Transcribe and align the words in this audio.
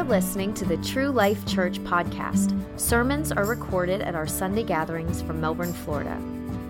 You're 0.00 0.08
listening 0.08 0.54
to 0.54 0.64
the 0.64 0.78
True 0.78 1.10
Life 1.10 1.44
Church 1.44 1.78
podcast. 1.80 2.56
Sermons 2.80 3.32
are 3.32 3.44
recorded 3.44 4.00
at 4.00 4.14
our 4.14 4.26
Sunday 4.26 4.62
gatherings 4.62 5.20
from 5.20 5.42
Melbourne, 5.42 5.74
Florida. 5.74 6.18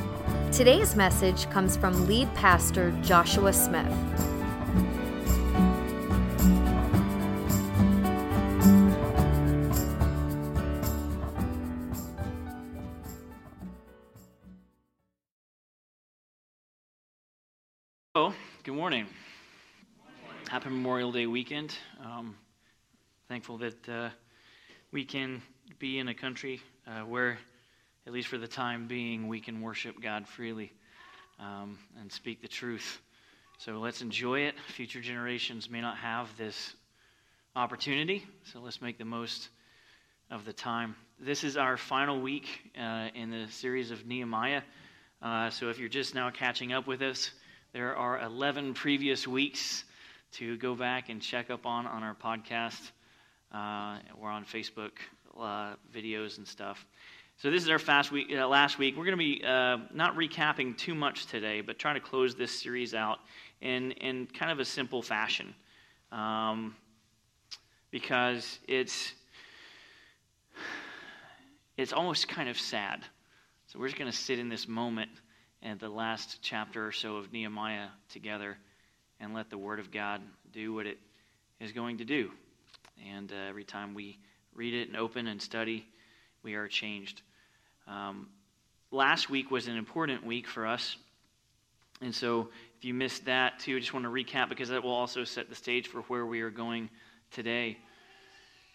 Today's 0.55 0.95
message 0.95 1.49
comes 1.49 1.75
from 1.75 2.07
lead 2.07 2.33
pastor 2.33 2.97
Joshua 3.01 3.51
Smith. 3.51 3.85
Hello, 18.13 18.33
good 18.63 18.75
morning. 18.75 19.07
Happy 20.49 20.69
Memorial 20.69 21.11
Day 21.11 21.27
weekend. 21.27 21.75
Um, 22.01 22.33
thankful 23.27 23.57
that 23.57 23.89
uh, 23.89 24.09
we 24.93 25.03
can 25.03 25.41
be 25.79 25.99
in 25.99 26.07
a 26.07 26.13
country 26.13 26.61
uh, 26.87 27.01
where 27.01 27.39
at 28.07 28.13
least 28.13 28.27
for 28.27 28.37
the 28.37 28.47
time 28.47 28.87
being, 28.87 29.27
we 29.27 29.39
can 29.39 29.61
worship 29.61 30.01
God 30.01 30.27
freely 30.27 30.71
um, 31.39 31.77
and 31.99 32.11
speak 32.11 32.41
the 32.41 32.47
truth. 32.47 33.01
So 33.57 33.79
let's 33.79 34.01
enjoy 34.01 34.41
it. 34.41 34.55
Future 34.67 35.01
generations 35.01 35.69
may 35.69 35.81
not 35.81 35.97
have 35.97 36.29
this 36.37 36.75
opportunity, 37.55 38.23
so 38.51 38.59
let's 38.59 38.81
make 38.81 38.97
the 38.97 39.05
most 39.05 39.49
of 40.29 40.45
the 40.45 40.53
time. 40.53 40.95
This 41.19 41.43
is 41.43 41.57
our 41.57 41.77
final 41.77 42.21
week 42.21 42.47
uh, 42.79 43.07
in 43.15 43.31
the 43.31 43.47
series 43.49 43.91
of 43.91 44.05
Nehemiah. 44.05 44.61
Uh, 45.21 45.49
so 45.49 45.69
if 45.69 45.79
you're 45.79 45.89
just 45.89 46.13
now 46.13 46.29
catching 46.29 46.73
up 46.73 46.85
with 46.85 47.01
us, 47.01 47.31
there 47.73 47.95
are 47.95 48.21
11 48.21 48.73
previous 48.73 49.27
weeks 49.27 49.83
to 50.33 50.57
go 50.57 50.75
back 50.75 51.09
and 51.09 51.21
check 51.21 51.49
up 51.49 51.65
on 51.65 51.87
on 51.87 52.03
our 52.03 52.15
podcast. 52.15 52.91
Uh, 53.51 53.97
we're 54.17 54.29
on 54.29 54.45
Facebook 54.45 54.91
uh, 55.39 55.73
videos 55.93 56.37
and 56.37 56.47
stuff. 56.47 56.85
So 57.37 57.51
this 57.51 57.63
is 57.63 57.69
our 57.69 57.79
fast 57.79 58.13
week. 58.13 58.31
Uh, 58.33 58.47
last 58.47 58.79
week, 58.79 58.95
we're 58.95 59.03
going 59.03 59.17
to 59.17 59.17
be 59.17 59.43
uh, 59.43 59.79
not 59.93 60.15
recapping 60.15 60.77
too 60.77 60.95
much 60.95 61.25
today, 61.25 61.59
but 61.59 61.77
trying 61.77 61.95
to 61.95 61.99
close 61.99 62.33
this 62.33 62.61
series 62.61 62.93
out 62.93 63.19
in 63.59 63.91
in 63.91 64.25
kind 64.27 64.53
of 64.53 64.59
a 64.59 64.65
simple 64.65 65.01
fashion, 65.01 65.53
um, 66.13 66.77
because 67.91 68.59
it's 68.69 69.11
it's 71.75 71.91
almost 71.91 72.29
kind 72.29 72.47
of 72.47 72.57
sad. 72.57 73.03
So 73.67 73.79
we're 73.79 73.87
just 73.87 73.99
going 73.99 74.09
to 74.09 74.17
sit 74.17 74.39
in 74.39 74.47
this 74.47 74.65
moment 74.65 75.11
at 75.61 75.81
the 75.81 75.89
last 75.89 76.39
chapter 76.41 76.87
or 76.87 76.93
so 76.93 77.17
of 77.17 77.33
Nehemiah 77.33 77.89
together, 78.07 78.57
and 79.19 79.33
let 79.33 79.49
the 79.49 79.57
Word 79.57 79.81
of 79.81 79.91
God 79.91 80.21
do 80.53 80.73
what 80.73 80.85
it 80.85 80.99
is 81.59 81.73
going 81.73 81.97
to 81.97 82.05
do. 82.05 82.31
And 83.13 83.29
uh, 83.29 83.49
every 83.49 83.65
time 83.65 83.93
we 83.93 84.19
read 84.53 84.73
it 84.73 84.87
and 84.87 84.95
open 84.95 85.27
and 85.27 85.41
study 85.41 85.85
we 86.45 86.53
are 86.53 86.67
changed. 86.67 87.23
Um, 87.87 88.27
last 88.91 89.31
week 89.31 89.49
was 89.49 89.67
an 89.67 89.75
important 89.75 90.23
week 90.23 90.47
for 90.47 90.67
us. 90.67 90.95
And 92.01 92.13
so 92.13 92.49
if 92.77 92.85
you 92.85 92.93
missed 92.93 93.25
that 93.25 93.57
too, 93.59 93.77
I 93.77 93.79
just 93.79 93.95
want 93.95 94.05
to 94.05 94.11
recap 94.11 94.47
because 94.49 94.69
that 94.69 94.83
will 94.83 94.93
also 94.93 95.23
set 95.23 95.49
the 95.49 95.55
stage 95.55 95.87
for 95.87 96.01
where 96.01 96.23
we 96.23 96.41
are 96.41 96.51
going 96.51 96.91
today. 97.31 97.79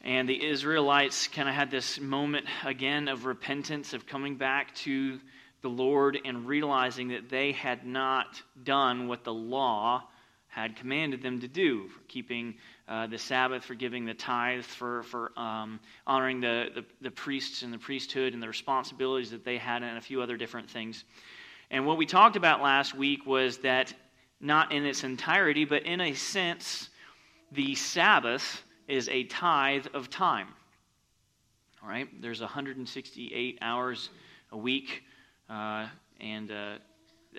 And 0.02 0.28
the 0.28 0.44
Israelites 0.44 1.28
kind 1.28 1.48
of 1.48 1.54
had 1.54 1.70
this 1.70 2.00
moment 2.00 2.46
again 2.64 3.06
of 3.06 3.24
repentance, 3.24 3.92
of 3.92 4.04
coming 4.04 4.34
back 4.34 4.74
to 4.76 5.20
the 5.62 5.68
Lord 5.68 6.18
and 6.24 6.48
realizing 6.48 7.08
that 7.08 7.28
they 7.28 7.52
had 7.52 7.86
not 7.86 8.42
done 8.64 9.06
what 9.06 9.22
the 9.22 9.34
law 9.34 10.08
had 10.48 10.74
commanded 10.74 11.22
them 11.22 11.40
to 11.40 11.46
do 11.46 11.86
for 11.86 12.00
keeping 12.08 12.56
uh, 12.90 13.06
the 13.06 13.16
Sabbath, 13.16 13.64
for 13.64 13.76
giving 13.76 14.04
the 14.04 14.12
tithe, 14.12 14.64
for, 14.64 15.04
for 15.04 15.30
um, 15.38 15.78
honoring 16.08 16.40
the, 16.40 16.70
the, 16.74 16.84
the, 17.00 17.10
priests 17.10 17.62
and 17.62 17.72
the 17.72 17.78
priesthood 17.78 18.34
and 18.34 18.42
the 18.42 18.48
responsibilities 18.48 19.30
that 19.30 19.44
they 19.44 19.56
had, 19.56 19.84
and 19.84 19.96
a 19.96 20.00
few 20.00 20.20
other 20.20 20.36
different 20.36 20.68
things. 20.68 21.04
And 21.70 21.86
what 21.86 21.96
we 21.96 22.04
talked 22.04 22.34
about 22.34 22.60
last 22.60 22.92
week 22.96 23.24
was 23.26 23.58
that, 23.58 23.94
not 24.40 24.72
in 24.72 24.84
its 24.84 25.04
entirety, 25.04 25.64
but 25.64 25.84
in 25.84 26.00
a 26.00 26.14
sense, 26.14 26.88
the 27.52 27.76
Sabbath 27.76 28.64
is 28.88 29.08
a 29.08 29.22
tithe 29.24 29.86
of 29.94 30.10
time. 30.10 30.48
All 31.84 31.88
right? 31.88 32.08
There's 32.20 32.40
168 32.40 33.58
hours 33.62 34.10
a 34.50 34.56
week, 34.56 35.04
uh, 35.48 35.86
and 36.20 36.50
uh, 36.50 36.78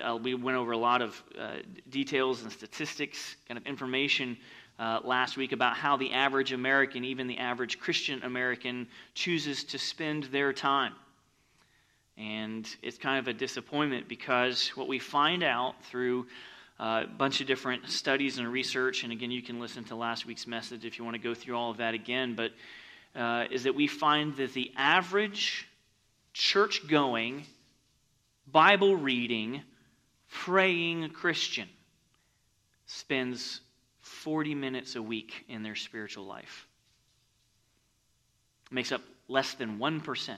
uh, 0.02 0.16
we 0.16 0.34
went 0.34 0.58
over 0.58 0.72
a 0.72 0.78
lot 0.78 1.02
of 1.02 1.22
uh, 1.38 1.58
details 1.90 2.44
and 2.44 2.52
statistics, 2.52 3.36
kind 3.50 3.58
of 3.58 3.66
information 3.66 4.38
uh, 4.80 5.00
last 5.04 5.38
week 5.38 5.52
about 5.52 5.76
how 5.76 5.98
the 5.98 6.12
average 6.12 6.54
American, 6.54 7.04
even 7.06 7.28
the 7.28 7.38
average 7.38 7.80
Christian 7.80 8.24
American, 8.24 8.88
chooses 9.14 9.64
to 9.66 9.78
spend 9.78 10.26
their 10.26 10.54
time. 10.54 10.94
And 12.18 12.68
it's 12.82 12.98
kind 12.98 13.20
of 13.20 13.28
a 13.28 13.34
disappointment 13.34 14.08
because 14.08 14.70
what 14.70 14.88
we 14.88 15.00
find 15.00 15.44
out 15.44 15.76
through 15.86 16.28
a 16.80 17.06
bunch 17.06 17.42
of 17.42 17.48
different 17.48 17.90
studies 17.90 18.40
and 18.40 18.48
research, 18.48 19.04
and 19.04 19.12
again, 19.12 19.32
you 19.32 19.42
can 19.42 19.60
listen 19.60 19.84
to 19.86 19.96
last 19.96 20.26
week's 20.26 20.48
message 20.48 20.84
if 20.84 20.98
you 20.98 21.06
want 21.06 21.16
to 21.16 21.22
go 21.22 21.34
through 21.34 21.56
all 21.56 21.70
of 21.70 21.78
that 21.78 21.94
again, 21.94 22.36
but 22.36 22.52
uh, 23.16 23.46
is 23.52 23.64
that 23.64 23.76
we 23.76 23.88
find 23.88 24.36
that 24.38 24.54
the 24.54 24.72
average 24.76 25.68
church 26.34 26.88
going, 26.88 27.44
Bible 28.52 28.96
reading, 28.96 29.62
praying 30.32 31.10
Christian 31.10 31.70
spends 32.88 33.62
40 34.22 34.54
minutes 34.54 34.96
a 34.96 35.02
week 35.02 35.46
in 35.50 35.64
their 35.64 35.76
spiritual 35.76 36.26
life. 36.26 36.68
It 38.70 38.76
makes 38.76 38.92
up 38.92 39.02
less 39.28 39.54
than 39.56 39.80
1% 39.80 40.38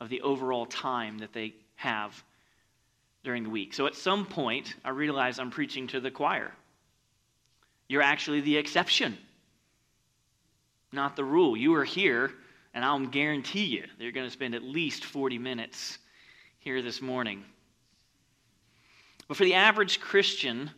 of 0.00 0.08
the 0.08 0.22
overall 0.22 0.64
time 0.64 1.18
that 1.18 1.34
they 1.34 1.54
have 1.74 2.24
during 3.22 3.42
the 3.42 3.50
week. 3.50 3.74
So 3.74 3.86
at 3.86 3.94
some 3.94 4.24
point, 4.24 4.74
I 4.82 4.90
realize 4.90 5.38
I'm 5.38 5.50
preaching 5.50 5.88
to 5.88 6.00
the 6.00 6.10
choir. 6.10 6.52
You're 7.86 8.02
actually 8.02 8.40
the 8.40 8.56
exception, 8.56 9.18
not 10.90 11.16
the 11.16 11.24
rule. 11.24 11.54
You 11.54 11.74
are 11.74 11.84
here, 11.84 12.32
and 12.72 12.82
I'll 12.82 13.06
guarantee 13.06 13.64
you 13.64 13.84
they're 13.98 14.12
going 14.12 14.26
to 14.26 14.32
spend 14.32 14.54
at 14.54 14.62
least 14.62 15.04
40 15.04 15.38
minutes 15.38 15.98
here 16.60 16.80
this 16.80 17.02
morning. 17.02 17.44
But 19.28 19.36
for 19.36 19.44
the 19.44 19.54
average 19.54 20.00
Christian, 20.00 20.70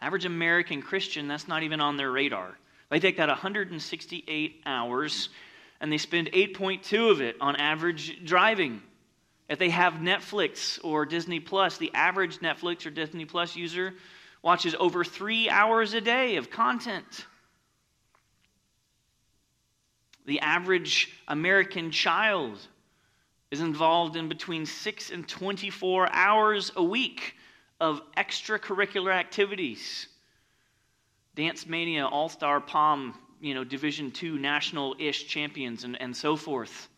average 0.00 0.24
American 0.24 0.82
Christian, 0.82 1.28
that's 1.28 1.48
not 1.48 1.62
even 1.62 1.80
on 1.80 1.96
their 1.96 2.10
radar. 2.10 2.56
They 2.90 3.00
take 3.00 3.16
that 3.16 3.28
168 3.28 4.62
hours 4.66 5.28
and 5.80 5.92
they 5.92 5.98
spend 5.98 6.32
8.2 6.32 7.10
of 7.10 7.20
it 7.20 7.36
on 7.40 7.56
average 7.56 8.24
driving. 8.24 8.82
If 9.48 9.58
they 9.58 9.70
have 9.70 9.94
Netflix 9.94 10.78
or 10.82 11.06
Disney 11.06 11.40
Plus, 11.40 11.78
the 11.78 11.92
average 11.94 12.38
Netflix 12.38 12.86
or 12.86 12.90
Disney 12.90 13.24
Plus 13.24 13.56
user 13.56 13.94
watches 14.42 14.74
over 14.78 15.04
three 15.04 15.48
hours 15.48 15.94
a 15.94 16.00
day 16.00 16.36
of 16.36 16.50
content. 16.50 17.26
The 20.26 20.40
average 20.40 21.12
American 21.28 21.90
child 21.90 22.58
is 23.50 23.60
involved 23.60 24.16
in 24.16 24.28
between 24.28 24.66
6 24.66 25.10
and 25.10 25.26
24 25.28 26.12
hours 26.12 26.72
a 26.74 26.82
week 26.82 27.35
of 27.80 28.00
extracurricular 28.16 29.12
activities. 29.12 30.06
Dance 31.34 31.66
Mania, 31.66 32.06
All 32.06 32.28
Star 32.28 32.60
Pom, 32.60 33.14
you 33.40 33.54
know, 33.54 33.64
Division 33.64 34.10
two 34.10 34.38
national 34.38 34.96
ish 34.98 35.26
champions, 35.26 35.84
and, 35.84 36.00
and 36.00 36.16
so 36.16 36.36
forth. 36.36 36.88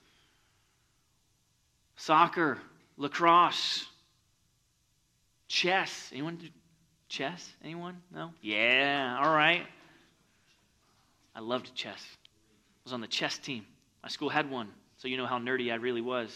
Soccer, 1.97 2.59
lacrosse, 2.97 3.87
chess. 5.49 6.11
Anyone 6.13 6.37
do 6.37 6.47
chess? 7.09 7.53
Anyone? 7.65 8.01
No? 8.15 8.33
Yeah, 8.41 9.19
all 9.21 9.35
right. 9.35 9.67
I 11.35 11.41
loved 11.41 11.75
chess. 11.75 12.05
I 12.25 12.81
was 12.85 12.93
on 12.93 13.01
the 13.01 13.09
chess 13.09 13.39
team. 13.39 13.67
My 14.03 14.09
school 14.09 14.29
had 14.29 14.49
one, 14.49 14.69
so 14.97 15.09
you 15.09 15.17
know 15.17 15.27
how 15.27 15.39
nerdy 15.39 15.73
I 15.73 15.77
really 15.77 16.01
was. 16.01 16.33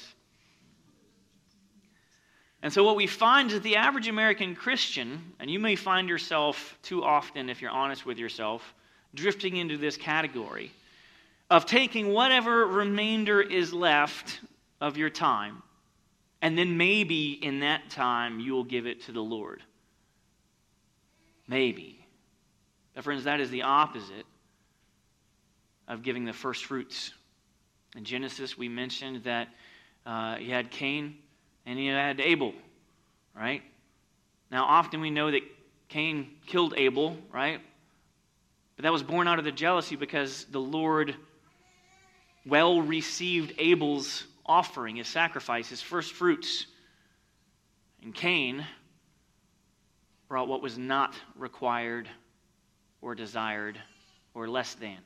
And 2.62 2.72
so, 2.72 2.84
what 2.84 2.96
we 2.96 3.08
find 3.08 3.48
is 3.48 3.54
that 3.54 3.62
the 3.64 3.76
average 3.76 4.08
American 4.08 4.54
Christian, 4.54 5.34
and 5.40 5.50
you 5.50 5.58
may 5.58 5.74
find 5.74 6.08
yourself 6.08 6.78
too 6.82 7.02
often, 7.02 7.48
if 7.48 7.60
you're 7.60 7.72
honest 7.72 8.06
with 8.06 8.18
yourself, 8.18 8.74
drifting 9.14 9.56
into 9.56 9.76
this 9.76 9.96
category 9.96 10.70
of 11.50 11.66
taking 11.66 12.12
whatever 12.12 12.66
remainder 12.66 13.40
is 13.40 13.74
left 13.74 14.40
of 14.80 14.96
your 14.96 15.10
time 15.10 15.62
And 16.40 16.58
then 16.58 16.76
maybe 16.76 17.32
in 17.32 17.60
that 17.60 17.88
time 17.88 18.40
you 18.40 18.52
will 18.52 18.64
give 18.64 18.86
it 18.86 19.02
to 19.02 19.12
the 19.12 19.22
Lord. 19.22 19.62
Maybe. 21.46 22.04
But, 22.94 23.04
friends, 23.04 23.24
that 23.24 23.40
is 23.40 23.50
the 23.50 23.62
opposite 23.62 24.26
of 25.86 26.02
giving 26.02 26.24
the 26.24 26.32
first 26.32 26.64
fruits. 26.64 27.12
In 27.96 28.04
Genesis, 28.04 28.58
we 28.58 28.68
mentioned 28.68 29.24
that 29.24 29.48
uh, 30.04 30.36
he 30.36 30.50
had 30.50 30.70
Cain 30.70 31.16
and 31.66 31.78
he 31.78 31.86
had 31.86 32.20
Abel, 32.20 32.54
right? 33.34 33.62
Now, 34.50 34.64
often 34.64 35.00
we 35.00 35.10
know 35.10 35.30
that 35.30 35.42
Cain 35.88 36.28
killed 36.46 36.74
Abel, 36.76 37.16
right? 37.32 37.60
But 38.76 38.84
that 38.84 38.92
was 38.92 39.02
born 39.02 39.28
out 39.28 39.38
of 39.38 39.44
the 39.44 39.52
jealousy 39.52 39.96
because 39.96 40.44
the 40.46 40.60
Lord 40.60 41.14
well 42.44 42.82
received 42.82 43.54
Abel's 43.58 44.24
offering, 44.44 44.96
his 44.96 45.08
sacrifice, 45.08 45.68
his 45.68 45.80
first 45.80 46.12
fruits. 46.12 46.66
And 48.02 48.14
Cain 48.14 48.66
brought 50.28 50.48
what 50.48 50.62
was 50.62 50.76
not 50.76 51.14
required 51.36 52.08
or 53.00 53.14
desired 53.14 53.78
or 54.34 54.48
less 54.48 54.74
than. 54.74 54.98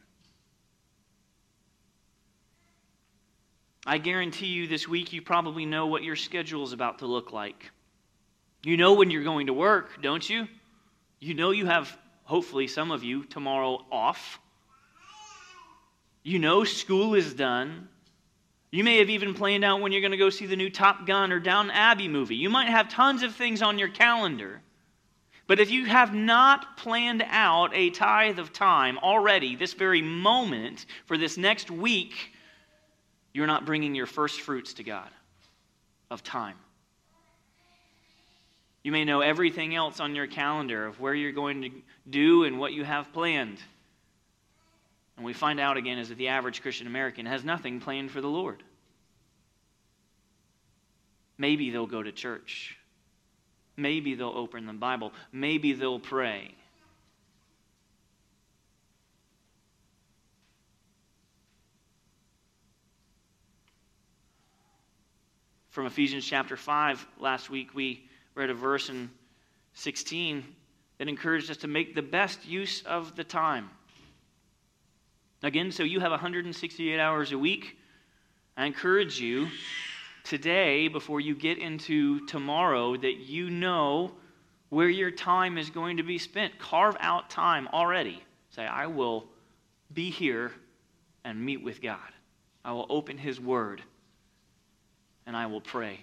I 3.88 3.98
guarantee 3.98 4.46
you 4.46 4.66
this 4.66 4.88
week 4.88 5.12
you 5.12 5.22
probably 5.22 5.64
know 5.64 5.86
what 5.86 6.02
your 6.02 6.16
schedule 6.16 6.64
is 6.64 6.72
about 6.72 6.98
to 6.98 7.06
look 7.06 7.32
like. 7.32 7.70
You 8.64 8.76
know 8.76 8.94
when 8.94 9.12
you're 9.12 9.22
going 9.22 9.46
to 9.46 9.52
work, 9.52 10.02
don't 10.02 10.28
you? 10.28 10.48
You 11.20 11.34
know 11.34 11.52
you 11.52 11.66
have, 11.66 11.96
hopefully, 12.24 12.66
some 12.66 12.90
of 12.90 13.04
you 13.04 13.22
tomorrow 13.24 13.86
off. 13.92 14.40
You 16.24 16.40
know 16.40 16.64
school 16.64 17.14
is 17.14 17.32
done. 17.32 17.88
You 18.72 18.82
may 18.82 18.98
have 18.98 19.08
even 19.08 19.34
planned 19.34 19.64
out 19.64 19.80
when 19.80 19.92
you're 19.92 20.00
going 20.00 20.10
to 20.10 20.16
go 20.16 20.30
see 20.30 20.46
the 20.46 20.56
new 20.56 20.68
Top 20.68 21.06
Gun 21.06 21.30
or 21.30 21.38
Downton 21.38 21.70
Abbey 21.70 22.08
movie. 22.08 22.34
You 22.34 22.50
might 22.50 22.68
have 22.68 22.88
tons 22.88 23.22
of 23.22 23.36
things 23.36 23.62
on 23.62 23.78
your 23.78 23.88
calendar. 23.88 24.62
But 25.46 25.60
if 25.60 25.70
you 25.70 25.84
have 25.84 26.12
not 26.12 26.76
planned 26.76 27.24
out 27.28 27.70
a 27.72 27.90
tithe 27.90 28.40
of 28.40 28.52
time 28.52 28.98
already, 28.98 29.54
this 29.54 29.74
very 29.74 30.02
moment, 30.02 30.86
for 31.04 31.16
this 31.16 31.36
next 31.36 31.70
week, 31.70 32.32
you're 33.36 33.46
not 33.46 33.66
bringing 33.66 33.94
your 33.94 34.06
first 34.06 34.40
fruits 34.40 34.72
to 34.72 34.82
God 34.82 35.10
of 36.10 36.24
time. 36.24 36.56
You 38.82 38.92
may 38.92 39.04
know 39.04 39.20
everything 39.20 39.74
else 39.74 40.00
on 40.00 40.14
your 40.14 40.26
calendar 40.26 40.86
of 40.86 41.00
where 41.00 41.14
you're 41.14 41.32
going 41.32 41.60
to 41.60 41.70
do 42.08 42.44
and 42.44 42.58
what 42.58 42.72
you 42.72 42.82
have 42.82 43.12
planned. 43.12 43.58
And 45.16 45.26
we 45.26 45.34
find 45.34 45.60
out 45.60 45.76
again 45.76 45.98
is 45.98 46.08
that 46.08 46.16
the 46.16 46.28
average 46.28 46.62
Christian 46.62 46.86
American 46.86 47.26
has 47.26 47.44
nothing 47.44 47.78
planned 47.78 48.10
for 48.10 48.22
the 48.22 48.28
Lord. 48.28 48.62
Maybe 51.36 51.70
they'll 51.70 51.86
go 51.86 52.02
to 52.02 52.12
church. 52.12 52.78
Maybe 53.76 54.14
they'll 54.14 54.28
open 54.28 54.64
the 54.64 54.72
Bible. 54.72 55.12
Maybe 55.30 55.74
they'll 55.74 56.00
pray. 56.00 56.54
From 65.76 65.84
Ephesians 65.84 66.24
chapter 66.24 66.56
5 66.56 67.06
last 67.20 67.50
week, 67.50 67.74
we 67.74 68.08
read 68.34 68.48
a 68.48 68.54
verse 68.54 68.88
in 68.88 69.10
16 69.74 70.42
that 70.96 71.06
encouraged 71.06 71.50
us 71.50 71.58
to 71.58 71.68
make 71.68 71.94
the 71.94 72.00
best 72.00 72.46
use 72.46 72.82
of 72.86 73.14
the 73.14 73.22
time. 73.22 73.68
Again, 75.42 75.70
so 75.70 75.82
you 75.82 76.00
have 76.00 76.12
168 76.12 76.98
hours 76.98 77.32
a 77.32 77.36
week. 77.36 77.76
I 78.56 78.64
encourage 78.64 79.20
you 79.20 79.48
today, 80.24 80.88
before 80.88 81.20
you 81.20 81.34
get 81.34 81.58
into 81.58 82.24
tomorrow, 82.24 82.96
that 82.96 83.16
you 83.18 83.50
know 83.50 84.12
where 84.70 84.88
your 84.88 85.10
time 85.10 85.58
is 85.58 85.68
going 85.68 85.98
to 85.98 86.02
be 86.02 86.16
spent. 86.16 86.58
Carve 86.58 86.96
out 87.00 87.28
time 87.28 87.68
already. 87.74 88.22
Say, 88.48 88.64
I 88.64 88.86
will 88.86 89.26
be 89.92 90.08
here 90.08 90.52
and 91.22 91.38
meet 91.38 91.62
with 91.62 91.82
God. 91.82 91.98
I 92.64 92.72
will 92.72 92.86
open 92.88 93.18
His 93.18 93.38
Word 93.38 93.82
and 95.26 95.36
I 95.36 95.46
will 95.46 95.60
pray. 95.60 96.00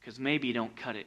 Because 0.00 0.18
maybe 0.18 0.52
don't 0.52 0.76
cut 0.76 0.96
it. 0.96 1.06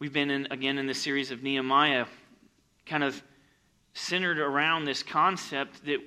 We've 0.00 0.12
been 0.12 0.30
in, 0.30 0.48
again 0.50 0.78
in 0.78 0.86
the 0.86 0.94
series 0.94 1.30
of 1.30 1.42
Nehemiah, 1.42 2.06
kind 2.86 3.02
of 3.02 3.20
centered 3.94 4.38
around 4.38 4.84
this 4.84 5.02
concept 5.02 5.84
that 5.86 5.98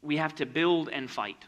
we 0.00 0.16
have 0.16 0.34
to 0.36 0.46
build 0.46 0.88
and 0.88 1.10
fight. 1.10 1.44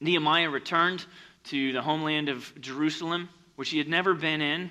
Nehemiah 0.00 0.48
returned 0.48 1.04
to 1.44 1.72
the 1.72 1.82
homeland 1.82 2.28
of 2.28 2.52
Jerusalem, 2.60 3.28
which 3.56 3.70
he 3.70 3.78
had 3.78 3.88
never 3.88 4.14
been 4.14 4.40
in 4.40 4.70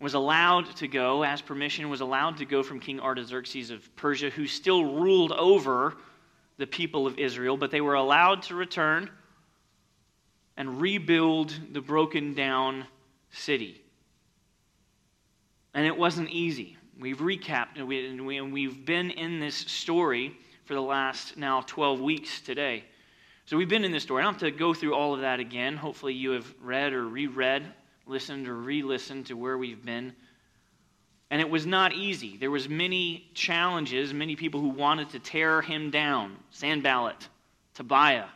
was 0.00 0.14
allowed 0.14 0.76
to 0.76 0.86
go, 0.86 1.24
as 1.24 1.42
permission, 1.42 1.88
was 1.88 2.00
allowed 2.00 2.36
to 2.36 2.44
go 2.44 2.62
from 2.62 2.78
King 2.78 3.00
Artaxerxes 3.00 3.70
of 3.70 3.94
Persia, 3.96 4.30
who 4.30 4.46
still 4.46 4.84
ruled 4.84 5.32
over 5.32 5.96
the 6.56 6.66
people 6.66 7.06
of 7.06 7.18
Israel, 7.18 7.56
but 7.56 7.70
they 7.70 7.80
were 7.80 7.94
allowed 7.94 8.42
to 8.42 8.54
return 8.54 9.10
and 10.56 10.80
rebuild 10.80 11.54
the 11.72 11.80
broken 11.80 12.34
down 12.34 12.84
city. 13.30 13.80
And 15.74 15.86
it 15.86 15.96
wasn't 15.96 16.30
easy. 16.30 16.76
We've 16.98 17.18
recapped 17.18 17.76
and, 17.76 17.86
we, 18.26 18.64
have 18.64 18.84
been 18.84 19.10
in 19.10 19.38
this 19.38 19.54
story 19.54 20.36
for 20.64 20.74
the 20.74 20.80
last 20.80 21.36
now 21.36 21.62
12 21.62 22.00
weeks 22.00 22.40
today. 22.40 22.84
So 23.46 23.56
we've 23.56 23.68
been 23.68 23.84
in 23.84 23.92
this 23.92 24.02
story. 24.02 24.22
I 24.22 24.24
don't 24.24 24.34
have 24.34 24.40
to 24.42 24.50
go 24.50 24.74
through 24.74 24.94
all 24.94 25.14
of 25.14 25.20
that 25.20 25.40
again. 25.40 25.76
Hopefully, 25.76 26.12
you 26.12 26.32
have 26.32 26.52
read 26.60 26.92
or 26.92 27.08
reread 27.08 27.72
listened 28.08 28.48
or 28.48 28.54
re-listened 28.54 29.26
to 29.26 29.36
where 29.36 29.58
we've 29.58 29.84
been. 29.84 30.14
And 31.30 31.40
it 31.40 31.50
was 31.50 31.66
not 31.66 31.92
easy. 31.92 32.36
There 32.36 32.50
was 32.50 32.68
many 32.68 33.28
challenges, 33.34 34.14
many 34.14 34.34
people 34.34 34.60
who 34.60 34.70
wanted 34.70 35.10
to 35.10 35.18
tear 35.18 35.60
him 35.60 35.90
down. 35.90 36.36
Sanballat, 36.50 37.28
Tobiah, 37.74 38.28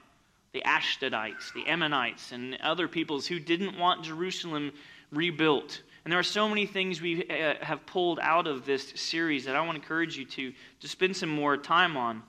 the 0.52 0.62
Ashdodites, 0.66 1.52
the 1.54 1.66
Ammonites, 1.66 2.32
and 2.32 2.58
other 2.62 2.88
peoples 2.88 3.26
who 3.26 3.38
didn't 3.38 3.78
want 3.78 4.04
Jerusalem 4.04 4.72
rebuilt. 5.10 5.82
And 6.04 6.12
there 6.12 6.18
are 6.18 6.24
so 6.24 6.48
many 6.48 6.66
things 6.66 7.00
we 7.00 7.26
uh, 7.28 7.54
have 7.64 7.86
pulled 7.86 8.18
out 8.20 8.46
of 8.46 8.66
this 8.66 8.92
series 8.96 9.44
that 9.46 9.56
I 9.56 9.60
want 9.60 9.76
to 9.76 9.82
encourage 9.82 10.18
you 10.18 10.26
to, 10.26 10.52
to 10.80 10.88
spend 10.88 11.16
some 11.16 11.30
more 11.30 11.56
time 11.56 11.96
on. 11.96 12.22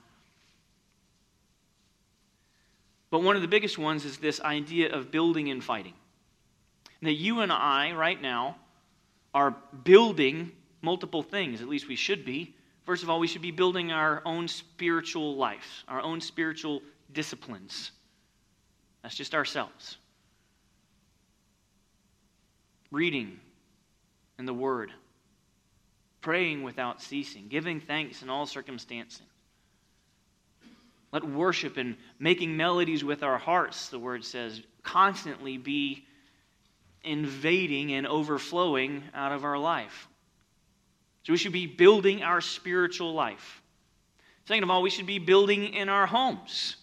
But 3.09 3.21
one 3.21 3.35
of 3.35 3.41
the 3.41 3.47
biggest 3.47 3.77
ones 3.77 4.05
is 4.05 4.17
this 4.17 4.39
idea 4.41 4.93
of 4.93 5.11
building 5.11 5.51
and 5.51 5.63
fighting 5.63 5.93
that 7.05 7.13
you 7.13 7.41
and 7.41 7.51
I, 7.51 7.91
right 7.93 8.21
now, 8.21 8.57
are 9.33 9.55
building 9.83 10.51
multiple 10.81 11.23
things, 11.23 11.61
at 11.61 11.67
least 11.67 11.87
we 11.87 11.95
should 11.95 12.25
be. 12.25 12.55
First 12.85 13.03
of 13.03 13.09
all, 13.09 13.19
we 13.19 13.27
should 13.27 13.41
be 13.41 13.51
building 13.51 13.91
our 13.91 14.21
own 14.25 14.47
spiritual 14.47 15.35
life, 15.35 15.83
our 15.87 16.01
own 16.01 16.21
spiritual 16.21 16.81
disciplines. 17.13 17.91
That's 19.01 19.15
just 19.15 19.33
ourselves. 19.33 19.97
Reading 22.91 23.39
and 24.37 24.47
the 24.47 24.53
Word, 24.53 24.91
praying 26.21 26.63
without 26.63 27.01
ceasing, 27.01 27.47
giving 27.47 27.79
thanks 27.79 28.21
in 28.21 28.29
all 28.29 28.45
circumstances. 28.45 29.21
Let 31.11 31.23
worship 31.23 31.77
and 31.77 31.95
making 32.19 32.57
melodies 32.57 33.03
with 33.03 33.23
our 33.23 33.37
hearts, 33.37 33.89
the 33.89 33.99
Word 33.99 34.25
says, 34.25 34.61
constantly 34.83 35.57
be 35.57 36.05
invading 37.03 37.93
and 37.93 38.07
overflowing 38.07 39.03
out 39.13 39.31
of 39.31 39.43
our 39.43 39.57
life. 39.57 40.07
So 41.23 41.33
we 41.33 41.37
should 41.37 41.53
be 41.53 41.67
building 41.67 42.23
our 42.23 42.41
spiritual 42.41 43.13
life. 43.13 43.61
Second 44.45 44.63
of 44.63 44.69
all, 44.69 44.81
we 44.81 44.89
should 44.89 45.05
be 45.05 45.19
building 45.19 45.73
in 45.73 45.87
our 45.89 46.05
homes. 46.05 46.75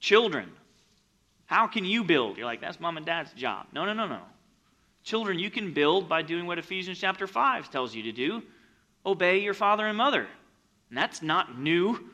Children, 0.00 0.50
how 1.46 1.66
can 1.66 1.84
you 1.84 2.02
build? 2.04 2.36
You're 2.36 2.46
like, 2.46 2.60
that's 2.60 2.80
mom 2.80 2.96
and 2.96 3.06
dad's 3.06 3.32
job. 3.32 3.66
No, 3.72 3.84
no, 3.84 3.92
no, 3.92 4.06
no. 4.06 4.20
Children, 5.02 5.38
you 5.38 5.50
can 5.50 5.72
build 5.72 6.08
by 6.08 6.22
doing 6.22 6.46
what 6.46 6.58
Ephesians 6.58 6.98
chapter 6.98 7.26
5 7.26 7.70
tells 7.70 7.94
you 7.94 8.04
to 8.04 8.12
do 8.12 8.42
obey 9.06 9.38
your 9.38 9.54
father 9.54 9.86
and 9.86 9.96
mother. 9.96 10.26
And 10.88 10.98
that's 10.98 11.22
not 11.22 11.58
new, 11.58 12.10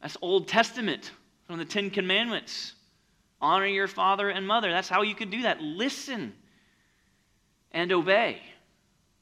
that's 0.00 0.16
Old 0.20 0.48
Testament, 0.48 1.12
from 1.46 1.58
the 1.58 1.64
Ten 1.64 1.90
Commandments. 1.90 2.74
Honor 3.42 3.66
your 3.66 3.88
father 3.88 4.30
and 4.30 4.46
mother. 4.46 4.70
That's 4.70 4.88
how 4.88 5.02
you 5.02 5.16
can 5.16 5.28
do 5.28 5.42
that. 5.42 5.60
Listen 5.60 6.32
and 7.72 7.90
obey. 7.92 8.40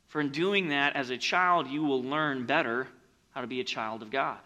For 0.08 0.20
in 0.20 0.28
doing 0.28 0.68
that, 0.68 0.94
as 0.94 1.08
a 1.08 1.16
child, 1.16 1.68
you 1.68 1.82
will 1.82 2.02
learn 2.02 2.44
better 2.44 2.86
how 3.30 3.40
to 3.40 3.46
be 3.46 3.60
a 3.60 3.64
child 3.64 4.02
of 4.02 4.10
God. 4.10 4.38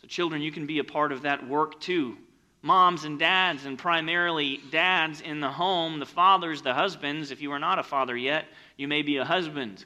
So, 0.00 0.08
children, 0.08 0.42
you 0.42 0.50
can 0.50 0.66
be 0.66 0.80
a 0.80 0.84
part 0.84 1.12
of 1.12 1.22
that 1.22 1.46
work 1.46 1.80
too. 1.80 2.16
Moms 2.62 3.04
and 3.04 3.18
dads, 3.18 3.64
and 3.66 3.78
primarily 3.78 4.60
dads 4.70 5.20
in 5.20 5.40
the 5.40 5.50
home, 5.50 5.98
the 5.98 6.06
fathers, 6.06 6.62
the 6.62 6.74
husbands. 6.74 7.30
If 7.30 7.40
you 7.40 7.52
are 7.52 7.58
not 7.58 7.78
a 7.78 7.82
father 7.82 8.16
yet, 8.16 8.46
you 8.76 8.88
may 8.88 9.02
be 9.02 9.18
a 9.18 9.24
husband. 9.24 9.84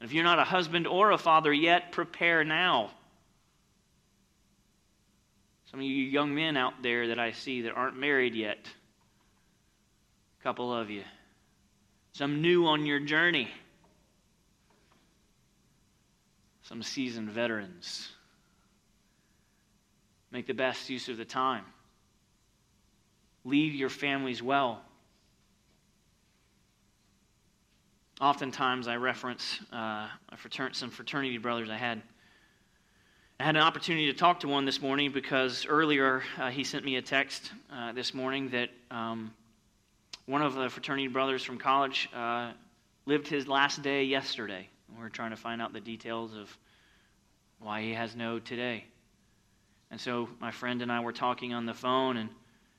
And 0.00 0.08
if 0.08 0.12
you're 0.12 0.24
not 0.24 0.38
a 0.38 0.44
husband 0.44 0.86
or 0.86 1.12
a 1.12 1.18
father 1.18 1.52
yet, 1.52 1.92
prepare 1.92 2.44
now. 2.44 2.90
Some 5.70 5.80
of 5.80 5.86
you 5.86 6.04
young 6.04 6.34
men 6.34 6.56
out 6.56 6.82
there 6.82 7.08
that 7.08 7.18
I 7.18 7.32
see 7.32 7.62
that 7.62 7.72
aren't 7.72 7.98
married 7.98 8.34
yet, 8.34 8.58
a 10.40 10.42
couple 10.42 10.72
of 10.72 10.90
you, 10.90 11.02
some 12.12 12.40
new 12.40 12.66
on 12.66 12.86
your 12.86 13.00
journey, 13.00 13.50
some 16.62 16.82
seasoned 16.82 17.30
veterans. 17.30 18.10
Make 20.30 20.46
the 20.46 20.54
best 20.54 20.90
use 20.90 21.08
of 21.08 21.16
the 21.16 21.24
time. 21.24 21.64
Lead 23.44 23.74
your 23.74 23.88
families 23.88 24.42
well. 24.42 24.82
Oftentimes, 28.20 28.88
I 28.88 28.96
reference 28.96 29.60
uh, 29.72 30.08
some 30.72 30.90
fraternity 30.90 31.38
brothers 31.38 31.70
I 31.70 31.76
had. 31.76 32.02
I 33.38 33.44
had 33.44 33.54
an 33.54 33.62
opportunity 33.62 34.10
to 34.10 34.16
talk 34.16 34.40
to 34.40 34.48
one 34.48 34.64
this 34.64 34.80
morning 34.80 35.12
because 35.12 35.66
earlier 35.66 36.22
uh, 36.38 36.48
he 36.48 36.64
sent 36.64 36.86
me 36.86 36.96
a 36.96 37.02
text 37.02 37.52
uh, 37.70 37.92
this 37.92 38.14
morning 38.14 38.48
that 38.50 38.70
um, 38.90 39.30
one 40.24 40.40
of 40.40 40.54
the 40.54 40.70
fraternity 40.70 41.08
brothers 41.08 41.44
from 41.44 41.58
college 41.58 42.08
uh, 42.16 42.52
lived 43.04 43.28
his 43.28 43.46
last 43.46 43.82
day 43.82 44.04
yesterday. 44.04 44.70
We're 44.98 45.10
trying 45.10 45.32
to 45.32 45.36
find 45.36 45.60
out 45.60 45.74
the 45.74 45.82
details 45.82 46.34
of 46.34 46.56
why 47.60 47.82
he 47.82 47.92
has 47.92 48.16
no 48.16 48.38
today. 48.38 48.84
And 49.90 50.00
so 50.00 50.30
my 50.40 50.50
friend 50.50 50.80
and 50.80 50.90
I 50.90 51.00
were 51.00 51.12
talking 51.12 51.52
on 51.52 51.66
the 51.66 51.74
phone, 51.74 52.16
and 52.16 52.30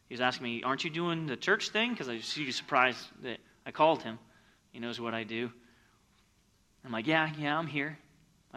he 0.10 0.16
was 0.16 0.22
asking 0.22 0.46
me, 0.46 0.64
Aren't 0.64 0.84
you 0.84 0.90
doing 0.90 1.28
the 1.28 1.38
church 1.38 1.70
thing? 1.70 1.92
Because 1.92 2.10
I 2.10 2.16
was 2.16 2.56
surprised 2.56 3.06
that 3.22 3.38
I 3.68 3.70
called 3.70 4.02
him. 4.02 4.18
He 4.72 4.80
knows 4.80 5.00
what 5.00 5.14
I 5.14 5.24
do. 5.24 5.52
I'm 6.84 6.92
like, 6.92 7.06
Yeah, 7.06 7.30
yeah, 7.38 7.56
I'm 7.56 7.68
here. 7.68 8.00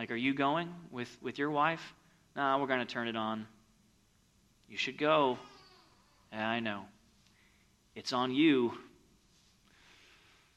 Like, 0.01 0.11
are 0.13 0.17
you 0.17 0.33
going 0.33 0.73
with, 0.91 1.15
with 1.21 1.39
your 1.39 1.51
wife? 1.51 1.83
No, 2.35 2.57
we're 2.59 2.69
going 2.69 2.81
to 2.81 2.91
turn 2.91 3.07
it 3.07 3.17
on. 3.17 3.47
You 4.67 4.79
should 4.79 4.97
go. 4.97 5.39
Yeah, 6.33 6.49
I 6.49 6.61
know. 6.61 6.87
It's 7.95 8.15
on 8.15 8.33
you. 8.33 8.73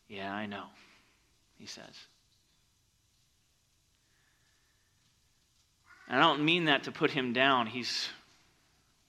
Yeah, 0.08 0.34
I 0.34 0.46
know, 0.46 0.64
he 1.58 1.66
says. 1.66 1.84
And 6.08 6.22
I 6.22 6.24
don't 6.24 6.46
mean 6.46 6.66
that 6.66 6.84
to 6.84 6.94
put 6.94 7.12
him 7.12 7.34
down. 7.34 7.68
He's 7.68 8.08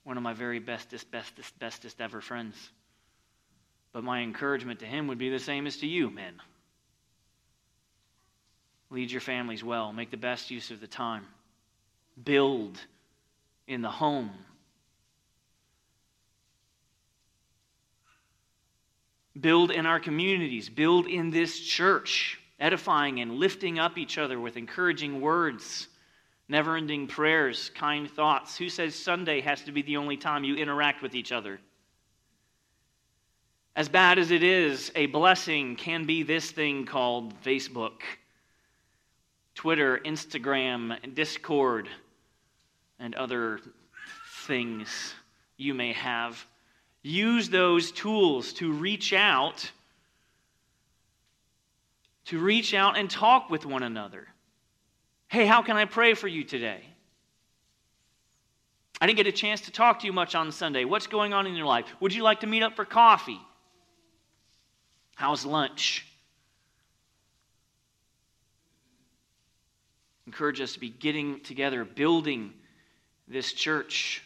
one 0.02 0.16
of 0.16 0.24
my 0.24 0.32
very 0.32 0.58
bestest, 0.58 1.12
bestest, 1.12 1.56
bestest 1.60 2.00
ever 2.00 2.20
friends. 2.20 2.56
But 3.92 4.02
my 4.02 4.22
encouragement 4.22 4.80
to 4.80 4.86
him 4.86 5.06
would 5.06 5.18
be 5.18 5.30
the 5.30 5.38
same 5.38 5.68
as 5.68 5.76
to 5.76 5.86
you, 5.86 6.10
men. 6.10 6.40
Lead 8.94 9.10
your 9.10 9.20
families 9.20 9.64
well, 9.64 9.92
make 9.92 10.12
the 10.12 10.16
best 10.16 10.52
use 10.52 10.70
of 10.70 10.80
the 10.80 10.86
time, 10.86 11.26
build 12.24 12.78
in 13.66 13.82
the 13.82 13.90
home. 13.90 14.30
Build 19.40 19.72
in 19.72 19.84
our 19.84 19.98
communities, 19.98 20.68
build 20.68 21.08
in 21.08 21.30
this 21.30 21.58
church, 21.58 22.38
edifying 22.60 23.18
and 23.18 23.32
lifting 23.32 23.80
up 23.80 23.98
each 23.98 24.16
other 24.16 24.38
with 24.38 24.56
encouraging 24.56 25.20
words 25.20 25.88
never 26.48 26.76
ending 26.76 27.08
prayers, 27.08 27.70
kind 27.74 28.08
thoughts. 28.08 28.56
Who 28.56 28.68
says 28.68 28.94
Sunday 28.94 29.40
has 29.40 29.62
to 29.62 29.72
be 29.72 29.82
the 29.82 29.96
only 29.96 30.16
time 30.16 30.44
you 30.44 30.54
interact 30.54 31.02
with 31.02 31.16
each 31.16 31.32
other? 31.32 31.58
As 33.74 33.88
bad 33.88 34.20
as 34.20 34.30
it 34.30 34.44
is, 34.44 34.92
a 34.94 35.06
blessing 35.06 35.74
can 35.74 36.04
be 36.04 36.22
this 36.22 36.52
thing 36.52 36.86
called 36.86 37.34
Facebook, 37.42 38.02
Twitter, 39.54 40.00
Instagram, 40.04 41.14
Discord, 41.14 41.88
and 42.98 43.14
other 43.14 43.60
things 44.46 45.14
you 45.56 45.74
may 45.74 45.92
have. 45.92 46.44
Use 47.02 47.48
those 47.48 47.92
tools 47.92 48.52
to 48.54 48.72
reach 48.72 49.12
out, 49.12 49.70
to 52.26 52.38
reach 52.38 52.74
out 52.74 52.96
and 52.96 53.10
talk 53.10 53.50
with 53.50 53.66
one 53.66 53.82
another. 53.82 54.26
Hey, 55.28 55.46
how 55.46 55.62
can 55.62 55.76
I 55.76 55.84
pray 55.84 56.14
for 56.14 56.28
you 56.28 56.44
today? 56.44 56.80
I 59.00 59.06
didn't 59.06 59.18
get 59.18 59.26
a 59.26 59.32
chance 59.32 59.62
to 59.62 59.70
talk 59.70 60.00
to 60.00 60.06
you 60.06 60.12
much 60.12 60.34
on 60.34 60.50
Sunday. 60.52 60.84
What's 60.84 61.06
going 61.06 61.32
on 61.32 61.46
in 61.46 61.54
your 61.54 61.66
life? 61.66 61.86
Would 62.00 62.14
you 62.14 62.22
like 62.22 62.40
to 62.40 62.46
meet 62.46 62.62
up 62.62 62.74
for 62.76 62.84
coffee? 62.84 63.40
How's 65.14 65.44
lunch? 65.44 66.06
Encourage 70.26 70.60
us 70.60 70.72
to 70.72 70.80
be 70.80 70.88
getting 70.88 71.40
together, 71.40 71.84
building 71.84 72.52
this 73.28 73.52
church. 73.52 74.22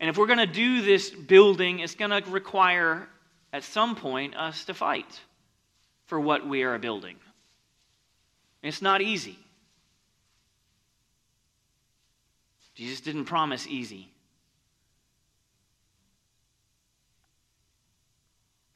And 0.00 0.08
if 0.08 0.16
we're 0.16 0.26
going 0.26 0.38
to 0.38 0.46
do 0.46 0.82
this 0.82 1.10
building, 1.10 1.80
it's 1.80 1.94
going 1.94 2.10
to 2.10 2.30
require, 2.30 3.08
at 3.52 3.64
some 3.64 3.96
point, 3.96 4.36
us 4.36 4.64
to 4.64 4.74
fight 4.74 5.20
for 6.06 6.18
what 6.18 6.46
we 6.46 6.62
are 6.62 6.78
building. 6.78 7.16
It's 8.62 8.82
not 8.82 9.02
easy. 9.02 9.38
Jesus 12.74 13.00
didn't 13.00 13.26
promise 13.26 13.66
easy. 13.66 14.08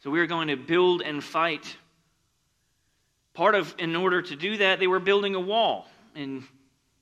So 0.00 0.10
we 0.10 0.20
are 0.20 0.26
going 0.26 0.48
to 0.48 0.56
build 0.56 1.02
and 1.02 1.24
fight. 1.24 1.76
Part 3.34 3.54
of, 3.54 3.74
in 3.78 3.96
order 3.96 4.22
to 4.22 4.36
do 4.36 4.58
that, 4.58 4.78
they 4.78 4.86
were 4.86 5.00
building 5.00 5.34
a 5.34 5.40
wall 5.40 5.86
in 6.18 6.44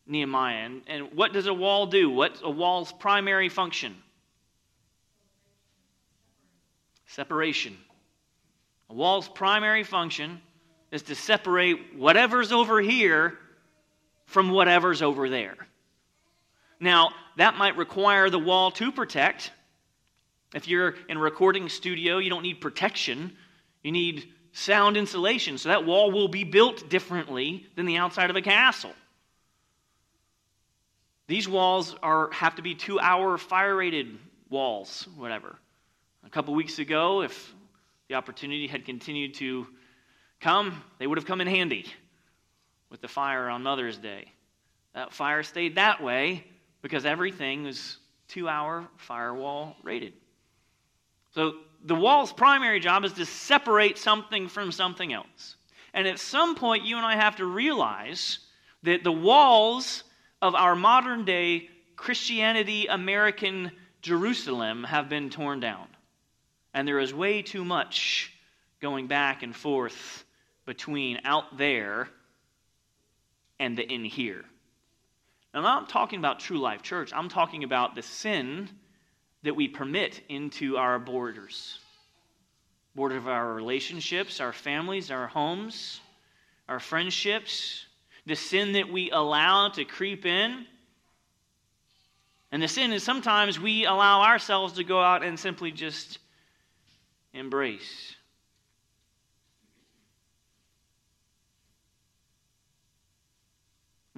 Nehemiah. 0.07 0.67
And, 0.67 0.83
and 0.87 1.13
what 1.15 1.33
does 1.33 1.47
a 1.47 1.55
wall 1.55 1.87
do? 1.87 2.11
What's 2.11 2.41
a 2.43 2.51
wall's 2.51 2.93
primary 2.93 3.49
function? 3.49 3.97
Separation. 7.07 7.77
A 8.91 8.95
wall's 8.95 9.29
primary 9.29 9.85
function 9.85 10.41
is 10.93 11.03
to 11.03 11.15
separate 11.15 11.97
whatever's 11.97 12.53
over 12.53 12.81
here 12.81 13.37
from 14.27 14.51
whatever's 14.51 15.03
over 15.03 15.29
there. 15.29 15.57
Now, 16.79 17.11
that 17.37 17.57
might 17.57 17.77
require 17.77 18.29
the 18.29 18.39
wall 18.39 18.71
to 18.73 18.93
protect. 18.93 19.51
If 20.55 20.69
you're 20.69 20.95
in 21.09 21.17
a 21.17 21.21
recording 21.21 21.69
studio, 21.69 22.19
you 22.19 22.31
don't 22.31 22.43
need 22.43 22.61
protection, 22.61 23.37
you 23.83 23.93
need 23.93 24.29
sound 24.53 24.97
insulation. 24.97 25.59
So 25.59 25.71
that 25.71 25.85
wall 25.85 26.11
will 26.11 26.29
be 26.29 26.45
built 26.45 26.89
differently 26.89 27.67
than 27.77 27.87
the 27.87 27.97
outside 27.97 28.31
of 28.31 28.37
a 28.37 28.43
castle. 28.43 28.93
These 31.29 31.49
walls 31.49 31.95
are, 32.03 32.31
have 32.33 32.57
to 32.57 32.63
be 32.63 32.75
two 32.75 33.01
hour 33.01 33.37
fire 33.37 33.75
rated 33.75 34.19
walls, 34.49 35.09
whatever. 35.17 35.57
A 36.25 36.31
couple 36.31 36.55
weeks 36.55 36.79
ago, 36.79 37.23
if 37.23 37.55
the 38.09 38.15
opportunity 38.15 38.67
had 38.67 38.85
continued 38.85 39.35
to 39.35 39.67
come, 40.41 40.83
they 40.99 41.07
would 41.07 41.19
have 41.19 41.27
come 41.27 41.41
in 41.41 41.47
handy 41.47 41.87
with 42.91 43.01
the 43.01 43.09
fire 43.09 43.49
on 43.49 43.63
Mother's 43.63 43.99
Day. 43.99 44.27
That 44.95 45.13
fire 45.13 45.43
stayed 45.43 45.77
that 45.77 46.03
way 46.03 46.45
because 46.83 47.05
everything 47.05 47.65
was 47.65 47.99
two 48.29 48.49
hour 48.49 48.87
firewall 48.97 49.77
rated. 49.83 50.13
So 51.35 51.55
the 51.85 51.95
wall's 51.95 52.33
primary 52.33 52.81
job 52.81 53.05
is 53.05 53.13
to 53.15 53.27
separate 53.27 53.99
something 53.99 54.49
from 54.49 54.73
something 54.73 55.13
else. 55.13 55.57
And 55.93 56.07
at 56.07 56.19
some 56.19 56.55
point, 56.55 56.85
you 56.85 56.97
and 56.97 57.07
I 57.07 57.17
have 57.17 57.37
to 57.37 57.45
realize 57.45 58.39
that 58.85 59.03
the 59.03 59.13
walls 59.13 60.05
of 60.43 60.55
our 60.55 60.77
modern 60.77 61.25
day 61.25 61.69
Christianity 61.97 62.87
American 62.87 63.73
Jerusalem 64.03 64.85
have 64.85 65.09
been 65.09 65.31
torn 65.31 65.61
down. 65.61 65.87
And 66.75 66.87
there 66.87 66.99
is 66.99 67.15
way 67.15 67.43
too 67.43 67.65
much 67.65 68.33
going 68.81 69.07
back 69.07 69.43
and 69.43 69.57
forth 69.57 70.25
between 70.67 71.21
out 71.25 71.57
there 71.57 72.09
and 73.59 73.79
the 73.79 73.91
in 73.91 74.05
here. 74.05 74.45
Now, 75.55 75.61
I'm 75.61 75.65
not 75.65 75.89
talking 75.89 76.19
about 76.19 76.41
True 76.41 76.59
Life 76.59 76.83
Church. 76.83 77.13
I'm 77.15 77.31
talking 77.31 77.65
about 77.65 77.95
the 77.95 78.03
sin 78.03 78.69
that 79.43 79.57
we 79.57 79.69
permit 79.69 80.21
into 80.29 80.77
our 80.77 80.99
borders. 80.99 81.79
Border 82.95 83.17
of 83.17 83.29
our 83.29 83.55
relationships, 83.55 84.41
our 84.41 84.53
families, 84.53 85.11
our 85.11 85.27
homes, 85.27 86.01
our 86.69 86.81
friendships, 86.81 87.86
the 88.27 88.37
sin 88.37 88.73
that 88.73 88.91
we 88.91 89.11
allow 89.11 89.69
to 89.71 89.85
creep 89.85 90.27
in. 90.27 90.67
And 92.53 92.63
the 92.63 92.69
sin 92.69 92.93
is 92.93 93.03
sometimes 93.03 93.59
we 93.61 93.85
allow 93.87 94.23
ourselves 94.23 94.75
to 94.75 94.85
go 94.85 95.01
out 95.01 95.23
and 95.23 95.39
simply 95.39 95.73
just 95.73 96.19
embrace. 97.33 98.17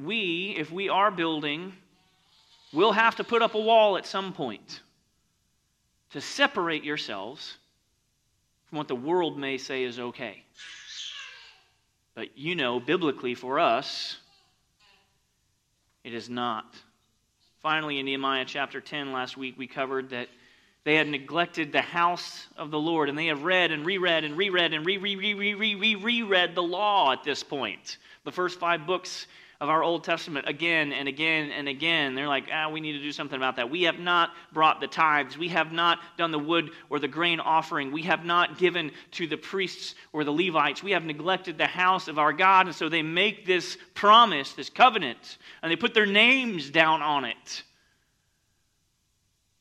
we, 0.05 0.55
if 0.57 0.71
we 0.71 0.89
are 0.89 1.11
building, 1.11 1.73
will 2.73 2.93
have 2.93 3.17
to 3.17 3.25
put 3.25 3.43
up 3.43 3.55
a 3.55 3.61
wall 3.61 3.97
at 3.97 4.07
some 4.07 4.33
point 4.33 4.81
to 6.11 6.21
separate 6.21 6.85
yourselves 6.85 7.57
from 8.69 8.79
what 8.79 8.89
the 8.89 8.97
world 8.97 9.39
may 9.39 9.59
say 9.59 9.85
is 9.85 9.99
okay. 9.99 10.45
But 12.19 12.37
you 12.37 12.57
know, 12.57 12.81
biblically 12.81 13.37
for 13.37 13.61
us, 13.61 14.17
it 16.03 16.13
is 16.13 16.29
not. 16.29 16.75
Finally, 17.61 18.01
in 18.01 18.07
Nehemiah 18.07 18.45
chapter 18.45 18.81
10, 18.81 19.13
last 19.13 19.37
week 19.37 19.57
we 19.57 19.69
covered 19.69 20.11
that 20.11 20.29
they 20.83 20.97
had 20.97 21.07
neglected 21.07 21.71
the 21.71 21.81
house 21.81 22.49
of 22.57 22.73
the 22.73 22.79
Lord, 22.81 23.09
and 23.09 23.17
they 23.17 23.27
have 23.27 23.45
read 23.45 23.71
and 23.71 23.87
reread 23.87 24.25
and 24.25 24.37
reread 24.37 24.75
and 24.75 24.85
re 24.85 24.99
re 24.99 25.15
re 25.15 25.35
re 25.35 25.55
re 25.55 25.75
re 25.77 25.95
reread 25.95 26.57
the 26.57 26.63
law 26.63 27.13
at 27.13 27.23
this 27.23 27.45
point. 27.45 27.99
The 28.25 28.33
first 28.33 28.59
five 28.59 28.85
books 28.85 29.29
of 29.61 29.69
our 29.69 29.83
Old 29.83 30.05
Testament 30.05 30.49
again 30.49 30.93
and 30.93 31.09
again 31.09 31.51
and 31.51 31.69
again. 31.69 32.15
They're 32.15 32.29
like, 32.29 32.45
ah, 32.53 32.69
we 32.69 32.81
need 32.81 32.93
to 32.93 33.03
do 33.03 33.11
something 33.11 33.37
about 33.37 33.57
that. 33.57 33.69
We 33.69 33.83
have 33.85 33.99
not 33.99 34.31
brought 34.53 34.81
the 34.81 34.87
tithes. 34.87 35.37
We 35.37 35.49
have 35.49 35.73
not 35.73 35.99
done 36.17 36.31
the 36.31 36.39
wood 36.39 36.71
or 36.91 37.01
the 37.01 37.09
grain 37.09 37.41
offering. 37.41 37.91
We 37.91 38.03
have 38.03 38.25
not 38.25 38.59
given 38.59 38.93
to 39.13 39.27
the 39.27 39.37
priests 39.37 39.97
or 40.13 40.23
the 40.23 40.33
Levites. 40.33 40.83
We 40.83 40.93
have 40.93 41.03
neglected 41.03 41.59
the 41.59 41.67
house 41.67 42.07
of 42.07 42.21
our 42.21 42.33
God. 42.33 42.67
And 42.67 42.75
so 42.75 42.89
they 42.89 43.03
make 43.03 43.47
this 43.47 43.77
promise, 43.95 44.53
this 44.53 44.71
covenant, 44.71 45.39
and 45.61 45.73
they 45.73 45.77
put 45.77 45.93
their 45.93 46.07
names 46.07 46.71
down 46.71 47.03
on 47.03 47.25
it. 47.25 47.65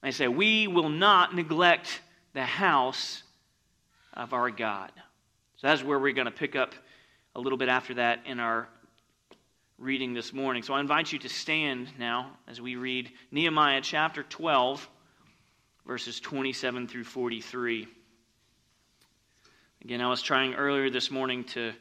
They 0.03 0.11
say, 0.11 0.27
We 0.27 0.67
will 0.67 0.89
not 0.89 1.33
neglect 1.33 2.01
the 2.33 2.45
house 2.45 3.23
of 4.13 4.31
our 4.31 4.51
God. 4.51 4.91
So 5.55 5.67
that's 5.67 5.83
where 5.83 5.97
we're 5.97 6.13
going 6.13 6.25
to 6.25 6.31
pick 6.31 6.55
up 6.55 6.75
a 7.35 7.39
little 7.39 7.57
bit 7.57 7.67
after 7.67 7.95
that 7.95 8.19
in 8.27 8.39
our 8.39 8.67
reading 9.79 10.15
this 10.15 10.33
morning. 10.33 10.63
So 10.63 10.73
I 10.73 10.79
invite 10.79 11.11
you 11.11 11.19
to 11.19 11.29
stand 11.29 11.87
now 11.99 12.31
as 12.47 12.59
we 12.59 12.75
read 12.77 13.11
Nehemiah 13.29 13.79
chapter 13.81 14.23
12, 14.23 14.89
verses 15.85 16.19
27 16.19 16.87
through 16.87 17.03
43. 17.03 17.87
Again, 19.83 20.01
I 20.01 20.09
was 20.09 20.23
trying 20.23 20.55
earlier 20.55 20.89
this 20.89 21.11
morning 21.11 21.43
to 21.45 21.73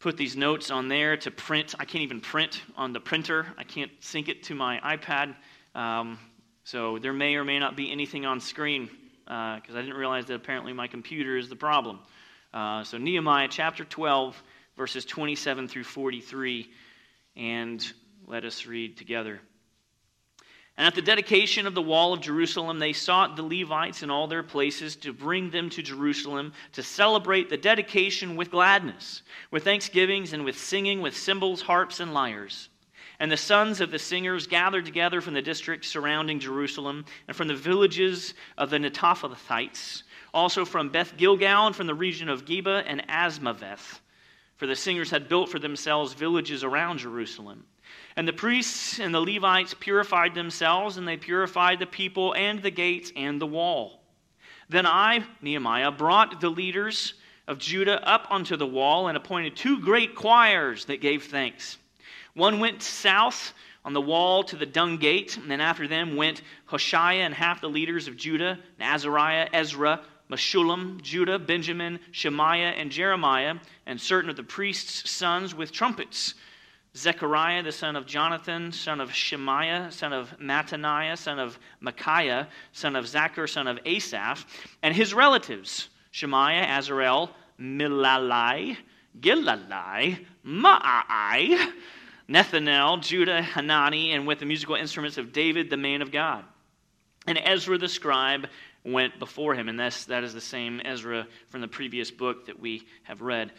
put 0.00 0.16
these 0.16 0.36
notes 0.36 0.72
on 0.72 0.88
there 0.88 1.16
to 1.18 1.30
print. 1.30 1.76
I 1.78 1.84
can't 1.84 2.02
even 2.02 2.20
print 2.20 2.60
on 2.76 2.92
the 2.92 3.00
printer, 3.00 3.46
I 3.56 3.62
can't 3.62 3.92
sync 4.00 4.28
it 4.28 4.42
to 4.44 4.56
my 4.56 4.78
iPad. 4.78 5.36
Um, 5.76 6.18
so 6.64 6.98
there 6.98 7.12
may 7.12 7.36
or 7.36 7.44
may 7.44 7.60
not 7.60 7.76
be 7.76 7.92
anything 7.92 8.26
on 8.26 8.40
screen 8.40 8.90
because 9.24 9.74
uh, 9.74 9.78
I 9.78 9.82
didn't 9.82 9.96
realize 9.96 10.26
that 10.26 10.34
apparently 10.34 10.72
my 10.72 10.88
computer 10.88 11.36
is 11.36 11.48
the 11.48 11.54
problem. 11.54 12.00
Uh, 12.52 12.82
so, 12.84 12.98
Nehemiah 12.98 13.48
chapter 13.48 13.84
12 13.84 14.42
verses 14.76 15.04
27 15.04 15.68
through 15.68 15.84
43, 15.84 16.70
and 17.36 17.92
let 18.26 18.44
us 18.44 18.66
read 18.66 18.96
together. 18.96 19.40
And 20.76 20.86
at 20.86 20.94
the 20.94 21.02
dedication 21.02 21.66
of 21.66 21.74
the 21.74 21.82
wall 21.82 22.14
of 22.14 22.22
Jerusalem, 22.22 22.78
they 22.78 22.94
sought 22.94 23.36
the 23.36 23.42
Levites 23.42 24.02
in 24.02 24.10
all 24.10 24.26
their 24.26 24.42
places 24.42 24.96
to 24.96 25.12
bring 25.12 25.50
them 25.50 25.68
to 25.70 25.82
Jerusalem 25.82 26.54
to 26.72 26.82
celebrate 26.82 27.50
the 27.50 27.58
dedication 27.58 28.36
with 28.36 28.50
gladness, 28.50 29.22
with 29.50 29.64
thanksgivings, 29.64 30.32
and 30.32 30.44
with 30.44 30.58
singing, 30.58 31.02
with 31.02 31.16
cymbals, 31.16 31.60
harps, 31.60 32.00
and 32.00 32.14
lyres. 32.14 32.70
And 33.20 33.30
the 33.30 33.36
sons 33.36 33.82
of 33.82 33.90
the 33.90 33.98
singers 33.98 34.46
gathered 34.46 34.86
together 34.86 35.20
from 35.20 35.34
the 35.34 35.42
districts 35.42 35.88
surrounding 35.88 36.40
Jerusalem 36.40 37.04
and 37.28 37.36
from 37.36 37.48
the 37.48 37.54
villages 37.54 38.32
of 38.56 38.70
the 38.70 38.78
Netophathites, 38.78 40.02
also 40.32 40.64
from 40.64 40.88
Beth 40.88 41.18
Gilgal 41.18 41.66
and 41.66 41.76
from 41.76 41.86
the 41.86 41.94
region 41.94 42.30
of 42.30 42.46
Geba 42.46 42.82
and 42.86 43.06
Azmaveth 43.08 44.00
for 44.62 44.68
the 44.68 44.76
singers 44.76 45.10
had 45.10 45.28
built 45.28 45.48
for 45.48 45.58
themselves 45.58 46.12
villages 46.12 46.62
around 46.62 46.98
Jerusalem. 46.98 47.64
And 48.14 48.28
the 48.28 48.32
priests 48.32 49.00
and 49.00 49.12
the 49.12 49.20
Levites 49.20 49.74
purified 49.74 50.36
themselves, 50.36 50.98
and 50.98 51.08
they 51.08 51.16
purified 51.16 51.80
the 51.80 51.86
people 51.86 52.32
and 52.34 52.62
the 52.62 52.70
gates 52.70 53.10
and 53.16 53.40
the 53.40 53.46
wall. 53.46 54.04
Then 54.68 54.86
I, 54.86 55.24
Nehemiah, 55.40 55.90
brought 55.90 56.40
the 56.40 56.48
leaders 56.48 57.14
of 57.48 57.58
Judah 57.58 58.08
up 58.08 58.28
onto 58.30 58.56
the 58.56 58.64
wall 58.64 59.08
and 59.08 59.16
appointed 59.16 59.56
two 59.56 59.80
great 59.80 60.14
choirs 60.14 60.84
that 60.84 61.00
gave 61.00 61.24
thanks. 61.24 61.76
One 62.34 62.60
went 62.60 62.82
south 62.82 63.54
on 63.84 63.94
the 63.94 64.00
wall 64.00 64.44
to 64.44 64.54
the 64.54 64.64
dung 64.64 64.96
gate, 64.98 65.38
and 65.38 65.50
then 65.50 65.60
after 65.60 65.88
them 65.88 66.14
went 66.14 66.42
Hoshaiah 66.70 67.26
and 67.26 67.34
half 67.34 67.60
the 67.60 67.68
leaders 67.68 68.06
of 68.06 68.16
Judah, 68.16 68.60
Azariah, 68.78 69.48
Ezra, 69.52 70.02
Meshullam, 70.32 71.02
Judah, 71.02 71.38
Benjamin, 71.38 72.00
Shemaiah, 72.10 72.70
and 72.70 72.90
Jeremiah, 72.90 73.56
and 73.86 74.00
certain 74.00 74.30
of 74.30 74.36
the 74.36 74.42
priests' 74.42 75.10
sons 75.10 75.54
with 75.54 75.72
trumpets. 75.72 76.34
Zechariah, 76.96 77.62
the 77.62 77.72
son 77.72 77.96
of 77.96 78.06
Jonathan, 78.06 78.72
son 78.72 79.00
of 79.00 79.12
Shemaiah, 79.12 79.90
son 79.90 80.12
of 80.12 80.30
Mattaniah, 80.38 81.16
son 81.16 81.38
of 81.38 81.58
Micaiah, 81.80 82.48
son 82.72 82.96
of 82.96 83.06
Zaccur, 83.06 83.48
son 83.48 83.66
of 83.66 83.78
Asaph, 83.86 84.46
and 84.82 84.94
his 84.94 85.14
relatives, 85.14 85.88
Shemaiah, 86.10 86.66
Azarel, 86.66 87.30
Milalai, 87.58 88.76
Gilalai, 89.20 90.24
Ma'ai, 90.46 91.72
Nethanel, 92.28 93.00
Judah, 93.00 93.42
Hanani, 93.42 94.12
and 94.12 94.26
with 94.26 94.38
the 94.38 94.46
musical 94.46 94.74
instruments 94.74 95.18
of 95.18 95.32
David, 95.32 95.70
the 95.70 95.76
man 95.76 96.02
of 96.02 96.10
God. 96.10 96.44
And 97.26 97.38
Ezra 97.38 97.78
the 97.78 97.88
scribe 97.88 98.48
went 98.84 99.18
before 99.18 99.54
him. 99.54 99.68
And 99.68 99.78
that's, 99.78 100.06
that 100.06 100.24
is 100.24 100.34
the 100.34 100.40
same 100.40 100.80
Ezra 100.84 101.26
from 101.48 101.60
the 101.60 101.68
previous 101.68 102.10
book 102.10 102.46
that 102.46 102.60
we 102.60 102.86
have 103.04 103.22
read. 103.22 103.52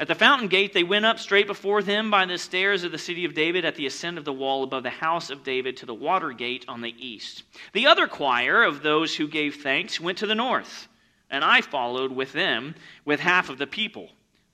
At 0.00 0.08
the 0.08 0.14
fountain 0.14 0.48
gate, 0.48 0.72
they 0.72 0.82
went 0.82 1.04
up 1.04 1.18
straight 1.18 1.46
before 1.46 1.82
them 1.82 2.10
by 2.10 2.24
the 2.24 2.38
stairs 2.38 2.82
of 2.82 2.90
the 2.90 2.98
city 2.98 3.24
of 3.24 3.34
David 3.34 3.64
at 3.64 3.76
the 3.76 3.86
ascent 3.86 4.18
of 4.18 4.24
the 4.24 4.32
wall 4.32 4.64
above 4.64 4.82
the 4.82 4.90
house 4.90 5.30
of 5.30 5.44
David 5.44 5.76
to 5.76 5.86
the 5.86 5.94
water 5.94 6.32
gate 6.32 6.64
on 6.66 6.80
the 6.80 6.94
east. 6.98 7.44
The 7.72 7.86
other 7.86 8.08
choir 8.08 8.64
of 8.64 8.82
those 8.82 9.14
who 9.14 9.28
gave 9.28 9.62
thanks 9.62 10.00
went 10.00 10.18
to 10.18 10.26
the 10.26 10.34
north, 10.34 10.88
and 11.30 11.44
I 11.44 11.60
followed 11.60 12.10
with 12.10 12.32
them 12.32 12.74
with 13.04 13.20
half 13.20 13.48
of 13.48 13.58
the 13.58 13.66
people. 13.66 14.10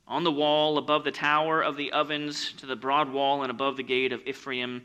On 0.07 0.25
the 0.25 0.33
wall 0.33 0.77
above 0.77 1.05
the 1.05 1.11
tower 1.13 1.63
of 1.63 1.77
the 1.77 1.93
ovens 1.93 2.53
to 2.55 2.67
the 2.67 2.77
broad 2.77 3.11
wall 3.11 3.43
and 3.43 3.51
above 3.51 3.77
the 3.77 3.83
gate 3.83 4.13
of 4.13 4.27
Ephraim 4.27 4.83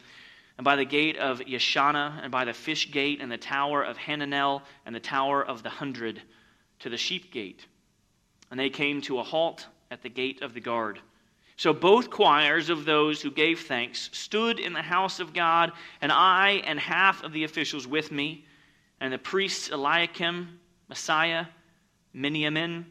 and 0.57 0.65
by 0.65 0.75
the 0.75 0.85
gate 0.85 1.17
of 1.17 1.39
Yeshana, 1.39 2.19
and 2.21 2.31
by 2.31 2.45
the 2.45 2.53
fish 2.53 2.91
gate, 2.91 3.21
and 3.21 3.31
the 3.31 3.37
tower 3.37 3.83
of 3.83 3.97
Hananel, 3.97 4.61
and 4.85 4.95
the 4.95 4.99
tower 4.99 5.43
of 5.43 5.63
the 5.63 5.69
hundred, 5.69 6.21
to 6.79 6.89
the 6.89 6.97
sheep 6.97 7.31
gate. 7.31 7.65
And 8.51 8.59
they 8.59 8.69
came 8.69 9.01
to 9.03 9.19
a 9.19 9.23
halt 9.23 9.67
at 9.89 10.03
the 10.03 10.09
gate 10.09 10.41
of 10.41 10.53
the 10.53 10.59
guard. 10.59 10.99
So 11.55 11.73
both 11.73 12.09
choirs 12.09 12.69
of 12.69 12.85
those 12.85 13.21
who 13.21 13.31
gave 13.31 13.61
thanks 13.61 14.09
stood 14.13 14.59
in 14.59 14.73
the 14.73 14.81
house 14.81 15.19
of 15.19 15.33
God, 15.33 15.71
and 16.01 16.11
I 16.11 16.61
and 16.65 16.79
half 16.79 17.23
of 17.23 17.33
the 17.33 17.45
officials 17.45 17.87
with 17.87 18.11
me, 18.11 18.45
and 18.99 19.11
the 19.11 19.17
priests 19.17 19.69
Eliakim, 19.69 20.59
Maaseiah, 20.89 21.47
Miniamin, 22.15 22.85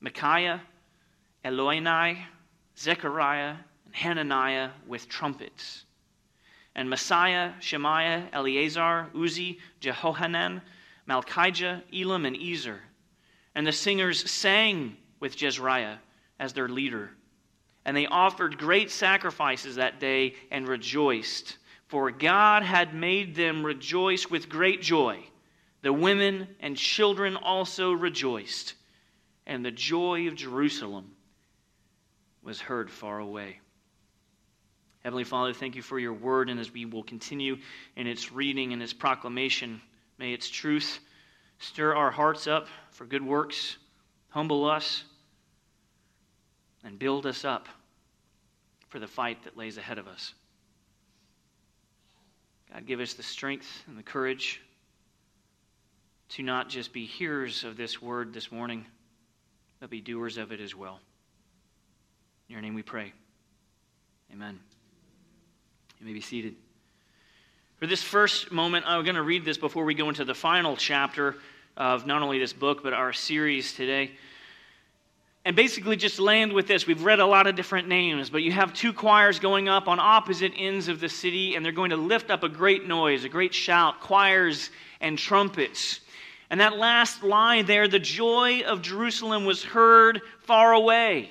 Micaiah, 0.00 0.62
Elioenai, 1.44 2.18
Zechariah, 2.78 3.56
and 3.84 3.94
Hananiah 3.94 4.70
with 4.86 5.08
trumpets 5.08 5.84
and 6.74 6.88
Maaseiah, 6.88 7.54
Shemaiah, 7.60 8.28
Eleazar, 8.32 9.08
Uzzi, 9.14 9.58
Jehohanan, 9.80 10.62
Malchijah, 11.08 11.82
Elam, 11.94 12.24
and 12.24 12.36
Ezer. 12.36 12.80
And 13.54 13.66
the 13.66 13.72
singers 13.72 14.30
sang 14.30 14.96
with 15.20 15.36
Jezrahiah 15.36 15.98
as 16.38 16.52
their 16.52 16.68
leader. 16.68 17.10
And 17.84 17.96
they 17.96 18.06
offered 18.06 18.58
great 18.58 18.90
sacrifices 18.90 19.76
that 19.76 20.00
day 20.00 20.34
and 20.50 20.66
rejoiced, 20.66 21.58
for 21.88 22.10
God 22.10 22.62
had 22.62 22.94
made 22.94 23.34
them 23.34 23.66
rejoice 23.66 24.30
with 24.30 24.48
great 24.48 24.80
joy. 24.80 25.18
The 25.82 25.92
women 25.92 26.48
and 26.60 26.76
children 26.76 27.36
also 27.36 27.92
rejoiced, 27.92 28.74
and 29.46 29.64
the 29.64 29.72
joy 29.72 30.28
of 30.28 30.36
Jerusalem 30.36 31.10
was 32.42 32.60
heard 32.60 32.90
far 32.90 33.18
away. 33.18 33.58
Heavenly 35.04 35.24
Father, 35.24 35.52
thank 35.52 35.74
you 35.74 35.82
for 35.82 35.98
your 35.98 36.12
word, 36.12 36.48
and 36.48 36.60
as 36.60 36.72
we 36.72 36.84
will 36.84 37.02
continue 37.02 37.56
in 37.96 38.06
its 38.06 38.32
reading 38.32 38.72
and 38.72 38.80
its 38.80 38.92
proclamation, 38.92 39.80
may 40.18 40.32
its 40.32 40.48
truth 40.48 41.00
stir 41.58 41.94
our 41.94 42.10
hearts 42.10 42.46
up 42.46 42.68
for 42.92 43.04
good 43.04 43.24
works, 43.24 43.76
humble 44.28 44.64
us, 44.64 45.04
and 46.84 46.98
build 46.98 47.26
us 47.26 47.44
up 47.44 47.68
for 48.88 49.00
the 49.00 49.06
fight 49.06 49.42
that 49.44 49.56
lays 49.56 49.76
ahead 49.76 49.98
of 49.98 50.06
us. 50.06 50.34
God, 52.72 52.86
give 52.86 53.00
us 53.00 53.14
the 53.14 53.22
strength 53.22 53.82
and 53.88 53.98
the 53.98 54.02
courage 54.02 54.60
to 56.30 56.42
not 56.42 56.68
just 56.68 56.92
be 56.92 57.04
hearers 57.04 57.64
of 57.64 57.76
this 57.76 58.00
word 58.00 58.32
this 58.32 58.50
morning, 58.50 58.86
but 59.80 59.90
be 59.90 60.00
doers 60.00 60.38
of 60.38 60.52
it 60.52 60.60
as 60.60 60.74
well. 60.74 61.00
In 62.48 62.52
your 62.52 62.62
name 62.62 62.74
we 62.74 62.82
pray. 62.82 63.12
Amen. 64.32 64.58
You 66.02 66.08
may 66.08 66.14
be 66.14 66.20
seated. 66.20 66.56
For 67.78 67.86
this 67.86 68.02
first 68.02 68.50
moment, 68.50 68.86
I'm 68.88 69.04
going 69.04 69.14
to 69.14 69.22
read 69.22 69.44
this 69.44 69.56
before 69.56 69.84
we 69.84 69.94
go 69.94 70.08
into 70.08 70.24
the 70.24 70.34
final 70.34 70.74
chapter 70.74 71.36
of 71.76 72.08
not 72.08 72.22
only 72.22 72.40
this 72.40 72.52
book, 72.52 72.82
but 72.82 72.92
our 72.92 73.12
series 73.12 73.72
today. 73.72 74.10
And 75.44 75.54
basically, 75.54 75.94
just 75.94 76.18
land 76.18 76.54
with 76.54 76.66
this. 76.66 76.88
We've 76.88 77.04
read 77.04 77.20
a 77.20 77.26
lot 77.26 77.46
of 77.46 77.54
different 77.54 77.86
names, 77.86 78.30
but 78.30 78.42
you 78.42 78.50
have 78.50 78.74
two 78.74 78.92
choirs 78.92 79.38
going 79.38 79.68
up 79.68 79.86
on 79.86 80.00
opposite 80.00 80.50
ends 80.56 80.88
of 80.88 80.98
the 80.98 81.08
city, 81.08 81.54
and 81.54 81.64
they're 81.64 81.70
going 81.70 81.90
to 81.90 81.96
lift 81.96 82.32
up 82.32 82.42
a 82.42 82.48
great 82.48 82.88
noise, 82.88 83.22
a 83.22 83.28
great 83.28 83.54
shout, 83.54 84.00
choirs 84.00 84.70
and 85.00 85.16
trumpets. 85.16 86.00
And 86.50 86.58
that 86.58 86.78
last 86.78 87.22
line 87.22 87.66
there, 87.66 87.86
the 87.86 88.00
joy 88.00 88.62
of 88.66 88.82
Jerusalem 88.82 89.44
was 89.44 89.62
heard 89.62 90.20
far 90.40 90.72
away. 90.72 91.30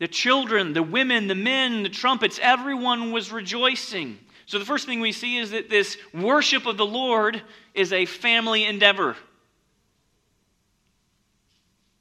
The 0.00 0.08
children, 0.08 0.72
the 0.72 0.82
women, 0.82 1.28
the 1.28 1.34
men, 1.34 1.82
the 1.82 1.90
trumpets, 1.90 2.40
everyone 2.42 3.12
was 3.12 3.30
rejoicing. 3.30 4.18
So 4.46 4.58
the 4.58 4.64
first 4.64 4.86
thing 4.86 5.00
we 5.00 5.12
see 5.12 5.36
is 5.36 5.50
that 5.50 5.68
this 5.68 5.98
worship 6.14 6.64
of 6.64 6.78
the 6.78 6.86
Lord 6.86 7.40
is 7.74 7.92
a 7.92 8.06
family 8.06 8.64
endeavor. 8.64 9.14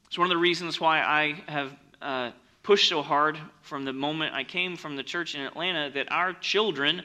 It's 0.08 0.18
one 0.18 0.26
of 0.26 0.30
the 0.30 0.38
reasons 0.38 0.80
why 0.80 1.02
I 1.02 1.44
have 1.52 1.76
uh, 2.02 2.32
pushed 2.64 2.88
so 2.88 3.02
hard 3.02 3.38
from 3.64 3.84
the 3.84 3.94
moment 3.94 4.34
I 4.34 4.46
came 4.46 4.78
from 4.78 4.96
the 4.96 5.04
church 5.04 5.36
in 5.36 5.42
Atlanta 5.42 5.92
that 5.94 6.10
our 6.10 6.32
children, 6.32 7.04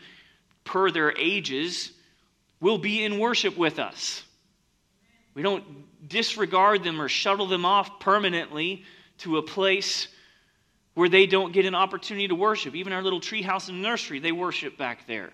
per 0.63 0.93
their 0.93 1.13
ages, 1.19 1.91
will 2.61 2.79
be 2.79 3.05
in 3.05 3.19
worship 3.19 3.59
with 3.59 3.81
us. 3.81 4.23
We 5.35 5.43
don't 5.43 5.65
disregard 6.09 6.85
them 6.85 7.01
or 7.01 7.09
shuttle 7.09 7.49
them 7.49 7.65
off 7.65 7.99
permanently 7.99 8.85
to 9.19 9.39
a 9.39 9.43
place 9.43 10.07
where 10.95 11.09
they 11.09 11.27
don't 11.27 11.53
get 11.53 11.67
an 11.67 11.75
opportunity 11.75 12.29
to 12.29 12.35
worship. 12.35 12.75
Even 12.75 12.93
our 12.93 13.03
little 13.03 13.21
treehouse 13.21 13.69
and 13.69 13.83
nursery, 13.83 14.21
they 14.21 14.33
worship 14.33 14.79
back 14.79 15.07
there. 15.07 15.31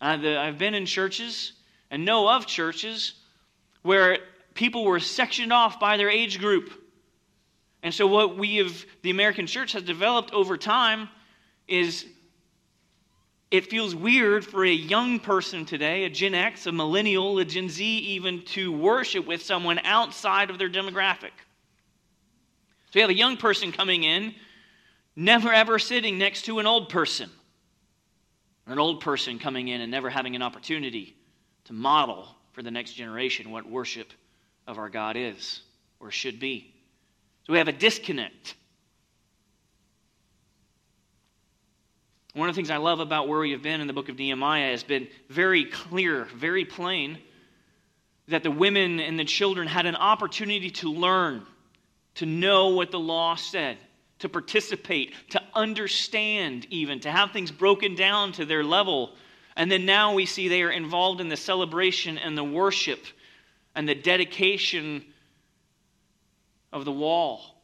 Uh, 0.00 0.16
the, 0.18 0.38
I've 0.38 0.58
been 0.58 0.74
in 0.74 0.86
churches 0.86 1.52
and 1.90 2.04
know 2.04 2.28
of 2.28 2.46
churches 2.46 3.14
where 3.82 4.18
people 4.54 4.84
were 4.84 5.00
sectioned 5.00 5.52
off 5.52 5.80
by 5.80 5.96
their 5.96 6.10
age 6.10 6.38
group. 6.38 6.72
And 7.82 7.92
so, 7.92 8.06
what 8.06 8.36
we 8.36 8.56
have, 8.56 8.84
the 9.02 9.10
American 9.10 9.46
church 9.46 9.72
has 9.72 9.82
developed 9.82 10.32
over 10.32 10.56
time 10.56 11.08
is 11.68 12.06
it 13.50 13.66
feels 13.66 13.94
weird 13.94 14.44
for 14.44 14.64
a 14.64 14.72
young 14.72 15.20
person 15.20 15.64
today, 15.64 16.04
a 16.04 16.10
Gen 16.10 16.34
X, 16.34 16.66
a 16.66 16.72
millennial, 16.72 17.38
a 17.38 17.44
Gen 17.44 17.68
Z, 17.68 17.84
even 17.84 18.42
to 18.46 18.72
worship 18.72 19.26
with 19.26 19.42
someone 19.42 19.78
outside 19.84 20.50
of 20.50 20.58
their 20.58 20.70
demographic. 20.70 21.30
So, 22.90 22.98
you 22.98 23.00
have 23.02 23.10
a 23.10 23.14
young 23.14 23.36
person 23.36 23.70
coming 23.70 24.04
in, 24.04 24.34
never 25.16 25.52
ever 25.52 25.78
sitting 25.78 26.18
next 26.18 26.42
to 26.42 26.58
an 26.58 26.66
old 26.66 26.88
person, 26.88 27.30
an 28.66 28.78
old 28.78 29.00
person 29.00 29.38
coming 29.38 29.68
in 29.68 29.80
and 29.80 29.90
never 29.90 30.10
having 30.10 30.34
an 30.36 30.42
opportunity 30.42 31.16
to 31.64 31.72
model 31.72 32.28
for 32.52 32.62
the 32.62 32.70
next 32.70 32.92
generation 32.92 33.50
what 33.50 33.68
worship 33.68 34.12
of 34.66 34.78
our 34.78 34.88
God 34.88 35.16
is 35.16 35.60
or 36.00 36.10
should 36.10 36.40
be. 36.40 36.74
So 37.46 37.52
we 37.52 37.58
have 37.58 37.68
a 37.68 37.72
disconnect. 37.72 38.54
One 42.32 42.48
of 42.48 42.54
the 42.54 42.58
things 42.58 42.70
I 42.70 42.78
love 42.78 43.00
about 43.00 43.28
where 43.28 43.38
we 43.38 43.52
have 43.52 43.62
been 43.62 43.80
in 43.80 43.86
the 43.86 43.92
book 43.92 44.08
of 44.08 44.18
Nehemiah 44.18 44.72
has 44.72 44.82
been 44.82 45.06
very 45.28 45.66
clear, 45.66 46.24
very 46.34 46.64
plain, 46.64 47.18
that 48.28 48.42
the 48.42 48.50
women 48.50 48.98
and 48.98 49.18
the 49.18 49.24
children 49.24 49.68
had 49.68 49.86
an 49.86 49.94
opportunity 49.94 50.70
to 50.70 50.90
learn, 50.90 51.46
to 52.16 52.26
know 52.26 52.68
what 52.68 52.90
the 52.90 52.98
law 52.98 53.36
said, 53.36 53.76
to 54.24 54.28
participate, 54.30 55.12
to 55.28 55.42
understand, 55.52 56.66
even, 56.70 56.98
to 56.98 57.10
have 57.10 57.30
things 57.30 57.50
broken 57.50 57.94
down 57.94 58.32
to 58.32 58.46
their 58.46 58.64
level. 58.64 59.12
And 59.54 59.70
then 59.70 59.84
now 59.84 60.14
we 60.14 60.24
see 60.24 60.48
they 60.48 60.62
are 60.62 60.70
involved 60.70 61.20
in 61.20 61.28
the 61.28 61.36
celebration 61.36 62.16
and 62.16 62.36
the 62.36 62.42
worship 62.42 63.04
and 63.74 63.86
the 63.86 63.94
dedication 63.94 65.04
of 66.72 66.86
the 66.86 66.92
wall. 66.92 67.54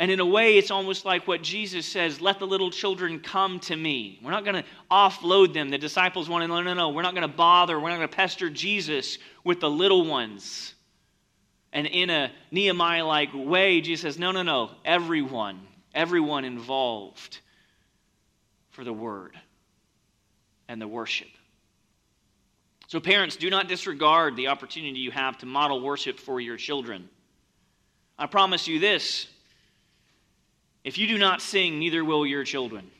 And 0.00 0.10
in 0.10 0.18
a 0.18 0.26
way, 0.26 0.58
it's 0.58 0.72
almost 0.72 1.04
like 1.04 1.28
what 1.28 1.42
Jesus 1.42 1.86
says 1.86 2.20
let 2.20 2.40
the 2.40 2.46
little 2.46 2.72
children 2.72 3.20
come 3.20 3.60
to 3.60 3.76
me. 3.76 4.18
We're 4.22 4.32
not 4.32 4.44
going 4.44 4.56
to 4.56 4.64
offload 4.90 5.54
them. 5.54 5.70
The 5.70 5.78
disciples 5.78 6.28
want 6.28 6.42
to, 6.42 6.48
no, 6.48 6.60
no, 6.60 6.74
no. 6.74 6.88
We're 6.90 7.02
not 7.02 7.14
going 7.14 7.28
to 7.28 7.36
bother. 7.36 7.78
We're 7.78 7.90
not 7.90 7.98
going 7.98 8.08
to 8.08 8.16
pester 8.16 8.50
Jesus 8.50 9.18
with 9.44 9.60
the 9.60 9.70
little 9.70 10.04
ones. 10.04 10.74
And 11.72 11.86
in 11.86 12.10
a 12.10 12.32
Nehemiah 12.50 13.06
like 13.06 13.30
way, 13.32 13.80
Jesus 13.80 14.02
says, 14.02 14.18
no, 14.18 14.32
no, 14.32 14.42
no. 14.42 14.70
Everyone, 14.84 15.60
everyone 15.94 16.44
involved 16.44 17.40
for 18.70 18.84
the 18.84 18.92
word 18.92 19.38
and 20.68 20.80
the 20.80 20.88
worship. 20.88 21.28
So, 22.86 23.00
parents, 23.00 23.36
do 23.36 23.50
not 23.50 23.68
disregard 23.68 24.36
the 24.36 24.48
opportunity 24.48 24.98
you 25.00 25.10
have 25.10 25.36
to 25.38 25.46
model 25.46 25.80
worship 25.80 26.18
for 26.18 26.40
your 26.40 26.56
children. 26.56 27.08
I 28.18 28.26
promise 28.26 28.66
you 28.66 28.78
this 28.78 29.26
if 30.84 30.96
you 30.96 31.06
do 31.06 31.18
not 31.18 31.42
sing, 31.42 31.78
neither 31.78 32.04
will 32.04 32.26
your 32.26 32.44
children. 32.44 32.90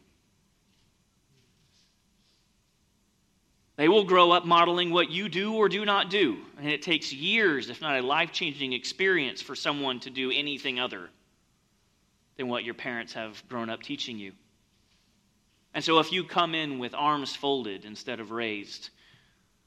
They 3.76 3.88
will 3.88 4.04
grow 4.04 4.32
up 4.32 4.44
modeling 4.44 4.90
what 4.90 5.08
you 5.08 5.28
do 5.28 5.54
or 5.54 5.68
do 5.68 5.84
not 5.84 6.10
do. 6.10 6.38
And 6.58 6.68
it 6.68 6.82
takes 6.82 7.12
years, 7.12 7.70
if 7.70 7.80
not 7.80 7.96
a 7.96 8.02
life 8.02 8.32
changing 8.32 8.72
experience, 8.72 9.40
for 9.40 9.54
someone 9.54 10.00
to 10.00 10.10
do 10.10 10.32
anything 10.32 10.80
other 10.80 11.08
than 12.38 12.48
what 12.48 12.64
your 12.64 12.74
parents 12.74 13.12
have 13.12 13.46
grown 13.48 13.68
up 13.68 13.82
teaching 13.82 14.18
you. 14.18 14.32
And 15.74 15.84
so, 15.84 15.98
if 15.98 16.10
you 16.12 16.24
come 16.24 16.54
in 16.54 16.78
with 16.78 16.94
arms 16.94 17.36
folded 17.36 17.84
instead 17.84 18.20
of 18.20 18.30
raised, 18.30 18.88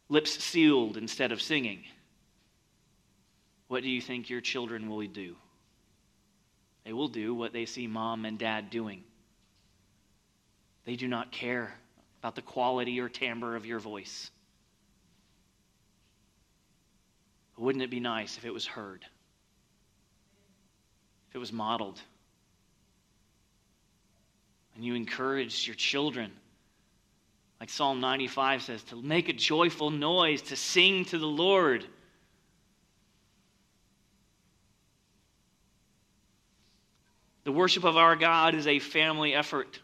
lips 0.09 0.43
sealed 0.43 0.97
instead 0.97 1.31
of 1.31 1.41
singing, 1.41 1.83
what 3.67 3.83
do 3.83 3.89
you 3.89 4.01
think 4.01 4.29
your 4.29 4.41
children 4.41 4.89
will 4.89 5.05
do? 5.05 5.35
They 6.83 6.93
will 6.93 7.07
do 7.07 7.35
what 7.35 7.53
they 7.53 7.65
see 7.65 7.85
mom 7.85 8.25
and 8.25 8.39
dad 8.39 8.69
doing. 8.71 9.03
They 10.85 10.95
do 10.95 11.07
not 11.07 11.31
care 11.31 11.75
about 12.19 12.35
the 12.35 12.41
quality 12.41 12.99
or 12.99 13.07
timbre 13.07 13.55
of 13.55 13.65
your 13.65 13.79
voice. 13.79 14.31
Wouldn't 17.57 17.83
it 17.83 17.91
be 17.91 17.99
nice 17.99 18.37
if 18.37 18.45
it 18.45 18.53
was 18.53 18.65
heard? 18.65 19.05
If 21.29 21.35
it 21.35 21.37
was 21.37 21.53
modeled? 21.53 22.01
And 24.75 24.85
you 24.85 24.95
encouraged 24.95 25.67
your 25.67 25.75
children, 25.75 26.31
like 27.59 27.69
Psalm 27.69 27.99
95 27.99 28.63
says, 28.63 28.83
to 28.83 28.95
make 28.95 29.29
a 29.29 29.33
joyful 29.33 29.89
noise, 29.89 30.41
to 30.43 30.55
sing 30.55 31.05
to 31.05 31.17
the 31.17 31.27
Lord. 31.27 31.85
The 37.43 37.51
worship 37.51 37.83
of 37.83 37.97
our 37.97 38.15
God 38.15 38.55
is 38.55 38.67
a 38.67 38.79
family 38.79 39.33
effort. 39.33 39.79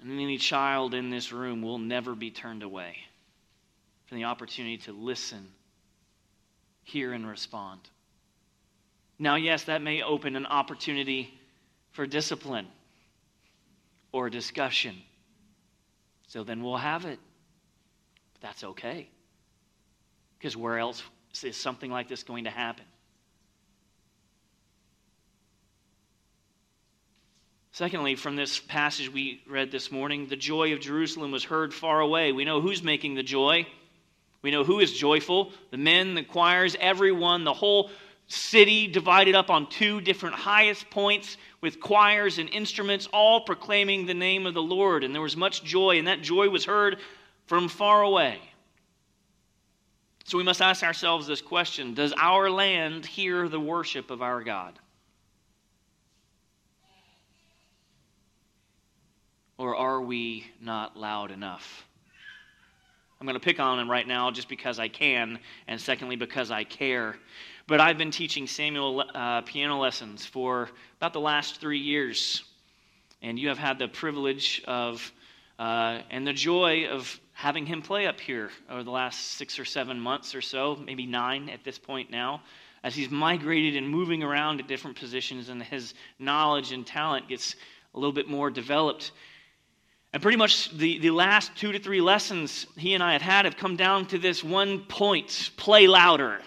And 0.00 0.20
any 0.20 0.38
child 0.38 0.94
in 0.94 1.10
this 1.10 1.32
room 1.32 1.62
will 1.62 1.78
never 1.78 2.14
be 2.14 2.30
turned 2.30 2.62
away 2.62 2.96
from 4.06 4.18
the 4.18 4.24
opportunity 4.24 4.78
to 4.78 4.92
listen, 4.92 5.46
hear, 6.82 7.12
and 7.12 7.26
respond. 7.26 7.80
Now, 9.18 9.36
yes, 9.36 9.64
that 9.64 9.82
may 9.82 10.02
open 10.02 10.34
an 10.34 10.46
opportunity 10.46 11.38
for 11.92 12.06
discipline 12.06 12.66
or 14.10 14.28
discussion. 14.28 14.96
So 16.26 16.44
then 16.44 16.62
we'll 16.62 16.76
have 16.76 17.04
it. 17.04 17.18
But 18.34 18.42
that's 18.42 18.64
okay. 18.64 19.08
Because 20.38 20.56
where 20.56 20.78
else 20.78 21.02
is 21.42 21.56
something 21.56 21.90
like 21.90 22.08
this 22.08 22.22
going 22.22 22.44
to 22.44 22.50
happen? 22.50 22.84
Secondly, 27.72 28.16
from 28.16 28.36
this 28.36 28.60
passage 28.60 29.10
we 29.10 29.42
read 29.48 29.70
this 29.70 29.90
morning, 29.90 30.26
the 30.26 30.36
joy 30.36 30.74
of 30.74 30.80
Jerusalem 30.80 31.30
was 31.30 31.44
heard 31.44 31.72
far 31.72 32.00
away. 32.00 32.32
We 32.32 32.44
know 32.44 32.60
who's 32.60 32.82
making 32.82 33.14
the 33.14 33.22
joy. 33.22 33.66
We 34.42 34.50
know 34.50 34.64
who 34.64 34.80
is 34.80 34.92
joyful 34.92 35.52
the 35.70 35.78
men, 35.78 36.14
the 36.14 36.22
choirs, 36.22 36.76
everyone, 36.78 37.44
the 37.44 37.54
whole 37.54 37.90
city 38.32 38.86
divided 38.86 39.34
up 39.34 39.50
on 39.50 39.68
two 39.68 40.00
different 40.00 40.34
highest 40.34 40.88
points 40.90 41.36
with 41.60 41.80
choirs 41.80 42.38
and 42.38 42.48
instruments, 42.48 43.06
all 43.12 43.42
proclaiming 43.42 44.06
the 44.06 44.14
name 44.14 44.46
of 44.46 44.54
the 44.54 44.62
Lord. 44.62 45.04
And 45.04 45.14
there 45.14 45.22
was 45.22 45.36
much 45.36 45.62
joy, 45.62 45.98
and 45.98 46.08
that 46.08 46.22
joy 46.22 46.48
was 46.48 46.64
heard 46.64 46.98
from 47.46 47.68
far 47.68 48.02
away. 48.02 48.38
So 50.24 50.38
we 50.38 50.44
must 50.44 50.62
ask 50.62 50.82
ourselves 50.82 51.26
this 51.26 51.42
question 51.42 51.94
Does 51.94 52.14
our 52.16 52.50
land 52.50 53.04
hear 53.04 53.48
the 53.48 53.60
worship 53.60 54.10
of 54.10 54.22
our 54.22 54.42
God? 54.42 54.78
Or 59.58 59.76
are 59.76 60.00
we 60.00 60.46
not 60.60 60.96
loud 60.96 61.30
enough? 61.30 61.84
I'm 63.20 63.26
going 63.26 63.38
to 63.38 63.40
pick 63.40 63.60
on 63.60 63.78
him 63.78 63.88
right 63.88 64.08
now 64.08 64.32
just 64.32 64.48
because 64.48 64.80
I 64.80 64.88
can, 64.88 65.38
and 65.68 65.80
secondly, 65.80 66.16
because 66.16 66.50
I 66.50 66.64
care. 66.64 67.16
But 67.68 67.80
I've 67.80 67.96
been 67.96 68.10
teaching 68.10 68.46
Samuel 68.46 69.04
uh, 69.14 69.42
piano 69.42 69.78
lessons 69.78 70.26
for 70.26 70.68
about 70.96 71.12
the 71.12 71.20
last 71.20 71.60
three 71.60 71.78
years. 71.78 72.42
And 73.22 73.38
you 73.38 73.48
have 73.48 73.58
had 73.58 73.78
the 73.78 73.86
privilege 73.86 74.62
of 74.66 75.12
uh, 75.58 76.00
and 76.10 76.26
the 76.26 76.32
joy 76.32 76.86
of 76.86 77.20
having 77.34 77.64
him 77.64 77.82
play 77.82 78.06
up 78.06 78.18
here 78.18 78.50
over 78.68 78.82
the 78.82 78.90
last 78.90 79.32
six 79.32 79.60
or 79.60 79.64
seven 79.64 80.00
months 80.00 80.34
or 80.34 80.40
so, 80.40 80.76
maybe 80.84 81.06
nine 81.06 81.48
at 81.50 81.62
this 81.62 81.78
point 81.78 82.10
now, 82.10 82.42
as 82.82 82.96
he's 82.96 83.10
migrated 83.10 83.76
and 83.76 83.88
moving 83.88 84.24
around 84.24 84.58
at 84.58 84.66
different 84.66 84.98
positions 84.98 85.48
and 85.48 85.62
his 85.62 85.94
knowledge 86.18 86.72
and 86.72 86.84
talent 86.84 87.28
gets 87.28 87.54
a 87.94 87.98
little 87.98 88.12
bit 88.12 88.28
more 88.28 88.50
developed. 88.50 89.12
And 90.12 90.20
pretty 90.20 90.36
much 90.36 90.76
the, 90.76 90.98
the 90.98 91.10
last 91.10 91.54
two 91.54 91.70
to 91.70 91.78
three 91.78 92.00
lessons 92.00 92.66
he 92.76 92.94
and 92.94 93.02
I 93.02 93.12
have 93.12 93.22
had 93.22 93.44
have 93.44 93.56
come 93.56 93.76
down 93.76 94.06
to 94.06 94.18
this 94.18 94.42
one 94.42 94.80
point 94.80 95.52
play 95.56 95.86
louder. 95.86 96.40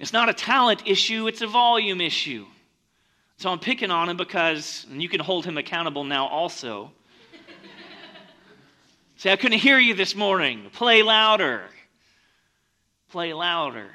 It's 0.00 0.14
not 0.14 0.30
a 0.30 0.34
talent 0.34 0.84
issue, 0.86 1.28
it's 1.28 1.42
a 1.42 1.46
volume 1.46 2.00
issue. 2.00 2.46
So 3.36 3.50
I'm 3.50 3.58
picking 3.58 3.90
on 3.90 4.08
him 4.08 4.16
because, 4.16 4.86
and 4.90 5.02
you 5.02 5.10
can 5.10 5.20
hold 5.20 5.44
him 5.44 5.58
accountable 5.58 6.04
now 6.04 6.26
also. 6.26 6.90
Say, 9.16 9.30
I 9.30 9.36
couldn't 9.36 9.58
hear 9.58 9.78
you 9.78 9.92
this 9.92 10.14
morning. 10.14 10.70
Play 10.72 11.02
louder. 11.02 11.64
Play 13.10 13.34
louder. 13.34 13.90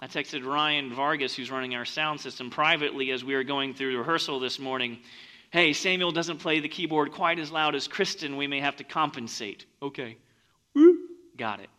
I 0.00 0.06
texted 0.08 0.44
Ryan 0.44 0.92
Vargas, 0.92 1.34
who's 1.34 1.50
running 1.50 1.74
our 1.74 1.86
sound 1.86 2.20
system, 2.20 2.50
privately 2.50 3.10
as 3.10 3.24
we 3.24 3.34
were 3.34 3.44
going 3.44 3.72
through 3.72 3.96
rehearsal 3.96 4.38
this 4.38 4.58
morning. 4.58 4.98
Hey, 5.50 5.72
Samuel 5.72 6.12
doesn't 6.12 6.38
play 6.38 6.60
the 6.60 6.68
keyboard 6.68 7.12
quite 7.12 7.38
as 7.38 7.50
loud 7.50 7.74
as 7.74 7.88
Kristen. 7.88 8.36
We 8.36 8.46
may 8.46 8.60
have 8.60 8.76
to 8.76 8.84
compensate. 8.84 9.64
Okay. 9.80 10.18
Got 11.38 11.60
it. 11.60 11.70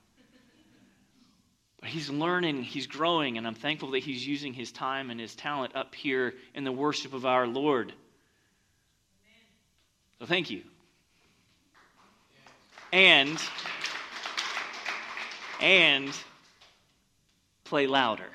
He's 1.87 2.09
learning, 2.09 2.63
he's 2.63 2.85
growing, 2.85 3.37
and 3.37 3.47
I'm 3.47 3.55
thankful 3.55 3.91
that 3.91 3.99
he's 3.99 4.25
using 4.25 4.53
his 4.53 4.71
time 4.71 5.09
and 5.09 5.19
his 5.19 5.35
talent 5.35 5.75
up 5.75 5.95
here 5.95 6.33
in 6.53 6.63
the 6.63 6.71
worship 6.71 7.13
of 7.13 7.25
our 7.25 7.47
Lord. 7.47 7.93
So 10.19 10.25
thank 10.25 10.49
you. 10.49 10.63
And, 12.91 13.39
and 15.61 16.11
play 17.63 17.87
louder. 17.87 18.29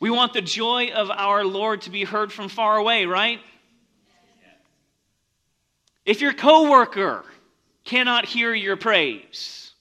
we 0.00 0.10
want 0.10 0.32
the 0.32 0.42
joy 0.42 0.90
of 0.94 1.10
our 1.10 1.44
Lord 1.44 1.82
to 1.82 1.90
be 1.90 2.04
heard 2.04 2.32
from 2.32 2.48
far 2.48 2.76
away, 2.76 3.04
right? 3.06 3.40
If 6.06 6.20
your 6.20 6.32
coworker 6.32 7.24
cannot 7.84 8.24
hear 8.24 8.54
your 8.54 8.76
praise, 8.76 9.72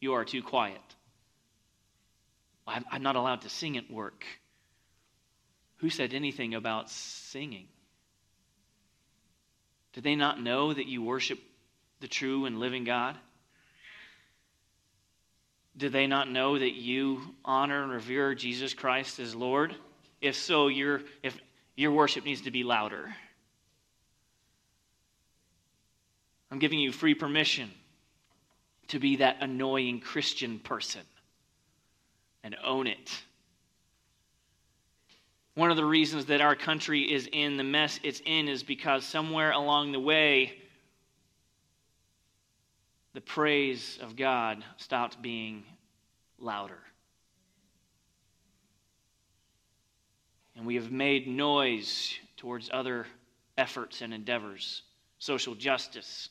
you 0.00 0.14
are 0.14 0.24
too 0.24 0.42
quiet. 0.42 0.80
I'm 2.68 3.02
not 3.02 3.16
allowed 3.16 3.42
to 3.42 3.48
sing 3.48 3.76
at 3.76 3.90
work. 3.90 4.24
Who 5.78 5.90
said 5.90 6.12
anything 6.12 6.54
about 6.54 6.90
singing? 6.90 7.68
Did 9.92 10.04
they 10.04 10.16
not 10.16 10.40
know 10.40 10.72
that 10.72 10.86
you 10.86 11.02
worship 11.02 11.38
the 12.00 12.08
true 12.08 12.44
and 12.44 12.58
living 12.58 12.84
God? 12.84 13.16
Did 15.76 15.92
they 15.92 16.06
not 16.06 16.30
know 16.30 16.58
that 16.58 16.74
you 16.74 17.34
honor 17.44 17.82
and 17.82 17.92
revere 17.92 18.34
Jesus 18.34 18.74
Christ 18.74 19.20
as 19.20 19.34
Lord? 19.34 19.74
If 20.20 20.34
so, 20.34 20.66
your, 20.66 21.02
if, 21.22 21.38
your 21.76 21.92
worship 21.92 22.24
needs 22.24 22.42
to 22.42 22.50
be 22.50 22.64
louder. 22.64 23.14
I'm 26.50 26.58
giving 26.58 26.80
you 26.80 26.90
free 26.90 27.14
permission 27.14 27.70
to 28.88 28.98
be 28.98 29.16
that 29.16 29.36
annoying 29.40 30.00
Christian 30.00 30.58
person 30.58 31.02
and 32.48 32.56
own 32.64 32.86
it. 32.86 33.10
One 35.54 35.70
of 35.70 35.76
the 35.76 35.84
reasons 35.84 36.24
that 36.26 36.40
our 36.40 36.56
country 36.56 37.02
is 37.12 37.28
in 37.30 37.58
the 37.58 37.64
mess 37.64 38.00
it's 38.02 38.22
in 38.24 38.48
is 38.48 38.62
because 38.62 39.04
somewhere 39.04 39.50
along 39.50 39.92
the 39.92 40.00
way, 40.00 40.54
the 43.12 43.20
praise 43.20 43.98
of 44.00 44.16
God 44.16 44.64
stopped 44.78 45.20
being 45.20 45.62
louder. 46.38 46.78
And 50.56 50.64
we 50.64 50.76
have 50.76 50.90
made 50.90 51.28
noise 51.28 52.14
towards 52.38 52.70
other 52.72 53.06
efforts 53.58 54.00
and 54.00 54.14
endeavors 54.14 54.84
social 55.18 55.54
justice, 55.54 56.30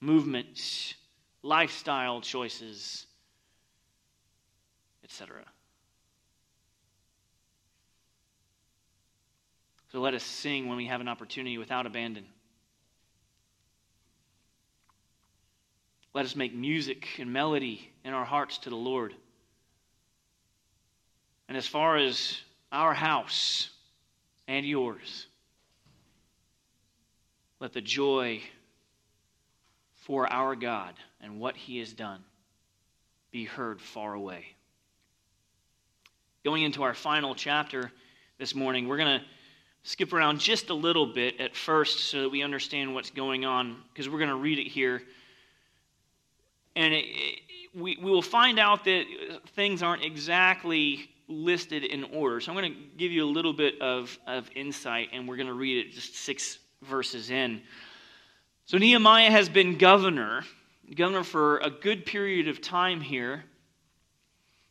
movements, 0.00 0.94
lifestyle 1.42 2.22
choices, 2.22 3.06
etc. 5.10 5.42
So 9.90 10.00
let 10.00 10.14
us 10.14 10.22
sing 10.22 10.68
when 10.68 10.76
we 10.76 10.86
have 10.86 11.00
an 11.00 11.08
opportunity 11.08 11.58
without 11.58 11.84
abandon. 11.84 12.24
Let 16.14 16.24
us 16.24 16.36
make 16.36 16.54
music 16.54 17.08
and 17.18 17.32
melody 17.32 17.90
in 18.04 18.12
our 18.12 18.24
hearts 18.24 18.58
to 18.58 18.70
the 18.70 18.76
Lord. 18.76 19.14
And 21.48 21.56
as 21.56 21.66
far 21.66 21.96
as 21.96 22.40
our 22.70 22.94
house 22.94 23.70
and 24.46 24.64
yours, 24.64 25.26
let 27.58 27.72
the 27.72 27.80
joy 27.80 28.42
for 29.96 30.32
our 30.32 30.54
God 30.54 30.94
and 31.20 31.40
what 31.40 31.56
He 31.56 31.78
has 31.78 31.92
done 31.92 32.22
be 33.32 33.44
heard 33.44 33.80
far 33.80 34.14
away. 34.14 34.54
Going 36.44 36.62
into 36.62 36.82
our 36.82 36.94
final 36.94 37.34
chapter 37.34 37.92
this 38.38 38.54
morning, 38.54 38.88
we're 38.88 38.96
going 38.96 39.20
to 39.20 39.24
skip 39.82 40.12
around 40.12 40.40
just 40.40 40.70
a 40.70 40.74
little 40.74 41.06
bit 41.06 41.38
at 41.40 41.54
first 41.54 42.10
so 42.10 42.22
that 42.22 42.28
we 42.30 42.42
understand 42.42 42.94
what's 42.94 43.10
going 43.10 43.44
on, 43.44 43.76
because 43.92 44.08
we're 44.08 44.18
going 44.18 44.30
to 44.30 44.36
read 44.36 44.58
it 44.58 44.66
here 44.66 45.02
and 46.76 46.94
it, 46.94 47.04
it, 47.04 47.40
we, 47.74 47.98
we 48.02 48.10
will 48.10 48.22
find 48.22 48.58
out 48.58 48.84
that 48.84 49.02
uh, 49.02 49.38
things 49.54 49.82
aren't 49.82 50.02
exactly 50.02 51.10
listed 51.28 51.84
in 51.84 52.04
order. 52.04 52.40
So 52.40 52.52
I'm 52.52 52.58
going 52.58 52.72
to 52.72 52.80
give 52.96 53.12
you 53.12 53.24
a 53.24 53.26
little 53.26 53.52
bit 53.52 53.80
of, 53.80 54.18
of 54.26 54.48
insight, 54.56 55.10
and 55.12 55.28
we're 55.28 55.36
going 55.36 55.46
to 55.46 55.54
read 55.54 55.86
it 55.86 55.92
just 55.92 56.16
six 56.16 56.58
verses 56.82 57.30
in. 57.30 57.60
So 58.66 58.78
Nehemiah 58.78 59.30
has 59.30 59.48
been 59.48 59.78
governor, 59.78 60.44
governor 60.94 61.24
for 61.24 61.58
a 61.58 61.70
good 61.70 62.06
period 62.06 62.48
of 62.48 62.60
time 62.60 63.00
here. 63.00 63.44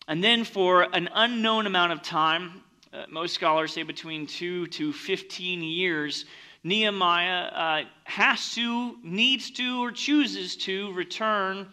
And 0.09 0.23
then 0.23 0.43
for 0.43 0.87
an 0.95 1.07
unknown 1.13 1.67
amount 1.67 1.91
of 1.91 2.01
time, 2.01 2.63
uh, 2.91 3.03
most 3.11 3.35
scholars 3.35 3.73
say 3.73 3.83
between 3.83 4.25
two 4.25 4.65
to 4.65 4.91
15 4.91 5.61
years, 5.61 6.25
Nehemiah 6.63 7.43
uh, 7.43 7.81
has 8.05 8.55
to, 8.55 8.95
needs 9.03 9.51
to, 9.51 9.83
or 9.83 9.91
chooses 9.91 10.55
to 10.57 10.91
return 10.93 11.67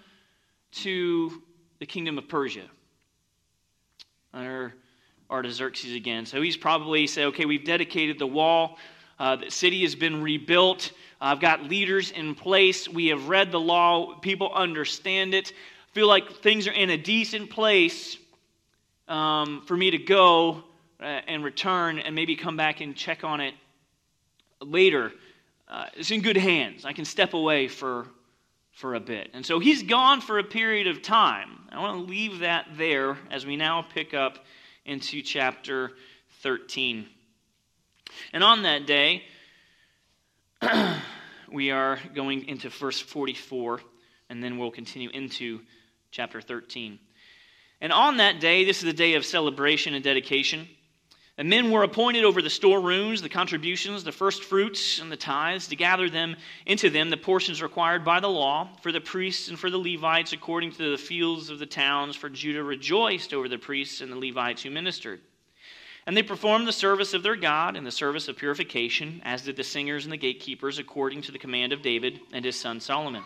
to 0.71 1.43
the 1.79 1.87
kingdom 1.87 2.19
of 2.19 2.29
Persia 2.29 2.67
under 4.35 4.75
Artaxerxes 5.31 5.95
again. 5.95 6.27
So 6.27 6.43
he's 6.43 6.59
probably 6.59 7.07
said, 7.07 7.29
okay, 7.29 7.47
we've 7.47 7.65
dedicated 7.65 8.19
the 8.19 8.27
wall. 8.27 8.77
Uh, 9.19 9.37
the 9.37 9.51
city 9.51 9.81
has 9.81 9.95
been 9.95 10.23
rebuilt. 10.23 10.93
I've 11.23 11.41
got 11.41 11.65
leaders 11.65 12.11
in 12.11 12.35
place. 12.35 12.87
We 12.87 13.07
have 13.07 13.31
read 13.31 13.51
the 13.51 13.61
law. 13.61 14.19
People 14.19 14.53
understand 14.53 15.33
it. 15.33 15.55
feel 15.93 16.07
like 16.07 16.43
things 16.43 16.69
are 16.69 16.73
in 16.73 16.91
a 16.91 16.99
decent 16.99 17.49
place 17.49 18.19
um, 19.09 19.63
for 19.67 19.77
me 19.77 19.91
to 19.91 19.99
go 19.99 20.65
uh, 21.01 21.05
and 21.05 21.45
return 21.45 21.99
and 21.99 22.15
maybe 22.15 22.37
come 22.37 22.57
back 22.57 22.81
and 22.81 22.97
check 22.97 23.25
on 23.25 23.41
it 23.41 23.55
later. 24.61 25.13
Uh, 25.69 25.87
it's 25.95 26.11
in 26.11 26.21
good 26.21 26.37
hands. 26.37 26.85
I 26.85 26.93
can 26.93 27.05
step 27.05 27.35
away 27.35 27.69
for 27.69 28.07
for 28.77 28.95
a 28.95 29.01
bit. 29.01 29.31
And 29.33 29.45
so 29.45 29.59
he's 29.59 29.83
gone 29.83 30.21
for 30.21 30.39
a 30.39 30.45
period 30.45 30.87
of 30.87 31.01
time. 31.01 31.49
I 31.73 31.81
want 31.81 31.99
to 31.99 32.11
leave 32.11 32.41
that 32.41 32.67
there 32.77 33.17
as 33.31 33.47
we 33.47 33.57
now 33.57 33.81
pick 33.83 34.13
up 34.13 34.45
into 34.85 35.23
chapter 35.23 35.93
13. 36.43 37.07
And 38.35 38.45
on 38.45 38.65
that 38.65 38.87
day, 38.87 39.23
we 41.51 41.71
are 41.71 41.99
going 42.15 42.47
into 42.49 42.69
verse 42.69 43.01
44, 43.01 43.81
and 44.29 44.45
then 44.45 44.59
we'll 44.59 44.71
continue 44.71 45.09
into 45.09 45.61
chapter 46.11 46.43
13. 46.43 46.99
And 47.87 47.93
on 47.93 48.17
that 48.17 48.41
day, 48.41 48.65
this 48.65 48.79
is 48.79 48.83
the 48.83 48.93
day 48.93 49.15
of 49.15 49.25
celebration 49.25 49.95
and 49.95 50.03
dedication. 50.03 50.67
And 51.39 51.49
men 51.49 51.71
were 51.71 51.85
appointed 51.85 52.25
over 52.25 52.43
the 52.43 52.51
storerooms, 52.51 53.23
the 53.23 53.29
contributions, 53.29 54.03
the 54.03 54.11
first 54.11 54.43
fruits, 54.43 54.99
and 54.99 55.13
the 55.13 55.17
tithes, 55.17 55.69
to 55.69 55.77
gather 55.77 56.11
them 56.11 56.35
into 56.67 56.91
them 56.91 57.11
the 57.11 57.17
portions 57.17 57.63
required 57.63 58.05
by 58.05 58.19
the 58.19 58.29
law 58.29 58.71
for 58.83 58.91
the 58.91 59.01
priests 59.01 59.47
and 59.47 59.57
for 59.57 59.71
the 59.71 59.79
Levites 59.79 60.33
according 60.33 60.73
to 60.73 60.91
the 60.91 60.99
fields 60.99 61.49
of 61.49 61.61
the 61.61 61.65
towns. 61.65 62.17
For 62.17 62.29
Judah 62.29 62.65
rejoiced 62.65 63.33
over 63.33 63.49
the 63.49 63.57
priests 63.57 64.01
and 64.01 64.11
the 64.11 64.19
Levites 64.19 64.65
who 64.65 64.71
ministered. 64.71 65.21
And 66.09 66.17
they 66.17 66.25
performed 66.25 66.67
the 66.67 66.73
service 66.73 67.15
of 67.15 67.23
their 67.23 67.37
God 67.37 67.77
and 67.77 67.87
the 67.87 67.93
service 67.93 68.27
of 68.27 68.37
purification, 68.37 69.23
as 69.25 69.43
did 69.43 69.55
the 69.55 69.63
singers 69.63 70.03
and 70.03 70.13
the 70.13 70.17
gatekeepers, 70.17 70.81
according 70.81 71.23
to 71.23 71.31
the 71.31 71.39
command 71.39 71.73
of 71.73 71.83
David 71.83 72.19
and 72.33 72.45
his 72.45 72.59
son 72.59 72.81
Solomon. 72.81 73.23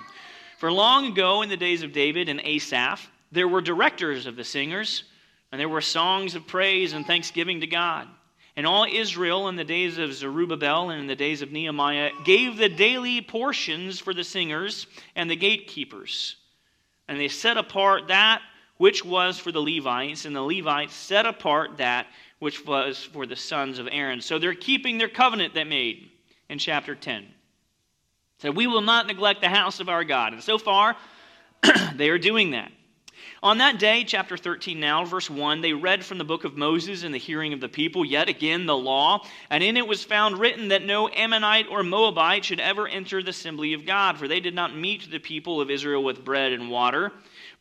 For 0.59 0.71
long 0.71 1.07
ago, 1.07 1.41
in 1.41 1.49
the 1.49 1.57
days 1.57 1.83
of 1.83 1.95
David 1.95 2.29
and 2.29 2.43
Asaph, 2.45 3.09
there 3.33 3.49
were 3.49 3.61
directors 3.61 4.27
of 4.27 4.37
the 4.37 4.45
singers 4.45 5.05
and 5.53 5.61
there 5.61 5.69
were 5.69 5.81
songs 5.81 6.35
of 6.35 6.47
praise 6.47 6.93
and 6.93 7.07
thanksgiving 7.07 7.61
to 7.61 7.67
God. 7.67 8.09
And 8.57 8.67
all 8.67 8.87
Israel 8.91 9.49
in 9.49 9.57
the 9.57 9.65
days 9.65 9.99
of 9.99 10.13
Zerubbabel 10.13 10.91
and 10.91 11.01
in 11.01 11.07
the 11.07 11.17
days 11.17 11.41
of 11.43 11.53
Nehemiah 11.53 12.11
gave 12.25 12.57
the 12.57 12.69
daily 12.69 13.21
portions 13.21 13.99
for 13.99 14.13
the 14.13 14.25
singers 14.25 14.87
and 15.17 15.31
the 15.31 15.37
gatekeepers. 15.37 16.37
And 17.09 17.19
they 17.19 17.29
set 17.29 17.57
apart 17.57 18.09
that 18.09 18.43
which 18.77 19.05
was 19.05 19.39
for 19.39 19.53
the 19.53 19.61
Levites, 19.61 20.25
and 20.25 20.35
the 20.35 20.43
Levites 20.43 20.95
set 20.95 21.27
apart 21.27 21.77
that 21.77 22.07
which 22.39 22.65
was 22.65 23.03
for 23.03 23.27
the 23.27 23.37
sons 23.37 23.79
of 23.79 23.87
Aaron. 23.93 24.23
So 24.23 24.39
they're 24.39 24.55
keeping 24.55 24.97
their 24.97 25.09
covenant 25.09 25.53
they 25.53 25.65
made 25.65 26.09
in 26.49 26.59
chapter 26.59 26.95
10. 26.95 27.27
So 28.39 28.51
we 28.51 28.67
will 28.67 28.81
not 28.81 29.07
neglect 29.07 29.43
the 29.43 29.51
house 29.51 29.81
of 29.81 29.91
our 29.91 30.03
God. 30.03 30.33
And 30.33 30.43
so 30.43 30.57
far, 30.57 30.97
they 31.95 32.09
are 32.09 32.19
doing 32.19 32.53
that. 32.53 32.73
On 33.43 33.57
that 33.57 33.79
day, 33.79 34.05
chapter 34.05 34.37
13 34.37 34.79
now, 34.79 35.03
verse 35.07 35.31
1, 35.31 35.63
they 35.63 35.73
read 35.73 36.05
from 36.05 36.19
the 36.19 36.25
book 36.25 36.45
of 36.45 36.59
Moses 36.59 37.05
in 37.05 37.13
the 37.13 37.19
hearing 37.19 37.55
of 37.55 37.61
the 37.63 37.71
people, 37.71 38.05
yet 38.05 38.29
again 38.29 38.67
the 38.67 38.77
law, 38.77 39.25
and 39.49 39.65
in 39.65 39.79
it 39.79 39.89
was 39.89 40.05
found 40.05 40.39
written 40.39 40.69
that 40.69 40.85
no 40.85 41.09
Ammonite 41.09 41.67
or 41.71 41.83
Moabite 41.83 42.45
should 42.45 42.61
ever 42.61 42.87
enter 42.87 43.23
the 43.23 43.31
assembly 43.31 43.73
of 43.73 43.87
God, 43.87 44.19
for 44.19 44.29
they 44.29 44.41
did 44.41 44.55
not 44.55 44.77
meet 44.77 45.11
the 45.11 45.19
people 45.19 45.59
of 45.59 45.71
Israel 45.71 46.05
with 46.05 46.23
bread 46.23 46.53
and 46.53 46.71
water, 46.71 47.13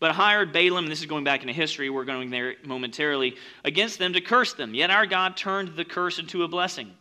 but 0.02 0.12
hired 0.12 0.52
Balaam, 0.52 0.84
and 0.84 0.92
this 0.92 1.00
is 1.00 1.06
going 1.06 1.24
back 1.24 1.42
into 1.42 1.54
history, 1.54 1.90
we're 1.90 2.04
going 2.04 2.30
there 2.30 2.56
momentarily, 2.66 3.38
against 3.64 4.00
them 4.00 4.12
to 4.12 4.20
curse 4.20 4.54
them. 4.54 4.76
Yet 4.76 4.90
our 4.90 5.06
God 5.06 5.38
turned 5.38 5.78
the 5.78 5.86
curse 5.86 6.20
into 6.20 6.44
a 6.44 6.50
blessing. 6.50 6.92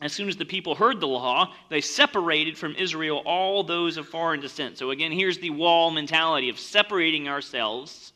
As 0.00 0.12
soon 0.12 0.28
as 0.28 0.36
the 0.36 0.44
people 0.44 0.76
heard 0.76 1.00
the 1.00 1.08
law, 1.08 1.52
they 1.70 1.80
separated 1.80 2.56
from 2.56 2.76
Israel 2.76 3.20
all 3.26 3.64
those 3.64 3.96
of 3.96 4.06
foreign 4.06 4.40
descent. 4.40 4.78
So, 4.78 4.90
again, 4.90 5.10
here's 5.10 5.38
the 5.38 5.50
wall 5.50 5.90
mentality 5.90 6.48
of 6.48 6.58
separating 6.58 7.28
ourselves 7.28 8.12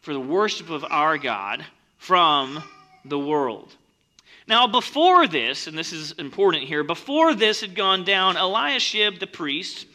for 0.00 0.12
the 0.12 0.20
worship 0.20 0.70
of 0.70 0.84
our 0.88 1.18
God 1.18 1.64
from 1.98 2.62
the 3.04 3.18
world. 3.18 3.74
Now, 4.46 4.68
before 4.68 5.26
this, 5.26 5.66
and 5.66 5.76
this 5.76 5.92
is 5.92 6.12
important 6.12 6.64
here, 6.64 6.84
before 6.84 7.34
this 7.34 7.60
had 7.60 7.74
gone 7.74 8.04
down, 8.04 8.36
Eliashib 8.36 9.18
the 9.18 9.26
priest, 9.26 9.86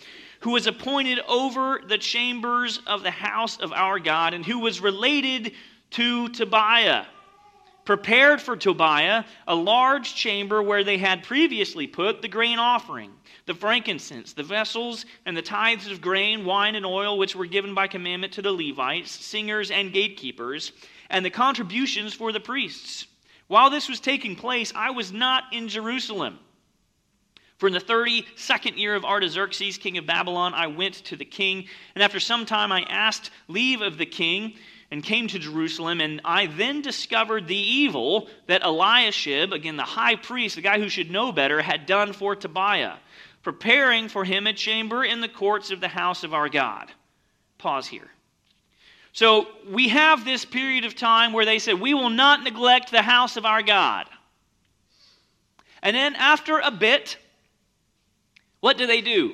who 0.41 0.51
was 0.51 0.67
appointed 0.67 1.19
over 1.27 1.81
the 1.87 1.97
chambers 1.97 2.79
of 2.85 3.01
the 3.01 3.11
house 3.11 3.57
of 3.59 3.71
our 3.71 3.99
God, 3.99 4.33
and 4.33 4.45
who 4.45 4.59
was 4.59 4.81
related 4.81 5.53
to 5.91 6.27
Tobiah 6.29 7.05
prepared 7.85 8.41
for 8.41 8.57
Tobiah 8.57 9.23
a 9.47 9.55
large 9.55 10.15
chamber 10.15 10.61
where 10.61 10.83
they 10.83 10.97
had 10.97 11.23
previously 11.23 11.87
put 11.87 12.21
the 12.21 12.27
grain 12.27 12.59
offering, 12.59 13.11
the 13.45 13.53
frankincense, 13.53 14.33
the 14.33 14.43
vessels, 14.43 15.05
and 15.25 15.37
the 15.37 15.41
tithes 15.41 15.87
of 15.87 16.01
grain, 16.01 16.43
wine, 16.43 16.75
and 16.75 16.85
oil, 16.85 17.17
which 17.17 17.35
were 17.35 17.45
given 17.45 17.73
by 17.73 17.87
commandment 17.87 18.33
to 18.33 18.41
the 18.41 18.51
Levites, 18.51 19.11
singers, 19.11 19.69
and 19.69 19.93
gatekeepers, 19.93 20.71
and 21.09 21.23
the 21.23 21.29
contributions 21.29 22.13
for 22.13 22.31
the 22.31 22.39
priests. 22.39 23.05
While 23.47 23.69
this 23.69 23.87
was 23.87 23.99
taking 23.99 24.35
place, 24.35 24.73
I 24.75 24.89
was 24.89 25.13
not 25.13 25.43
in 25.51 25.67
Jerusalem. 25.67 26.39
For 27.57 27.67
in 27.67 27.73
the 27.73 27.79
32nd 27.79 28.77
year 28.77 28.95
of 28.95 29.05
Artaxerxes, 29.05 29.77
king 29.77 29.97
of 29.97 30.05
Babylon, 30.05 30.53
I 30.53 30.67
went 30.67 30.95
to 31.05 31.15
the 31.15 31.23
king, 31.23 31.67
and 31.93 32.03
after 32.03 32.19
some 32.19 32.45
time 32.45 32.71
I 32.71 32.81
asked 32.81 33.29
leave 33.47 33.81
of 33.81 33.97
the 33.97 34.05
king 34.05 34.55
and 34.95 35.03
came 35.03 35.27
to 35.27 35.37
Jerusalem, 35.37 35.99
and 35.99 36.21
I 36.23 36.45
then 36.45 36.81
discovered 36.81 37.49
the 37.49 37.57
evil 37.57 38.29
that 38.47 38.63
Eliashib, 38.63 39.51
again 39.51 39.75
the 39.75 39.83
high 39.83 40.15
priest, 40.15 40.55
the 40.55 40.61
guy 40.61 40.79
who 40.79 40.87
should 40.87 41.11
know 41.11 41.33
better, 41.33 41.61
had 41.61 41.85
done 41.85 42.13
for 42.13 42.33
Tobiah, 42.33 42.93
preparing 43.43 44.07
for 44.07 44.23
him 44.23 44.47
a 44.47 44.53
chamber 44.53 45.03
in 45.03 45.19
the 45.19 45.27
courts 45.27 45.69
of 45.69 45.81
the 45.81 45.89
house 45.89 46.23
of 46.23 46.33
our 46.33 46.47
God. 46.47 46.89
Pause 47.57 47.87
here. 47.87 48.09
So 49.11 49.49
we 49.69 49.89
have 49.89 50.23
this 50.23 50.45
period 50.45 50.85
of 50.85 50.95
time 50.95 51.33
where 51.33 51.43
they 51.43 51.59
said, 51.59 51.81
We 51.81 51.93
will 51.93 52.09
not 52.09 52.43
neglect 52.43 52.89
the 52.89 53.01
house 53.01 53.35
of 53.35 53.45
our 53.45 53.63
God. 53.63 54.07
And 55.81 55.93
then 55.93 56.15
after 56.15 56.59
a 56.59 56.71
bit, 56.71 57.17
what 58.61 58.77
do 58.77 58.87
they 58.87 59.01
do? 59.01 59.33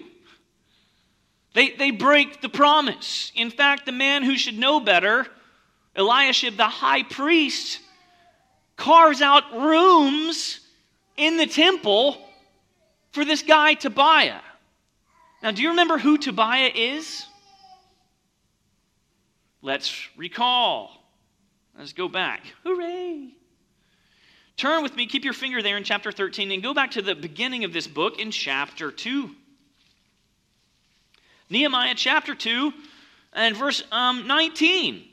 They, 1.54 1.70
they 1.70 1.92
break 1.92 2.42
the 2.42 2.50
promise. 2.50 3.32
In 3.36 3.52
fact, 3.52 3.86
the 3.86 3.92
man 3.92 4.24
who 4.24 4.38
should 4.38 4.58
know 4.58 4.80
better 4.80 5.28
Eliashib, 5.96 6.58
the 6.58 6.64
high 6.64 7.04
priest, 7.04 7.80
carves 8.78 9.22
out 9.22 9.44
rooms 9.54 10.60
in 11.18 11.38
the 11.38 11.48
temple 11.48 12.18
for 13.12 13.26
this 13.26 13.44
guy, 13.44 13.74
Tobiah. 13.74 14.42
Now, 15.44 15.52
do 15.52 15.62
you 15.62 15.70
remember 15.70 15.98
who 15.98 16.18
Tobiah 16.18 16.72
is? 16.74 17.26
Let's 19.62 20.08
recall. 20.16 20.92
Let's 21.78 21.94
go 21.94 22.08
back. 22.08 22.42
Hooray! 22.64 23.36
Turn 24.58 24.84
with 24.84 24.96
me, 24.96 25.08
keep 25.08 25.24
your 25.24 25.34
finger 25.34 25.62
there 25.62 25.78
in 25.78 25.84
chapter 25.84 26.12
13, 26.12 26.52
and 26.52 26.62
go 26.62 26.74
back 26.74 26.92
to 26.92 27.02
the 27.02 27.16
beginning 27.16 27.64
of 27.64 27.74
this 27.74 27.88
book 27.88 28.20
in 28.20 28.32
chapter 28.32 28.92
2. 28.92 29.32
Nehemiah 31.50 31.96
chapter 31.96 32.36
2 32.36 32.72
and 33.34 33.56
verse 33.56 33.84
um, 33.92 34.28
19. 34.28 35.04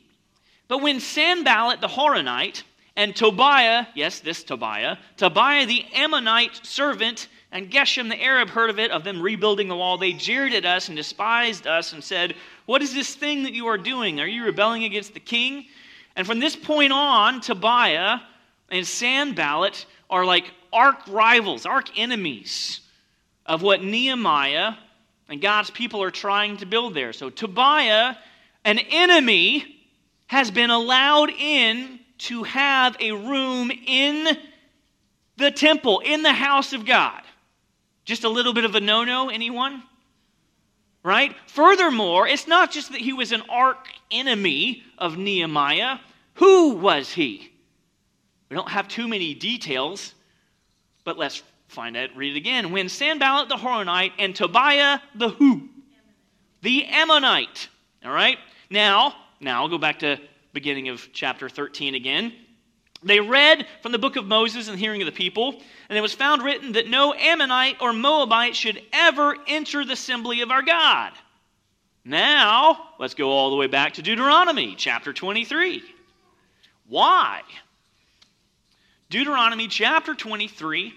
But 0.68 0.82
when 0.82 1.00
Sanballat 1.00 1.80
the 1.80 1.88
Horonite 1.88 2.62
and 2.94 3.16
Tobiah, 3.16 3.86
yes, 3.94 4.20
this 4.20 4.44
Tobiah, 4.44 4.98
Tobiah 5.16 5.66
the 5.66 5.84
Ammonite 5.94 6.64
servant, 6.64 7.28
and 7.50 7.70
Geshem 7.70 8.10
the 8.10 8.22
Arab 8.22 8.50
heard 8.50 8.68
of 8.68 8.78
it, 8.78 8.90
of 8.90 9.04
them 9.04 9.22
rebuilding 9.22 9.68
the 9.68 9.76
wall, 9.76 9.96
they 9.96 10.12
jeered 10.12 10.52
at 10.52 10.66
us 10.66 10.88
and 10.88 10.96
despised 10.96 11.66
us 11.66 11.94
and 11.94 12.04
said, 12.04 12.34
What 12.66 12.82
is 12.82 12.92
this 12.92 13.14
thing 13.14 13.44
that 13.44 13.54
you 13.54 13.66
are 13.68 13.78
doing? 13.78 14.20
Are 14.20 14.26
you 14.26 14.44
rebelling 14.44 14.84
against 14.84 15.14
the 15.14 15.20
king? 15.20 15.66
And 16.14 16.26
from 16.26 16.40
this 16.40 16.54
point 16.54 16.92
on, 16.92 17.40
Tobiah 17.40 18.18
and 18.70 18.86
Sanballat 18.86 19.86
are 20.10 20.26
like 20.26 20.52
arch 20.72 21.08
rivals, 21.08 21.64
arch 21.64 21.90
enemies 21.96 22.80
of 23.46 23.62
what 23.62 23.82
Nehemiah 23.82 24.74
and 25.30 25.40
God's 25.40 25.70
people 25.70 26.02
are 26.02 26.10
trying 26.10 26.58
to 26.58 26.66
build 26.66 26.92
there. 26.92 27.14
So 27.14 27.30
Tobiah, 27.30 28.16
an 28.64 28.78
enemy 28.78 29.77
has 30.28 30.50
been 30.50 30.70
allowed 30.70 31.30
in 31.30 31.98
to 32.18 32.44
have 32.44 32.96
a 33.00 33.12
room 33.12 33.70
in 33.86 34.36
the 35.36 35.50
temple, 35.50 36.00
in 36.00 36.22
the 36.22 36.32
house 36.32 36.72
of 36.72 36.84
God. 36.84 37.22
Just 38.04 38.24
a 38.24 38.28
little 38.28 38.52
bit 38.52 38.64
of 38.64 38.74
a 38.74 38.80
no 38.80 39.04
no, 39.04 39.30
anyone? 39.30 39.82
Right? 41.02 41.34
Furthermore, 41.46 42.28
it's 42.28 42.46
not 42.46 42.70
just 42.70 42.92
that 42.92 43.00
he 43.00 43.12
was 43.12 43.32
an 43.32 43.42
arch 43.48 43.76
enemy 44.10 44.82
of 44.98 45.16
Nehemiah. 45.16 45.98
Who 46.34 46.74
was 46.74 47.12
he? 47.12 47.50
We 48.50 48.56
don't 48.56 48.68
have 48.68 48.88
too 48.88 49.08
many 49.08 49.34
details, 49.34 50.14
but 51.04 51.16
let's 51.16 51.42
find 51.68 51.96
out, 51.96 52.10
read 52.16 52.34
it 52.34 52.38
again. 52.38 52.72
When 52.72 52.88
Sanballat 52.88 53.48
the 53.48 53.56
Horonite 53.56 54.12
and 54.18 54.34
Tobiah 54.34 55.00
the 55.14 55.30
who? 55.30 55.68
The 56.62 56.84
Ammonite. 56.86 57.68
All 58.04 58.10
right? 58.10 58.38
Now, 58.70 59.14
now, 59.40 59.62
I'll 59.62 59.68
go 59.68 59.78
back 59.78 60.00
to 60.00 60.18
beginning 60.52 60.88
of 60.88 61.08
chapter 61.12 61.48
13 61.48 61.94
again. 61.94 62.32
They 63.02 63.20
read 63.20 63.66
from 63.80 63.92
the 63.92 63.98
book 63.98 64.16
of 64.16 64.26
Moses 64.26 64.66
the 64.66 64.76
hearing 64.76 65.02
of 65.02 65.06
the 65.06 65.12
people, 65.12 65.60
and 65.88 65.96
it 65.96 66.00
was 66.00 66.14
found 66.14 66.42
written 66.42 66.72
that 66.72 66.88
no 66.88 67.14
Ammonite 67.14 67.80
or 67.80 67.92
Moabite 67.92 68.56
should 68.56 68.82
ever 68.92 69.36
enter 69.46 69.84
the 69.84 69.92
assembly 69.92 70.40
of 70.40 70.50
our 70.50 70.62
God. 70.62 71.12
Now, 72.04 72.94
let's 72.98 73.14
go 73.14 73.30
all 73.30 73.50
the 73.50 73.56
way 73.56 73.68
back 73.68 73.94
to 73.94 74.02
Deuteronomy 74.02 74.74
chapter 74.76 75.12
23. 75.12 75.82
Why? 76.88 77.42
Deuteronomy 79.10 79.68
chapter 79.68 80.14
23, 80.14 80.92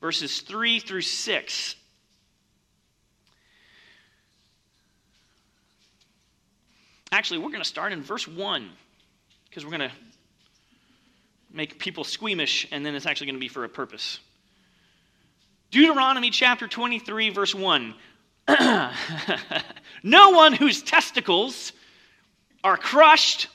verses 0.00 0.40
3 0.40 0.80
through 0.80 1.02
6. 1.02 1.76
Actually, 7.14 7.38
we're 7.38 7.50
going 7.50 7.62
to 7.62 7.68
start 7.68 7.92
in 7.92 8.02
verse 8.02 8.26
1 8.26 8.68
because 9.48 9.64
we're 9.64 9.70
going 9.70 9.88
to 9.88 9.96
make 11.52 11.78
people 11.78 12.02
squeamish, 12.02 12.66
and 12.72 12.84
then 12.84 12.96
it's 12.96 13.06
actually 13.06 13.28
going 13.28 13.36
to 13.36 13.40
be 13.40 13.46
for 13.46 13.62
a 13.62 13.68
purpose. 13.68 14.18
Deuteronomy 15.70 16.30
chapter 16.30 16.66
23, 16.66 17.30
verse 17.30 17.54
1. 17.54 17.94
no 20.02 20.30
one 20.30 20.54
whose 20.54 20.82
testicles 20.82 21.72
are 22.64 22.76
crushed 22.76 23.46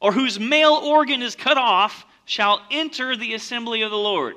or 0.00 0.12
whose 0.12 0.38
male 0.38 0.74
organ 0.74 1.20
is 1.20 1.34
cut 1.34 1.58
off 1.58 2.06
shall 2.24 2.62
enter 2.70 3.16
the 3.16 3.34
assembly 3.34 3.82
of 3.82 3.90
the 3.90 3.96
Lord. 3.96 4.36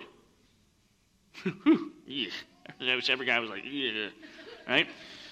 Every 1.46 3.28
guy 3.28 3.38
was 3.38 3.52
like, 3.52 3.64
yeah. 3.64 4.08
Right? 4.68 4.88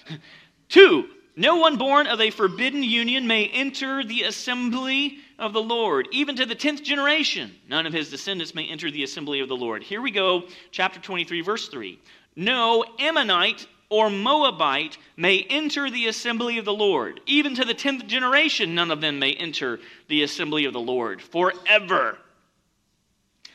Two, 0.70 1.10
no 1.40 1.56
one 1.56 1.78
born 1.78 2.06
of 2.06 2.20
a 2.20 2.32
forbidden 2.32 2.84
union 2.84 3.26
may 3.26 3.48
enter 3.48 4.04
the 4.04 4.24
assembly 4.24 5.20
of 5.40 5.54
the 5.54 5.62
Lord, 5.62 6.10
even 6.12 6.36
to 6.36 6.46
the 6.46 6.54
tenth 6.54 6.84
generation. 6.84 7.56
None 7.70 7.86
of 7.86 7.94
his 7.94 8.10
descendants 8.10 8.54
may 8.54 8.66
enter 8.66 8.92
the 8.92 9.04
assembly 9.04 9.40
of 9.40 9.48
the 9.48 9.56
Lord. 9.56 9.82
Here 9.82 10.02
we 10.02 10.12
go, 10.12 10.44
chapter 10.72 11.00
23, 11.00 11.40
verse 11.40 11.70
3. 11.70 11.98
No 12.36 12.84
Ammonite 13.00 13.68
or 13.88 14.10
Moabite 14.10 14.98
may 15.16 15.46
enter 15.50 15.90
the 15.90 16.08
assembly 16.08 16.58
of 16.58 16.66
the 16.66 16.74
Lord. 16.74 17.22
Even 17.26 17.56
to 17.56 17.64
the 17.64 17.74
tenth 17.74 18.06
generation, 18.06 18.76
none 18.76 18.92
of 18.92 19.00
them 19.00 19.18
may 19.18 19.32
enter 19.32 19.80
the 20.10 20.24
assembly 20.24 20.66
of 20.66 20.74
the 20.74 20.82
Lord 20.82 21.22
forever. 21.22 22.18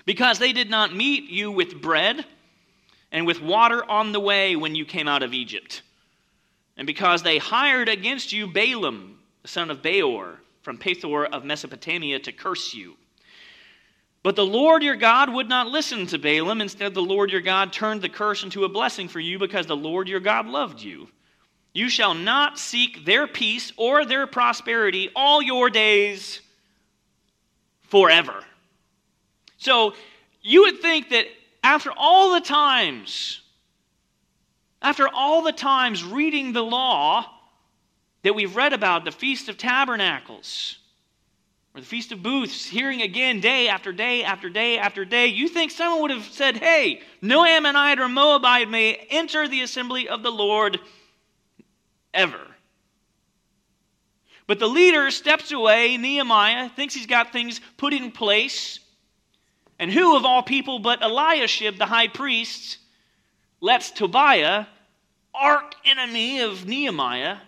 Because 0.07 0.39
they 0.39 0.55
did 0.55 0.71
not 0.71 0.97
meet 0.97 1.25
you 1.25 1.51
with 1.51 1.83
bread 1.83 2.25
and 3.13 3.27
with 3.27 3.43
water 3.43 3.85
on 3.85 4.13
the 4.13 4.21
way 4.21 4.57
when 4.57 4.75
you 4.75 4.87
came 4.87 5.07
out 5.07 5.23
of 5.23 5.35
Egypt 5.35 5.83
and 6.77 6.87
because 6.87 7.23
they 7.23 7.39
hired 7.39 7.89
against 7.89 8.33
you 8.33 8.47
Balaam, 8.47 9.19
the 9.43 9.49
son 9.49 9.71
of 9.71 9.83
Beor, 9.83 10.41
from 10.63 10.79
Pethor 10.79 11.29
of 11.31 11.45
Mesopotamia 11.45 12.19
to 12.21 12.33
curse 12.33 12.75
you. 12.75 12.95
But 14.23 14.37
the 14.37 14.47
Lord 14.47 14.83
your 14.83 14.97
God 14.97 15.33
would 15.33 15.51
not 15.51 15.69
listen 15.69 16.07
to 16.07 16.19
Balaam. 16.19 16.63
Instead, 16.63 16.95
the 16.95 17.03
Lord 17.03 17.31
your 17.31 17.43
God 17.43 17.73
turned 17.73 18.01
the 18.01 18.09
curse 18.09 18.43
into 18.43 18.65
a 18.65 18.69
blessing 18.69 19.07
for 19.07 19.21
you 19.21 19.39
because 19.39 19.67
the 19.67 19.77
Lord 19.77 20.09
your 20.09 20.21
God 20.21 20.47
loved 20.47 20.81
you. 20.81 21.09
You 21.75 21.91
shall 21.91 22.15
not 22.15 22.59
seek 22.59 23.05
their 23.05 23.27
peace 23.27 23.73
or 23.77 24.07
their 24.07 24.27
prosperity 24.27 25.11
all 25.15 25.43
your 25.43 25.69
days 25.69 26.41
forever. 27.83 28.43
So 29.59 29.93
you 30.41 30.63
would 30.63 30.81
think 30.81 31.11
that 31.11 31.27
after 31.63 31.91
all 31.95 32.33
the 32.33 32.41
times, 32.41 33.43
after 34.85 35.09
all 35.09 35.43
the 35.43 35.51
times 35.51 36.05
reading 36.05 36.53
the 36.53 36.63
law 36.63 37.25
that 38.23 38.35
we've 38.35 38.55
read 38.55 38.75
about, 38.75 39.07
the 39.07 39.11
Feast 39.11 39.49
of 39.49 39.57
Tabernacles, 39.57 40.77
or 41.75 41.81
the 41.81 41.87
Feast 41.87 42.13
of 42.13 42.23
Booths, 42.23 42.67
hearing 42.67 43.01
again 43.01 43.41
day 43.41 43.67
after 43.69 43.93
day 43.93 44.23
after 44.23 44.51
day 44.51 44.77
after 44.77 45.07
day, 45.07 45.29
you 45.29 45.49
think 45.49 45.71
someone 45.71 46.03
would 46.03 46.11
have 46.11 46.25
said, 46.25 46.59
Hey, 46.59 47.01
no 47.23 47.47
Ammonite 47.47 47.99
or 47.99 48.11
Moabite 48.11 48.69
may 48.69 48.95
enter 49.09 49.49
the 49.49 49.63
assembly 49.63 50.07
of 50.07 50.23
the 50.23 50.31
Lord 50.31 50.79
ever. 52.13 52.47
But 54.47 54.59
the 54.59 54.69
leader 54.69 55.11
steps 55.11 55.51
away. 55.51 55.97
Nehemiah 55.97 56.69
thinks 56.69 56.95
he's 56.95 57.07
got 57.07 57.33
things 57.33 57.59
put 57.79 57.95
in 57.95 58.13
place. 58.13 58.81
And 59.79 59.91
who, 59.91 60.15
of 60.15 60.27
all 60.27 60.43
people 60.43 60.79
but 60.79 61.03
Eliashib, 61.03 61.79
the 61.79 61.87
high 61.87 62.09
priest, 62.09 62.77
lets 63.63 63.91
Tobiah, 63.91 64.67
arch 65.35 65.75
enemy 65.85 66.41
of 66.41 66.67
Nehemiah, 66.67 67.39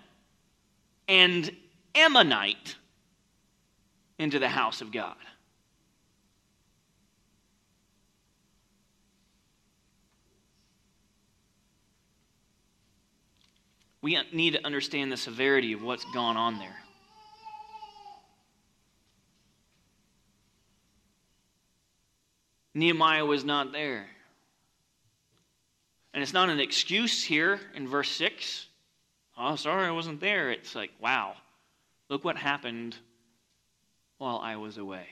and 1.09 1.51
Ammonite, 1.95 2.77
into 4.19 4.39
the 4.39 4.49
house 4.49 4.81
of 4.81 4.91
God? 4.91 5.17
we 14.07 14.17
need 14.33 14.53
to 14.53 14.65
understand 14.65 15.11
the 15.11 15.17
severity 15.17 15.73
of 15.73 15.83
what's 15.83 16.05
gone 16.15 16.37
on 16.37 16.61
there. 16.61 16.77
Nehemiah 22.73 23.27
was 23.27 23.43
not 23.43 23.73
there. 23.73 24.07
And 26.17 26.23
it's 26.23 26.33
not 26.33 26.49
an 26.49 26.61
excuse 26.61 27.23
here 27.23 27.61
in 27.75 27.87
verse 27.87 28.09
6. 28.09 28.69
Oh, 29.37 29.55
sorry, 29.57 29.87
I 29.87 29.91
wasn't 29.91 30.19
there. 30.19 30.51
It's 30.51 30.75
like, 30.75 30.91
wow, 30.99 31.35
look 32.09 32.25
what 32.25 32.39
happened 32.39 32.97
while 34.17 34.39
I 34.39 34.57
was 34.57 34.79
away. 34.79 35.05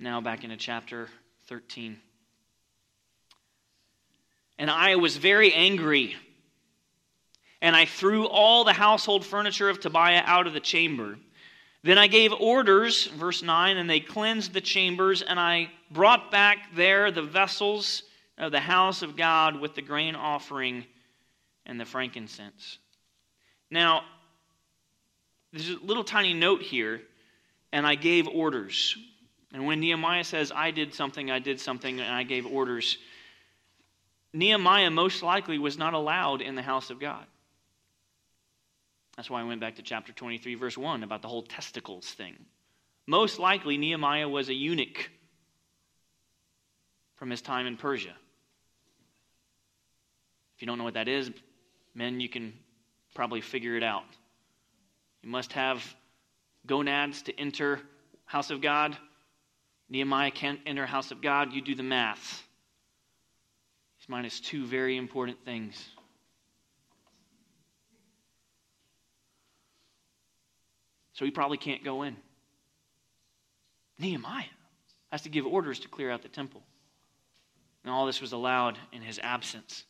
Now, 0.00 0.20
back 0.20 0.42
into 0.42 0.56
chapter 0.56 1.06
13. 1.46 2.00
And 4.58 4.68
I 4.68 4.96
was 4.96 5.16
very 5.16 5.54
angry. 5.54 6.16
And 7.60 7.76
I 7.76 7.84
threw 7.84 8.26
all 8.26 8.64
the 8.64 8.72
household 8.72 9.24
furniture 9.24 9.68
of 9.68 9.78
Tobiah 9.78 10.24
out 10.24 10.48
of 10.48 10.54
the 10.54 10.60
chamber. 10.60 11.18
Then 11.84 11.98
I 11.98 12.06
gave 12.06 12.32
orders, 12.32 13.06
verse 13.06 13.42
9, 13.42 13.76
and 13.76 13.90
they 13.90 13.98
cleansed 13.98 14.52
the 14.52 14.60
chambers, 14.60 15.22
and 15.22 15.38
I 15.38 15.70
brought 15.90 16.30
back 16.30 16.74
there 16.76 17.10
the 17.10 17.22
vessels 17.22 18.04
of 18.38 18.52
the 18.52 18.60
house 18.60 19.02
of 19.02 19.16
God 19.16 19.60
with 19.60 19.74
the 19.74 19.82
grain 19.82 20.14
offering 20.14 20.84
and 21.66 21.80
the 21.80 21.84
frankincense. 21.84 22.78
Now, 23.70 24.02
there's 25.52 25.70
a 25.70 25.78
little 25.82 26.04
tiny 26.04 26.34
note 26.34 26.62
here, 26.62 27.02
and 27.72 27.86
I 27.86 27.96
gave 27.96 28.28
orders. 28.28 28.96
And 29.52 29.66
when 29.66 29.80
Nehemiah 29.80 30.24
says, 30.24 30.52
I 30.54 30.70
did 30.70 30.94
something, 30.94 31.30
I 31.30 31.40
did 31.40 31.60
something, 31.60 32.00
and 32.00 32.14
I 32.14 32.22
gave 32.22 32.46
orders, 32.46 32.96
Nehemiah 34.32 34.90
most 34.90 35.22
likely 35.22 35.58
was 35.58 35.76
not 35.76 35.94
allowed 35.94 36.40
in 36.40 36.54
the 36.54 36.62
house 36.62 36.90
of 36.90 37.00
God. 37.00 37.26
That's 39.16 39.28
why 39.28 39.40
I 39.40 39.44
went 39.44 39.60
back 39.60 39.76
to 39.76 39.82
chapter 39.82 40.12
23, 40.12 40.54
verse 40.54 40.78
1, 40.78 41.02
about 41.02 41.22
the 41.22 41.28
whole 41.28 41.42
testicles 41.42 42.06
thing. 42.06 42.34
Most 43.06 43.38
likely, 43.38 43.76
Nehemiah 43.76 44.28
was 44.28 44.48
a 44.48 44.54
eunuch 44.54 45.10
from 47.16 47.30
his 47.30 47.42
time 47.42 47.66
in 47.66 47.76
Persia. 47.76 48.14
If 50.56 50.62
you 50.62 50.66
don't 50.66 50.78
know 50.78 50.84
what 50.84 50.94
that 50.94 51.08
is, 51.08 51.30
men, 51.94 52.20
you 52.20 52.28
can 52.28 52.54
probably 53.14 53.40
figure 53.40 53.76
it 53.76 53.82
out. 53.82 54.04
You 55.22 55.28
must 55.28 55.52
have 55.52 55.84
gonads 56.66 57.22
to 57.22 57.38
enter 57.38 57.80
house 58.24 58.50
of 58.50 58.60
God. 58.60 58.96
Nehemiah 59.88 60.30
can't 60.30 60.60
enter 60.64 60.86
house 60.86 61.10
of 61.10 61.20
God. 61.20 61.52
You 61.52 61.60
do 61.60 61.74
the 61.74 61.82
math. 61.82 62.42
He's 63.98 64.08
minus 64.08 64.40
two 64.40 64.64
very 64.64 64.96
important 64.96 65.44
things. 65.44 65.84
So 71.14 71.24
he 71.24 71.30
probably 71.30 71.58
can't 71.58 71.84
go 71.84 72.02
in. 72.02 72.16
Nehemiah 73.98 74.44
has 75.10 75.22
to 75.22 75.28
give 75.28 75.46
orders 75.46 75.80
to 75.80 75.88
clear 75.88 76.10
out 76.10 76.22
the 76.22 76.28
temple. 76.28 76.62
And 77.84 77.92
all 77.92 78.06
this 78.06 78.20
was 78.20 78.32
allowed 78.32 78.78
in 78.92 79.02
his 79.02 79.20
absence. 79.22 79.84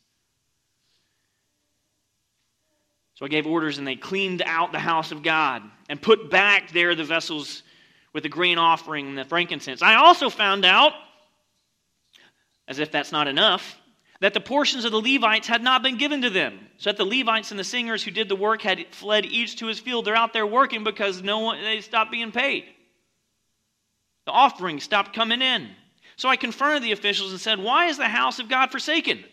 So 3.15 3.25
I 3.25 3.29
gave 3.29 3.45
orders, 3.45 3.77
and 3.77 3.85
they 3.85 3.95
cleaned 3.95 4.41
out 4.43 4.71
the 4.71 4.79
house 4.79 5.11
of 5.11 5.21
God 5.21 5.61
and 5.87 6.01
put 6.01 6.31
back 6.31 6.71
there 6.71 6.95
the 6.95 7.03
vessels 7.03 7.61
with 8.11 8.23
the 8.23 8.29
grain 8.29 8.57
offering 8.57 9.07
and 9.07 9.17
the 9.17 9.25
frankincense. 9.25 9.81
I 9.81 9.95
also 9.95 10.29
found 10.29 10.65
out, 10.65 10.93
as 12.67 12.79
if 12.79 12.91
that's 12.91 13.11
not 13.11 13.27
enough, 13.27 13.77
that 14.23 14.33
the 14.33 14.39
portions 14.39 14.85
of 14.85 14.93
the 14.93 15.01
Levites 15.01 15.49
had 15.49 15.61
not 15.61 15.83
been 15.83 15.97
given 15.97 16.21
to 16.21 16.29
them. 16.29 16.57
So 16.77 16.89
that 16.89 16.95
the 16.95 17.03
Levites 17.03 17.51
and 17.51 17.59
the 17.59 17.63
singers 17.65 18.01
who 18.01 18.09
did 18.09 18.29
the 18.29 18.37
work 18.37 18.61
had 18.61 18.85
fled 18.91 19.25
each 19.25 19.57
to 19.57 19.65
his 19.65 19.81
field. 19.81 20.05
They're 20.05 20.15
out 20.15 20.31
there 20.31 20.47
working 20.47 20.85
because 20.85 21.21
no 21.21 21.39
one 21.39 21.61
they 21.61 21.81
stopped 21.81 22.09
being 22.09 22.31
paid. 22.31 22.63
The 24.25 24.31
offering 24.31 24.79
stopped 24.79 25.13
coming 25.13 25.41
in. 25.41 25.69
So 26.15 26.29
I 26.29 26.37
confronted 26.37 26.83
the 26.83 26.93
officials 26.93 27.31
and 27.31 27.41
said, 27.41 27.59
Why 27.59 27.87
is 27.87 27.97
the 27.97 28.07
house 28.07 28.39
of 28.39 28.47
God 28.47 28.71
forsaken? 28.71 29.25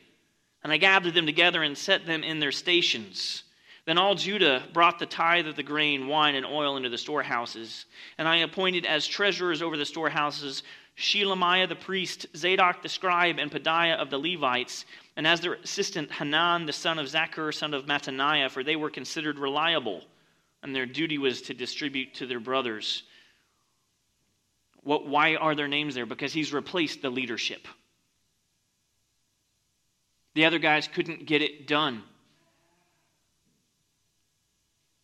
And 0.64 0.72
I 0.72 0.76
gathered 0.76 1.14
them 1.14 1.26
together 1.26 1.62
and 1.62 1.78
set 1.78 2.04
them 2.04 2.24
in 2.24 2.40
their 2.40 2.50
stations. 2.50 3.44
Then 3.86 3.96
all 3.96 4.16
Judah 4.16 4.64
brought 4.72 4.98
the 4.98 5.06
tithe 5.06 5.46
of 5.46 5.54
the 5.54 5.62
grain, 5.62 6.08
wine, 6.08 6.34
and 6.34 6.44
oil 6.44 6.76
into 6.76 6.88
the 6.88 6.98
storehouses. 6.98 7.86
And 8.18 8.26
I 8.26 8.38
appointed 8.38 8.86
as 8.86 9.06
treasurers 9.06 9.62
over 9.62 9.76
the 9.76 9.86
storehouses 9.86 10.64
Shelemiah 11.00 11.68
the 11.68 11.76
priest, 11.76 12.26
Zadok 12.36 12.82
the 12.82 12.88
scribe, 12.88 13.38
and 13.38 13.50
Pedaiah 13.50 13.96
of 13.96 14.10
the 14.10 14.18
Levites, 14.18 14.84
and 15.16 15.26
as 15.26 15.40
their 15.40 15.54
assistant 15.54 16.12
Hanan 16.12 16.66
the 16.66 16.72
son 16.72 16.98
of 16.98 17.06
Zaccur, 17.06 17.54
son 17.54 17.72
of 17.72 17.86
Mattaniah, 17.86 18.50
for 18.50 18.62
they 18.62 18.76
were 18.76 18.90
considered 18.90 19.38
reliable, 19.38 20.02
and 20.62 20.76
their 20.76 20.84
duty 20.84 21.16
was 21.16 21.40
to 21.42 21.54
distribute 21.54 22.14
to 22.14 22.26
their 22.26 22.38
brothers. 22.38 23.02
What, 24.82 25.06
why 25.06 25.36
are 25.36 25.54
their 25.54 25.68
names 25.68 25.94
there? 25.94 26.06
Because 26.06 26.34
he's 26.34 26.52
replaced 26.52 27.00
the 27.00 27.10
leadership. 27.10 27.66
The 30.34 30.44
other 30.44 30.58
guys 30.58 30.86
couldn't 30.86 31.26
get 31.26 31.40
it 31.40 31.66
done. 31.66 32.02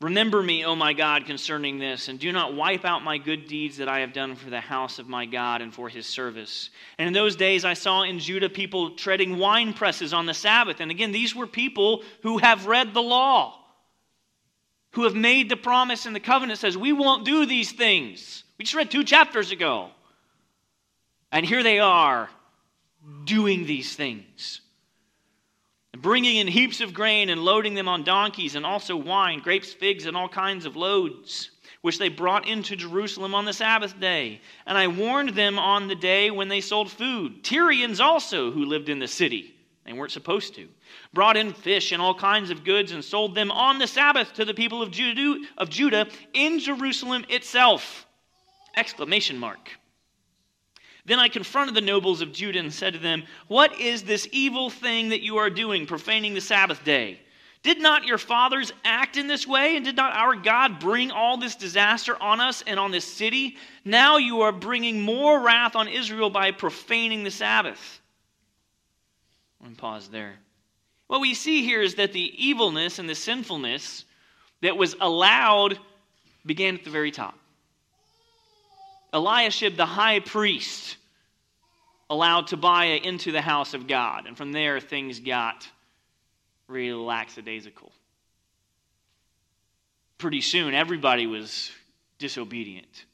Remember 0.03 0.43
me, 0.43 0.67
O 0.67 0.77
my 0.77 0.93
God, 0.93 1.25
concerning 1.25 1.79
this, 1.79 2.09
and 2.09 2.19
do 2.19 2.31
not 2.31 2.55
wipe 2.55 2.85
out 2.85 3.03
my 3.03 3.17
good 3.17 3.47
deeds 3.47 3.79
that 3.79 3.89
I 3.89 4.01
have 4.01 4.13
done 4.13 4.37
for 4.37 4.51
the 4.51 4.61
house 4.61 4.99
of 4.99 5.09
my 5.09 5.25
God 5.25 5.63
and 5.63 5.73
for 5.73 5.89
his 5.89 6.07
service. 6.07 6.69
And 6.99 7.09
in 7.09 7.15
those 7.15 7.35
days 7.35 7.65
I 7.65 7.73
saw 7.73 8.03
in 8.03 8.19
Judah 8.19 8.51
people 8.51 8.91
treading 8.91 9.39
wine 9.39 9.73
presses 9.73 10.13
on 10.13 10.27
the 10.27 10.35
Sabbath. 10.35 10.81
And 10.81 10.91
again, 10.91 11.13
these 11.13 11.35
were 11.35 11.47
people 11.47 12.03
who 12.23 12.37
have 12.37 12.67
read 12.67 12.93
the 12.93 13.03
law, 13.03 13.59
who 14.93 15.05
have 15.05 15.15
made 15.15 15.49
the 15.49 15.57
promise 15.57 16.05
and 16.05 16.15
the 16.15 16.21
covenant 16.21 16.59
says, 16.59 16.77
We 16.77 16.93
won't 16.93 17.25
do 17.25 17.47
these 17.47 17.73
things. 17.73 18.45
We 18.59 18.67
just 18.67 18.75
read 18.75 18.91
two 18.91 19.05
chapters 19.05 19.51
ago. 19.51 19.89
And 21.33 21.47
here 21.47 21.63
they 21.63 21.81
are 21.81 22.29
doing 23.25 23.65
these 23.65 23.97
things 23.97 24.61
bringing 26.01 26.37
in 26.37 26.47
heaps 26.47 26.81
of 26.81 26.95
grain 26.95 27.29
and 27.29 27.45
loading 27.45 27.75
them 27.75 27.89
on 27.89 28.05
donkeys, 28.05 28.55
and 28.55 28.67
also 28.67 28.97
wine, 28.97 29.41
grapes, 29.41 29.73
figs, 29.73 30.07
and 30.07 30.17
all 30.17 30.29
kinds 30.29 30.67
of 30.67 30.77
loads, 30.77 31.51
which 31.83 31.99
they 31.99 32.09
brought 32.09 32.49
into 32.49 32.77
Jerusalem 32.77 33.35
on 33.35 33.45
the 33.45 33.53
Sabbath 33.53 33.99
day. 34.01 34.41
And 34.67 34.77
I 34.77 34.89
warned 34.89 35.31
them 35.31 35.59
on 35.59 35.89
the 35.89 35.95
day 35.95 36.31
when 36.31 36.49
they 36.49 36.61
sold 36.61 36.91
food. 36.91 37.43
Tyrians 37.45 38.01
also, 38.01 38.51
who 38.51 38.65
lived 38.65 38.89
in 38.89 38.99
the 38.99 39.09
city, 39.09 39.55
they 39.85 39.93
weren't 39.93 40.11
supposed 40.11 40.55
to, 40.57 40.69
brought 41.13 41.37
in 41.37 41.53
fish 41.53 41.93
and 41.93 42.03
all 42.03 42.15
kinds 42.15 42.51
of 42.51 42.65
goods 42.65 42.91
and 42.91 43.05
sold 43.05 43.35
them 43.35 43.53
on 43.53 43.79
the 43.79 43.87
Sabbath 43.87 44.33
to 44.35 44.45
the 44.45 44.55
people 44.55 44.83
of 44.83 44.91
Judah, 44.91 45.41
of 45.57 45.71
Judah 45.71 46.09
in 46.35 46.59
Jerusalem 46.59 47.25
itself. 47.29 48.07
Exclamation 48.77 49.39
mark. 49.39 49.71
Then 51.07 51.21
I 51.21 51.29
confronted 51.29 51.75
the 51.75 51.81
nobles 51.81 52.21
of 52.21 52.33
Judah 52.33 52.59
and 52.59 52.73
said 52.73 52.93
to 52.95 52.99
them, 52.99 53.23
What 53.47 53.81
is 53.81 54.03
this 54.03 54.29
evil 54.33 54.71
thing 54.71 55.11
that 55.11 55.23
you 55.23 55.39
are 55.39 55.51
doing, 55.51 55.87
profaning 55.87 56.35
the 56.35 56.41
Sabbath 56.41 56.85
day? 56.85 57.21
Did 57.63 57.81
not 57.81 58.05
your 58.05 58.19
fathers 58.19 58.73
act 58.85 59.17
in 59.17 59.29
this 59.29 59.47
way? 59.47 59.77
And 59.77 59.85
did 59.85 59.97
not 59.97 60.15
our 60.15 60.35
God 60.35 60.79
bring 60.79 61.11
all 61.11 61.37
this 61.37 61.57
disaster 61.57 62.21
on 62.21 62.41
us 62.41 62.63
and 62.67 62.79
on 62.79 62.91
this 62.91 63.05
city? 63.05 63.57
Now 63.85 64.19
you 64.19 64.43
are 64.43 64.53
bringing 64.53 65.01
more 65.01 65.41
wrath 65.41 65.75
on 65.75 65.89
Israel 65.89 66.31
by 66.31 66.51
profaning 66.51 67.25
the 67.25 67.31
Sabbath. 67.31 68.01
Let 69.61 69.71
me 69.71 69.77
pause 69.77 70.09
there. 70.09 70.35
What 71.07 71.21
we 71.21 71.35
see 71.35 71.65
here 71.65 71.83
is 71.83 71.97
that 71.97 72.13
the 72.13 72.33
evilness 72.45 72.99
and 72.99 73.09
the 73.09 73.15
sinfulness 73.15 74.05
that 74.61 74.77
was 74.77 74.97
allowed 75.01 75.79
began 76.45 76.77
at 76.77 76.85
the 76.85 76.91
very 76.91 77.11
top. 77.11 77.39
Eliashib, 79.17 79.77
the 79.77 79.87
high 79.87 80.21
priest, 80.21 80.97
allowed 82.11 82.47
Tobiah 82.47 83.01
into 83.03 83.33
the 83.33 83.41
house 83.41 83.75
of 83.75 83.89
God. 83.89 84.27
And 84.27 84.37
from 84.37 84.53
there, 84.53 84.79
things 84.79 85.19
got 85.21 85.67
really. 86.69 87.25
Pretty 90.19 90.41
soon, 90.41 90.75
everybody 90.75 91.27
was 91.27 91.71
disobedient. 92.19 93.05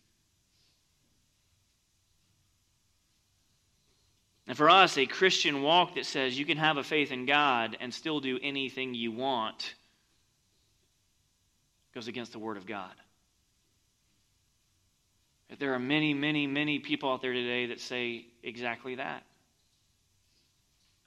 And 4.48 4.57
for 4.57 4.68
us, 4.68 4.98
a 4.98 5.07
Christian 5.07 5.62
walk 5.62 5.94
that 5.94 6.05
says 6.05 6.38
you 6.38 6.44
can 6.44 6.59
have 6.59 6.76
a 6.76 6.82
faith 6.82 7.12
in 7.12 7.26
God 7.26 7.76
and 7.80 7.94
still 7.94 8.20
do 8.20 8.38
anything 8.42 8.92
you 8.92 9.12
want 9.12 9.74
goes 11.94 12.09
against 12.09 12.32
the 12.32 12.38
Word 12.38 12.57
of 12.57 12.66
God. 12.66 12.92
There 15.59 15.74
are 15.74 15.78
many, 15.78 16.14
many, 16.14 16.46
many 16.46 16.78
people 16.78 17.12
out 17.12 17.20
there 17.20 17.32
today 17.32 17.66
that 17.66 17.80
say 17.80 18.26
exactly 18.42 18.94
that. 18.96 19.24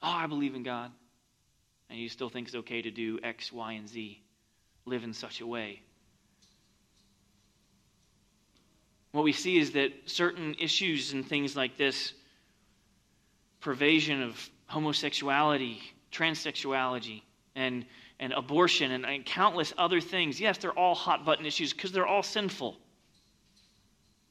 Oh, 0.02 0.10
I 0.10 0.26
believe 0.26 0.54
in 0.54 0.62
God. 0.62 0.92
And 1.90 1.98
you 1.98 2.08
still 2.08 2.28
think 2.28 2.48
it's 2.48 2.56
okay 2.56 2.82
to 2.82 2.90
do 2.90 3.18
X, 3.22 3.52
Y, 3.52 3.72
and 3.72 3.88
Z. 3.88 4.20
Live 4.84 5.04
in 5.04 5.12
such 5.12 5.40
a 5.40 5.46
way. 5.46 5.82
What 9.12 9.24
we 9.24 9.32
see 9.32 9.56
is 9.56 9.72
that 9.72 9.92
certain 10.04 10.54
issues 10.58 11.12
and 11.12 11.26
things 11.26 11.56
like 11.56 11.76
this 11.76 12.12
pervasion 13.62 14.22
of 14.22 14.50
homosexuality, 14.66 15.80
transsexuality, 16.12 17.22
and, 17.54 17.86
and 18.20 18.32
abortion, 18.32 18.90
and, 18.92 19.06
and 19.06 19.24
countless 19.24 19.72
other 19.78 20.00
things 20.00 20.38
yes, 20.38 20.58
they're 20.58 20.78
all 20.78 20.94
hot 20.94 21.24
button 21.24 21.46
issues 21.46 21.72
because 21.72 21.92
they're 21.92 22.06
all 22.06 22.22
sinful. 22.22 22.76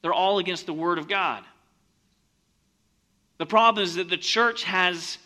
They're 0.06 0.14
all 0.14 0.38
against 0.38 0.66
the 0.66 0.72
Word 0.72 0.98
of 0.98 1.08
God. 1.08 1.42
The 3.38 3.46
problem 3.46 3.82
is 3.82 3.96
that 3.96 4.08
the 4.08 4.16
church 4.16 4.62
has 4.62 5.18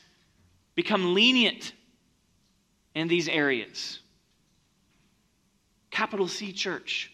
become 0.74 1.12
lenient 1.12 1.74
in 2.94 3.06
these 3.06 3.28
areas. 3.28 3.98
Capital 5.90 6.26
C 6.28 6.54
church. 6.54 7.12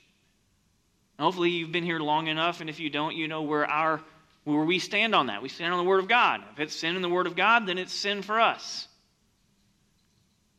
Hopefully, 1.19 1.51
you've 1.51 1.73
been 1.73 1.83
here 1.83 1.99
long 1.99 2.29
enough, 2.29 2.61
and 2.61 2.71
if 2.71 2.79
you 2.79 2.89
don't, 2.89 3.17
you 3.17 3.27
know 3.27 3.43
where, 3.43 3.69
our, 3.69 4.01
where 4.45 4.65
we 4.65 4.79
stand 4.79 5.13
on 5.13 5.27
that. 5.27 5.43
We 5.43 5.49
stand 5.49 5.73
on 5.73 5.85
the 5.85 5.91
Word 5.91 5.99
of 5.99 6.09
God. 6.09 6.43
If 6.53 6.61
it's 6.61 6.77
sin 6.77 6.95
in 6.95 7.03
the 7.03 7.09
Word 7.09 7.27
of 7.27 7.35
God, 7.35 7.67
then 7.67 7.79
it's 7.79 7.93
sin 7.93 8.23
for 8.23 8.41
us. 8.41 8.87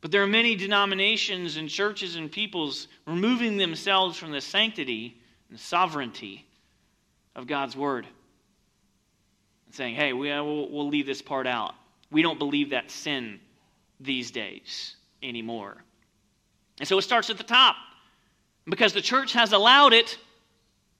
But 0.02 0.10
there 0.10 0.22
are 0.22 0.26
many 0.26 0.56
denominations 0.56 1.56
and 1.56 1.70
churches 1.70 2.16
and 2.16 2.30
peoples 2.30 2.86
removing 3.06 3.56
themselves 3.56 4.18
from 4.18 4.30
the 4.30 4.42
sanctity 4.42 5.16
and 5.48 5.58
sovereignty 5.58 6.44
of 7.38 7.46
God's 7.46 7.76
word 7.76 8.04
and 9.66 9.74
saying, 9.74 9.94
hey, 9.94 10.12
we, 10.12 10.30
uh, 10.30 10.42
we'll, 10.42 10.68
we'll 10.70 10.88
leave 10.88 11.06
this 11.06 11.22
part 11.22 11.46
out. 11.46 11.74
We 12.10 12.20
don't 12.20 12.38
believe 12.38 12.70
that 12.70 12.90
sin 12.90 13.38
these 14.00 14.32
days 14.32 14.96
anymore. 15.22 15.76
And 16.80 16.88
so 16.88 16.98
it 16.98 17.02
starts 17.02 17.30
at 17.30 17.38
the 17.38 17.44
top. 17.44 17.76
Because 18.66 18.92
the 18.92 19.00
church 19.00 19.32
has 19.32 19.52
allowed 19.52 19.92
it, 19.92 20.18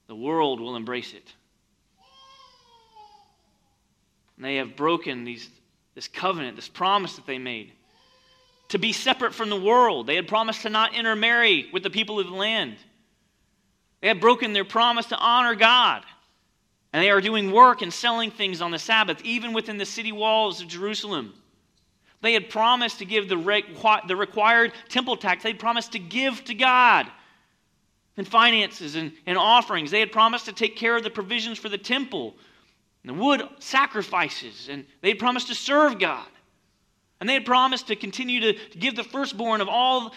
the 0.06 0.14
world 0.14 0.60
will 0.60 0.76
embrace 0.76 1.12
it. 1.12 1.34
And 4.36 4.44
they 4.44 4.56
have 4.56 4.76
broken 4.76 5.24
these, 5.24 5.50
this 5.94 6.06
covenant, 6.06 6.56
this 6.56 6.68
promise 6.68 7.16
that 7.16 7.26
they 7.26 7.38
made 7.38 7.72
to 8.68 8.78
be 8.78 8.92
separate 8.92 9.34
from 9.34 9.50
the 9.50 9.60
world. 9.60 10.06
They 10.06 10.14
had 10.14 10.28
promised 10.28 10.62
to 10.62 10.70
not 10.70 10.94
intermarry 10.94 11.68
with 11.72 11.82
the 11.82 11.90
people 11.90 12.20
of 12.20 12.26
the 12.26 12.34
land. 12.34 12.76
They 14.00 14.08
had 14.08 14.20
broken 14.20 14.52
their 14.52 14.64
promise 14.64 15.06
to 15.06 15.16
honor 15.16 15.56
God. 15.56 16.04
And 16.92 17.02
they 17.02 17.10
are 17.10 17.20
doing 17.20 17.52
work 17.52 17.82
and 17.82 17.92
selling 17.92 18.30
things 18.30 18.62
on 18.62 18.70
the 18.70 18.78
Sabbath, 18.78 19.22
even 19.22 19.52
within 19.52 19.76
the 19.76 19.84
city 19.84 20.12
walls 20.12 20.60
of 20.60 20.68
Jerusalem. 20.68 21.34
They 22.20 22.32
had 22.32 22.50
promised 22.50 22.98
to 22.98 23.04
give 23.04 23.28
the, 23.28 23.36
requ- 23.36 24.08
the 24.08 24.16
required 24.16 24.72
temple 24.88 25.16
tax. 25.16 25.42
They 25.42 25.50
had 25.50 25.58
promised 25.58 25.92
to 25.92 25.98
give 25.98 26.44
to 26.44 26.54
God 26.54 27.06
and 28.16 28.26
finances 28.26 28.96
and, 28.96 29.12
and 29.26 29.38
offerings. 29.38 29.90
They 29.90 30.00
had 30.00 30.10
promised 30.10 30.46
to 30.46 30.52
take 30.52 30.76
care 30.76 30.96
of 30.96 31.04
the 31.04 31.10
provisions 31.10 31.58
for 31.58 31.68
the 31.68 31.78
temple 31.78 32.34
and 33.04 33.16
the 33.16 33.22
wood 33.22 33.42
sacrifices. 33.60 34.68
And 34.68 34.84
they 35.00 35.08
had 35.08 35.18
promised 35.18 35.48
to 35.48 35.54
serve 35.54 35.98
God. 35.98 36.26
And 37.20 37.28
they 37.28 37.34
had 37.34 37.46
promised 37.46 37.88
to 37.88 37.96
continue 37.96 38.40
to, 38.40 38.52
to 38.52 38.78
give 38.78 38.96
the 38.96 39.04
firstborn 39.04 39.60
of 39.60 39.68
all 39.68 40.14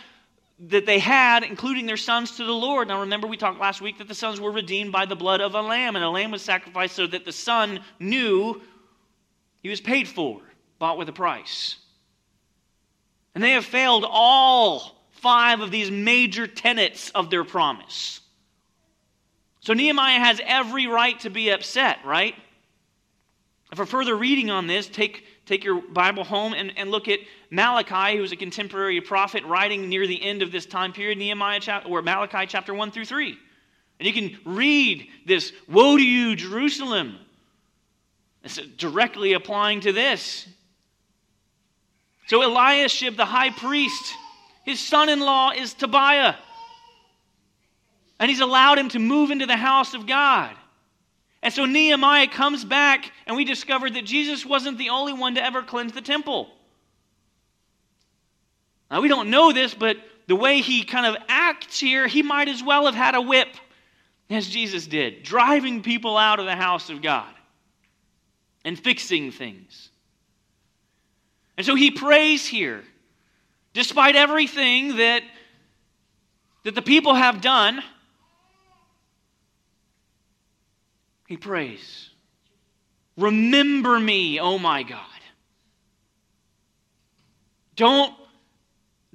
that 0.68 0.86
they 0.86 1.00
had, 1.00 1.44
including 1.44 1.88
their 1.88 1.98
sons, 1.98 2.38
to 2.38 2.46
the 2.46 2.52
Lord. 2.52 2.88
Now, 2.88 3.02
remember, 3.02 3.28
we 3.28 3.38
talked 3.38 3.60
last 3.60 3.82
week 3.82 3.98
that 3.98 4.08
the 4.08 4.16
sons 4.16 4.40
were 4.40 4.52
redeemed 4.52 4.92
by 4.92 5.06
the 5.06 5.16
blood 5.16 5.42
of 5.42 5.56
a 5.56 5.62
lamb, 5.62 5.96
and 5.96 6.06
a 6.06 6.10
lamb 6.10 6.32
was 6.32 6.44
sacrificed 6.44 6.96
so 6.96 7.08
that 7.08 7.26
the 7.26 7.32
son 7.32 7.80
knew 8.00 8.62
he 9.64 9.70
was 9.70 9.82
paid 9.82 10.08
for, 10.08 10.42
bought 10.78 10.98
with 10.98 11.10
a 11.10 11.14
price. 11.14 11.78
And 13.34 13.44
they 13.44 13.52
have 13.52 13.66
failed 13.66 14.06
all 14.08 15.02
five 15.12 15.62
of 15.62 15.72
these 15.72 15.90
major 15.90 16.48
tenets 16.48 17.10
of 17.12 17.30
their 17.30 17.44
promise. 17.44 18.20
So 19.62 19.74
Nehemiah 19.74 20.20
has 20.20 20.42
every 20.44 20.88
right 20.88 21.20
to 21.22 21.30
be 21.30 21.50
upset, 21.50 22.00
right? 22.06 22.36
For 23.76 23.86
further 23.86 24.16
reading 24.16 24.50
on 24.50 24.68
this, 24.68 24.88
take 24.88 25.26
take 25.52 25.66
your 25.66 25.82
Bible 25.82 26.24
home 26.24 26.54
and, 26.54 26.72
and 26.78 26.90
look 26.92 27.10
at 27.10 27.20
Malachi, 27.50 28.18
who's 28.18 28.32
a 28.32 28.38
contemporary 28.38 29.02
prophet 29.02 29.44
writing 29.44 29.90
near 29.90 30.08
the 30.08 30.22
end 30.22 30.42
of 30.42 30.52
this 30.52 30.66
time 30.66 30.94
period, 30.94 31.18
Nehemiah 31.18 31.82
or 31.86 32.02
Malachi 32.02 32.46
chapter 32.48 32.74
1 32.74 32.92
through 32.92 33.06
3. 33.06 33.38
And 34.00 34.08
you 34.08 34.14
can 34.14 34.40
read 34.46 35.08
this 35.26 35.52
Woe 35.68 35.98
to 35.98 36.04
you, 36.04 36.36
Jerusalem! 36.36 37.18
It's 38.44 38.58
directly 38.78 39.34
applying 39.34 39.82
to 39.82 39.92
this. 39.92 40.48
So 42.28 42.42
Eliashib, 42.42 43.18
the 43.18 43.26
high 43.26 43.52
priest, 43.52 44.14
his 44.64 44.80
son 44.80 45.10
in 45.10 45.20
law 45.20 45.52
is 45.52 45.74
Tobiah. 45.74 46.36
And 48.20 48.32
he's 48.32 48.40
allowed 48.40 48.80
him 48.80 48.88
to 48.90 49.00
move 49.00 49.32
into 49.32 49.46
the 49.46 49.58
house 49.58 49.94
of 49.94 50.08
God. 50.08 50.56
And 51.44 51.54
so 51.54 51.66
Nehemiah 51.66 52.28
comes 52.28 52.64
back, 52.64 53.12
and 53.26 53.36
we 53.36 53.46
discover 53.46 53.90
that 53.90 54.06
Jesus 54.06 54.46
wasn't 54.46 54.78
the 54.78 54.90
only 54.90 55.14
one 55.14 55.36
to 55.36 55.44
ever 55.44 55.64
cleanse 55.64 55.94
the 55.94 56.02
temple. 56.02 56.50
Now, 58.92 59.02
we 59.02 59.08
don't 59.08 59.30
know 59.30 59.52
this, 59.52 59.74
but 59.74 59.98
the 60.28 60.36
way 60.36 60.62
he 60.62 60.84
kind 60.84 61.06
of 61.06 61.22
acts 61.28 61.80
here, 61.80 62.08
he 62.08 62.22
might 62.22 62.48
as 62.48 62.62
well 62.62 62.86
have 62.86 62.96
had 62.96 63.16
a 63.16 63.22
whip 63.22 63.48
as 64.30 64.48
Jesus 64.48 64.86
did, 64.86 65.24
driving 65.24 65.82
people 65.82 66.18
out 66.18 66.40
of 66.40 66.46
the 66.46 66.56
house 66.56 66.90
of 66.90 67.02
God 67.02 67.34
and 68.64 68.80
fixing 68.80 69.32
things. 69.32 69.90
And 71.58 71.66
so 71.66 71.76
he 71.76 71.92
prays 71.92 72.46
here, 72.46 72.84
despite 73.74 74.16
everything 74.16 74.98
that, 74.98 75.24
that 76.64 76.76
the 76.76 76.82
people 76.82 77.14
have 77.14 77.42
done 77.42 77.82
He 81.32 81.38
prays, 81.38 82.10
Remember 83.16 83.98
me, 83.98 84.42
oh 84.42 84.60
my 84.60 84.84
God. 84.84 85.00
Don't, 87.78 88.14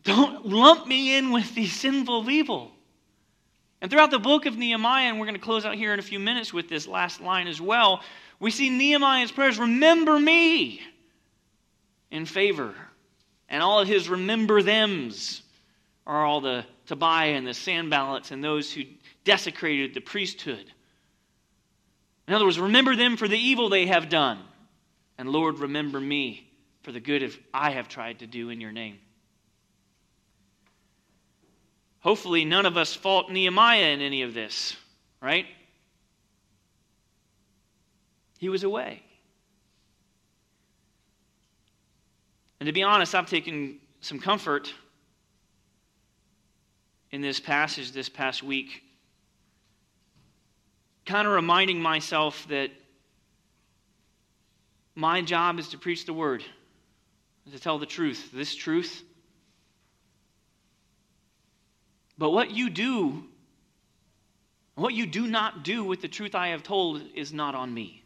don't 0.00 0.46
lump 0.46 0.86
me 0.86 1.18
in 1.18 1.30
with 1.30 1.54
these 1.54 1.74
sinful 1.74 2.24
people. 2.24 2.72
And 3.82 3.90
throughout 3.90 4.10
the 4.10 4.18
book 4.18 4.46
of 4.46 4.56
Nehemiah, 4.56 5.10
and 5.10 5.20
we're 5.20 5.26
going 5.26 5.38
to 5.38 5.44
close 5.44 5.66
out 5.66 5.74
here 5.74 5.92
in 5.92 5.98
a 5.98 6.02
few 6.02 6.18
minutes 6.18 6.54
with 6.54 6.70
this 6.70 6.88
last 6.88 7.20
line 7.20 7.48
as 7.48 7.60
well, 7.60 8.00
we 8.40 8.50
see 8.50 8.70
Nehemiah's 8.70 9.30
prayers 9.30 9.58
remember 9.58 10.18
me 10.18 10.80
in 12.10 12.24
favor. 12.24 12.72
And 13.50 13.62
all 13.62 13.80
of 13.80 13.88
his 13.88 14.08
remember 14.08 14.62
thems 14.62 15.42
are 16.06 16.24
all 16.24 16.40
the 16.40 16.64
Tobiah 16.86 17.34
and 17.34 17.46
the 17.46 17.50
Sanballats 17.50 18.30
and 18.30 18.42
those 18.42 18.72
who 18.72 18.84
desecrated 19.24 19.92
the 19.92 20.00
priesthood. 20.00 20.72
In 22.28 22.34
other 22.34 22.44
words, 22.44 22.58
remember 22.58 22.96
them 22.96 23.16
for 23.16 23.28
the 23.28 23.38
evil 23.38 23.68
they 23.68 23.86
have 23.86 24.08
done. 24.08 24.40
And 25.18 25.28
Lord, 25.28 25.60
remember 25.60 26.00
me 26.00 26.50
for 26.82 26.92
the 26.92 27.00
good 27.00 27.22
of 27.22 27.36
I 27.54 27.70
have 27.70 27.88
tried 27.88 28.20
to 28.20 28.26
do 28.26 28.50
in 28.50 28.60
your 28.60 28.72
name. 28.72 28.98
Hopefully, 32.00 32.44
none 32.44 32.66
of 32.66 32.76
us 32.76 32.94
fault 32.94 33.30
Nehemiah 33.30 33.88
in 33.88 34.00
any 34.00 34.22
of 34.22 34.34
this, 34.34 34.76
right? 35.20 35.46
He 38.38 38.48
was 38.48 38.62
away. 38.62 39.02
And 42.60 42.66
to 42.66 42.72
be 42.72 42.82
honest, 42.82 43.14
I've 43.14 43.28
taken 43.28 43.78
some 44.00 44.18
comfort 44.18 44.72
in 47.10 47.20
this 47.22 47.40
passage 47.40 47.92
this 47.92 48.08
past 48.08 48.42
week 48.42 48.82
kind 51.06 51.26
of 51.26 51.32
reminding 51.32 51.80
myself 51.80 52.46
that 52.48 52.70
my 54.94 55.22
job 55.22 55.58
is 55.58 55.68
to 55.68 55.78
preach 55.78 56.04
the 56.04 56.12
word. 56.12 56.44
to 57.50 57.60
tell 57.60 57.78
the 57.78 57.86
truth, 57.86 58.30
this 58.32 58.56
truth. 58.56 59.04
But 62.18 62.30
what 62.30 62.50
you 62.50 62.68
do, 62.70 63.22
what 64.74 64.94
you 64.94 65.06
do 65.06 65.28
not 65.28 65.62
do 65.62 65.84
with 65.84 66.00
the 66.00 66.08
truth 66.08 66.34
I 66.34 66.48
have 66.48 66.64
told, 66.64 67.02
is 67.14 67.32
not 67.32 67.54
on 67.54 67.72
me. 67.72 68.02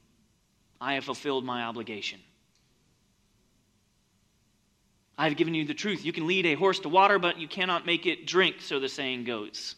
I 0.78 0.94
have 0.94 1.04
fulfilled 1.04 1.44
my 1.44 1.62
obligation. 1.62 2.20
I 5.16 5.24
have 5.24 5.36
given 5.36 5.54
you 5.54 5.64
the 5.64 5.74
truth. 5.74 6.04
You 6.04 6.12
can 6.12 6.26
lead 6.26 6.44
a 6.44 6.54
horse 6.54 6.80
to 6.80 6.90
water, 6.90 7.18
but 7.18 7.38
you 7.38 7.48
cannot 7.48 7.86
make 7.86 8.04
it 8.04 8.26
drink, 8.26 8.56
so 8.60 8.78
the 8.78 8.88
saying 8.88 9.24
goes. 9.24 9.74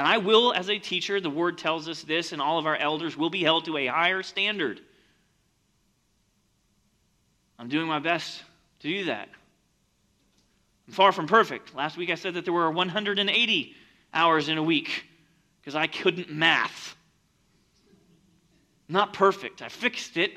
And 0.00 0.08
I 0.08 0.16
will, 0.16 0.54
as 0.54 0.70
a 0.70 0.78
teacher, 0.78 1.20
the 1.20 1.28
word 1.28 1.58
tells 1.58 1.86
us 1.86 2.02
this, 2.02 2.32
and 2.32 2.40
all 2.40 2.58
of 2.58 2.64
our 2.64 2.74
elders 2.74 3.18
will 3.18 3.28
be 3.28 3.42
held 3.42 3.66
to 3.66 3.76
a 3.76 3.86
higher 3.86 4.22
standard. 4.22 4.80
I'm 7.58 7.68
doing 7.68 7.86
my 7.86 7.98
best 7.98 8.42
to 8.78 8.88
do 8.88 9.04
that. 9.04 9.28
I'm 10.86 10.94
far 10.94 11.12
from 11.12 11.26
perfect. 11.26 11.74
Last 11.74 11.98
week 11.98 12.08
I 12.08 12.14
said 12.14 12.32
that 12.32 12.46
there 12.46 12.54
were 12.54 12.70
180 12.70 13.74
hours 14.14 14.48
in 14.48 14.56
a 14.56 14.62
week 14.62 15.04
because 15.60 15.74
I 15.74 15.86
couldn't 15.86 16.32
math. 16.32 16.96
Not 18.88 19.12
perfect. 19.12 19.60
I 19.60 19.68
fixed 19.68 20.16
it. 20.16 20.32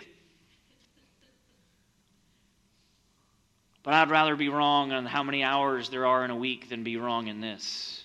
But 3.82 3.94
I'd 3.94 4.10
rather 4.10 4.36
be 4.36 4.50
wrong 4.50 4.92
on 4.92 5.06
how 5.06 5.24
many 5.24 5.42
hours 5.42 5.90
there 5.90 6.06
are 6.06 6.26
in 6.26 6.32
a 6.32 6.36
week 6.36 6.68
than 6.68 6.84
be 6.84 6.98
wrong 6.98 7.28
in 7.28 7.40
this. 7.40 8.03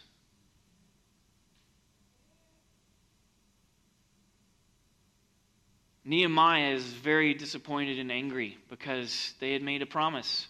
Nehemiah 6.09 6.71
is 6.71 6.85
very 6.85 7.35
disappointed 7.35 7.99
and 7.99 8.11
angry 8.11 8.57
because 8.71 9.35
they 9.41 9.53
had 9.53 9.63
made 9.63 9.83
a 9.83 9.87
promise. 9.87 10.49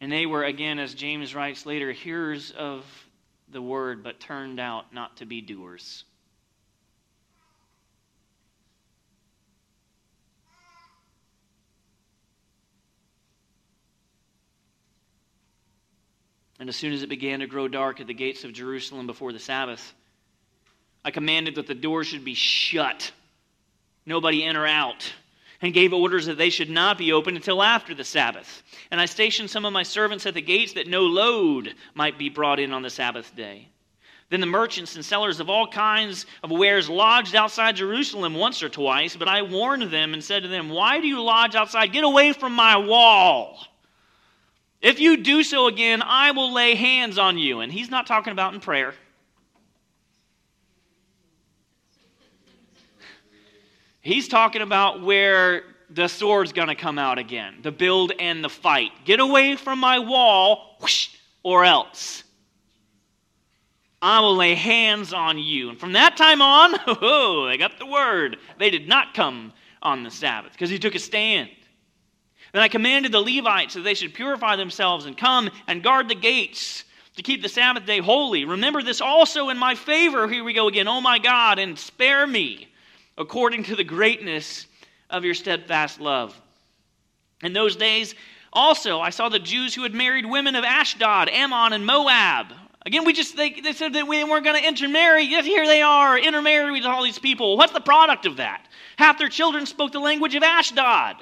And 0.00 0.12
they 0.12 0.26
were, 0.26 0.44
again, 0.44 0.78
as 0.78 0.94
James 0.94 1.34
writes 1.34 1.66
later, 1.66 1.90
hearers 1.90 2.52
of 2.52 2.84
the 3.48 3.60
word, 3.60 4.04
but 4.04 4.20
turned 4.20 4.60
out 4.60 4.94
not 4.94 5.16
to 5.16 5.26
be 5.26 5.40
doers. 5.40 6.04
And 16.60 16.68
as 16.68 16.76
soon 16.76 16.92
as 16.92 17.02
it 17.02 17.08
began 17.08 17.40
to 17.40 17.48
grow 17.48 17.66
dark 17.66 18.00
at 18.00 18.06
the 18.06 18.14
gates 18.14 18.44
of 18.44 18.52
Jerusalem 18.52 19.08
before 19.08 19.32
the 19.32 19.40
Sabbath, 19.40 19.94
I 21.04 21.10
commanded 21.10 21.56
that 21.56 21.66
the 21.66 21.74
doors 21.74 22.06
should 22.06 22.24
be 22.24 22.34
shut 22.34 23.10
nobody 24.08 24.44
in 24.44 24.56
or 24.56 24.66
out, 24.66 25.12
and 25.60 25.74
gave 25.74 25.92
orders 25.92 26.26
that 26.26 26.38
they 26.38 26.50
should 26.50 26.70
not 26.70 26.98
be 26.98 27.12
opened 27.12 27.36
until 27.36 27.62
after 27.62 27.94
the 27.94 28.04
Sabbath. 28.04 28.62
And 28.90 29.00
I 29.00 29.06
stationed 29.06 29.50
some 29.50 29.64
of 29.64 29.72
my 29.72 29.82
servants 29.82 30.26
at 30.26 30.34
the 30.34 30.42
gates 30.42 30.72
that 30.72 30.88
no 30.88 31.02
load 31.02 31.74
might 31.94 32.18
be 32.18 32.28
brought 32.28 32.58
in 32.58 32.72
on 32.72 32.82
the 32.82 32.90
Sabbath 32.90 33.34
day. 33.36 33.68
Then 34.30 34.40
the 34.40 34.46
merchants 34.46 34.94
and 34.94 35.04
sellers 35.04 35.40
of 35.40 35.48
all 35.48 35.66
kinds 35.66 36.26
of 36.42 36.50
wares 36.50 36.88
lodged 36.88 37.34
outside 37.34 37.76
Jerusalem 37.76 38.34
once 38.34 38.62
or 38.62 38.68
twice, 38.68 39.16
but 39.16 39.28
I 39.28 39.42
warned 39.42 39.90
them 39.90 40.12
and 40.12 40.22
said 40.22 40.42
to 40.42 40.48
them, 40.48 40.68
Why 40.68 41.00
do 41.00 41.06
you 41.06 41.22
lodge 41.22 41.54
outside? 41.54 41.92
Get 41.92 42.04
away 42.04 42.32
from 42.32 42.52
my 42.52 42.76
wall. 42.76 43.58
If 44.80 45.00
you 45.00 45.16
do 45.16 45.42
so 45.42 45.66
again, 45.66 46.02
I 46.02 46.32
will 46.32 46.52
lay 46.52 46.74
hands 46.74 47.18
on 47.18 47.38
you. 47.38 47.60
And 47.60 47.72
he's 47.72 47.90
not 47.90 48.06
talking 48.06 48.32
about 48.32 48.54
in 48.54 48.60
prayer. 48.60 48.94
He's 54.08 54.26
talking 54.26 54.62
about 54.62 55.02
where 55.02 55.64
the 55.90 56.08
sword's 56.08 56.54
going 56.54 56.68
to 56.68 56.74
come 56.74 56.98
out 56.98 57.18
again 57.18 57.56
the 57.62 57.70
build 57.70 58.10
and 58.18 58.42
the 58.42 58.48
fight. 58.48 58.90
Get 59.04 59.20
away 59.20 59.54
from 59.54 59.78
my 59.78 59.98
wall, 59.98 60.78
whoosh, 60.80 61.10
or 61.42 61.62
else. 61.62 62.24
I 64.00 64.20
will 64.20 64.34
lay 64.34 64.54
hands 64.54 65.12
on 65.12 65.36
you. 65.36 65.68
And 65.68 65.78
from 65.78 65.92
that 65.92 66.16
time 66.16 66.40
on, 66.40 66.74
oh, 66.86 67.48
they 67.48 67.58
got 67.58 67.78
the 67.78 67.84
word. 67.84 68.38
They 68.58 68.70
did 68.70 68.88
not 68.88 69.12
come 69.12 69.52
on 69.82 70.04
the 70.04 70.10
Sabbath 70.10 70.52
because 70.52 70.70
he 70.70 70.78
took 70.78 70.94
a 70.94 70.98
stand. 70.98 71.50
Then 72.54 72.62
I 72.62 72.68
commanded 72.68 73.12
the 73.12 73.20
Levites 73.20 73.74
that 73.74 73.82
they 73.82 73.92
should 73.92 74.14
purify 74.14 74.56
themselves 74.56 75.04
and 75.04 75.18
come 75.18 75.50
and 75.66 75.82
guard 75.82 76.08
the 76.08 76.14
gates 76.14 76.84
to 77.16 77.22
keep 77.22 77.42
the 77.42 77.48
Sabbath 77.50 77.84
day 77.84 77.98
holy. 77.98 78.46
Remember 78.46 78.82
this 78.82 79.02
also 79.02 79.50
in 79.50 79.58
my 79.58 79.74
favor. 79.74 80.26
Here 80.28 80.44
we 80.44 80.54
go 80.54 80.66
again. 80.66 80.88
Oh 80.88 81.02
my 81.02 81.18
God, 81.18 81.58
and 81.58 81.78
spare 81.78 82.26
me 82.26 82.67
according 83.18 83.64
to 83.64 83.76
the 83.76 83.84
greatness 83.84 84.66
of 85.10 85.24
your 85.24 85.34
steadfast 85.34 86.00
love. 86.00 86.40
In 87.42 87.52
those 87.52 87.76
days, 87.76 88.14
also, 88.52 89.00
I 89.00 89.10
saw 89.10 89.28
the 89.28 89.38
Jews 89.38 89.74
who 89.74 89.82
had 89.82 89.92
married 89.92 90.24
women 90.24 90.54
of 90.54 90.64
Ashdod, 90.64 91.28
Ammon, 91.28 91.72
and 91.72 91.84
Moab. 91.84 92.46
Again, 92.86 93.04
we 93.04 93.12
just 93.12 93.36
they, 93.36 93.50
they 93.50 93.72
said 93.72 93.92
that 93.92 94.08
we 94.08 94.24
weren't 94.24 94.44
going 94.44 94.60
to 94.60 94.66
intermarry. 94.66 95.24
Yet 95.24 95.44
here 95.44 95.66
they 95.66 95.82
are, 95.82 96.18
intermarried 96.18 96.72
with 96.72 96.84
all 96.84 97.02
these 97.02 97.18
people. 97.18 97.56
What's 97.56 97.72
the 97.72 97.80
product 97.80 98.24
of 98.24 98.36
that? 98.38 98.66
Half 98.96 99.18
their 99.18 99.28
children 99.28 99.66
spoke 99.66 99.92
the 99.92 99.98
language 99.98 100.34
of 100.34 100.42
Ashdod. 100.42 101.16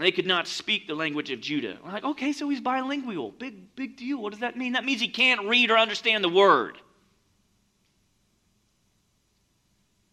They 0.00 0.12
could 0.12 0.26
not 0.26 0.48
speak 0.48 0.86
the 0.86 0.94
language 0.94 1.30
of 1.30 1.40
Judah. 1.40 1.76
We're 1.84 1.92
like, 1.92 2.04
okay, 2.04 2.32
so 2.32 2.48
he's 2.48 2.60
bilingual. 2.60 3.32
Big, 3.32 3.74
big 3.76 3.96
deal. 3.96 4.20
What 4.22 4.30
does 4.32 4.40
that 4.40 4.56
mean? 4.56 4.72
That 4.72 4.84
means 4.84 5.00
he 5.00 5.08
can't 5.08 5.46
read 5.46 5.70
or 5.70 5.76
understand 5.76 6.24
the 6.24 6.28
word. 6.28 6.78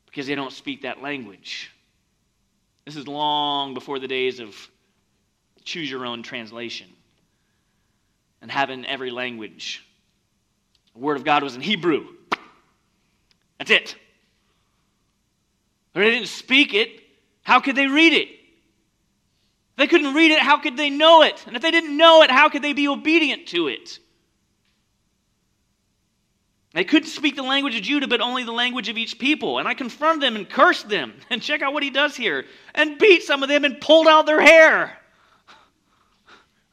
Because 0.07 0.27
they 0.27 0.35
don't 0.35 0.51
speak 0.51 0.81
that 0.81 1.01
language. 1.01 1.71
This 2.85 2.95
is 2.95 3.07
long 3.07 3.73
before 3.73 3.99
the 3.99 4.07
days 4.07 4.39
of 4.39 4.55
choose 5.63 5.89
your 5.89 6.05
own 6.05 6.23
translation 6.23 6.87
and 8.41 8.49
having 8.49 8.85
every 8.85 9.11
language. 9.11 9.85
The 10.93 10.99
Word 10.99 11.17
of 11.17 11.23
God 11.23 11.43
was 11.43 11.55
in 11.55 11.61
Hebrew. 11.61 12.07
That's 13.57 13.71
it. 13.71 13.95
They 15.93 16.11
didn't 16.11 16.27
speak 16.27 16.73
it. 16.73 17.01
How 17.43 17.59
could 17.59 17.75
they 17.75 17.87
read 17.87 18.13
it? 18.13 18.36
They 19.77 19.87
couldn't 19.87 20.15
read 20.15 20.31
it, 20.31 20.39
how 20.39 20.57
could 20.57 20.75
they 20.75 20.89
know 20.89 21.21
it? 21.21 21.43
And 21.45 21.55
if 21.55 21.61
they 21.61 21.71
didn't 21.71 21.95
know 21.95 22.23
it, 22.23 22.31
how 22.31 22.49
could 22.49 22.63
they 22.63 22.73
be 22.73 22.87
obedient 22.87 23.47
to 23.49 23.67
it? 23.67 23.99
They 26.73 26.83
couldn't 26.83 27.09
speak 27.09 27.35
the 27.35 27.43
language 27.43 27.75
of 27.75 27.81
Judah, 27.81 28.07
but 28.07 28.21
only 28.21 28.43
the 28.43 28.51
language 28.51 28.89
of 28.89 28.97
each 28.97 29.17
people. 29.17 29.57
And 29.57 29.67
I 29.67 29.73
confronted 29.73 30.21
them 30.21 30.35
and 30.35 30.49
cursed 30.49 30.89
them. 30.89 31.13
And 31.29 31.41
check 31.41 31.61
out 31.61 31.73
what 31.73 31.83
he 31.83 31.89
does 31.89 32.15
here. 32.15 32.45
And 32.75 32.99
beat 32.99 33.23
some 33.23 33.41
of 33.41 33.49
them 33.49 33.65
and 33.65 33.81
pulled 33.81 34.07
out 34.07 34.25
their 34.25 34.41
hair. 34.41 34.97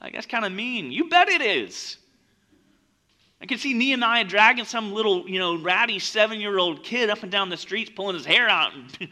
Like, 0.00 0.12
that's 0.12 0.26
kind 0.26 0.44
of 0.44 0.52
mean. 0.52 0.92
You 0.92 1.08
bet 1.08 1.28
it 1.28 1.40
is. 1.40 1.96
I 3.40 3.46
can 3.46 3.58
see 3.58 3.72
Nehemiah 3.74 4.24
dragging 4.24 4.64
some 4.64 4.92
little, 4.92 5.28
you 5.28 5.38
know, 5.38 5.56
ratty 5.56 5.98
seven 5.98 6.40
year 6.40 6.58
old 6.58 6.82
kid 6.82 7.10
up 7.10 7.22
and 7.22 7.32
down 7.32 7.48
the 7.48 7.56
streets, 7.56 7.90
pulling 7.90 8.14
his 8.14 8.26
hair 8.26 8.48
out. 8.48 8.74
And 8.74 9.08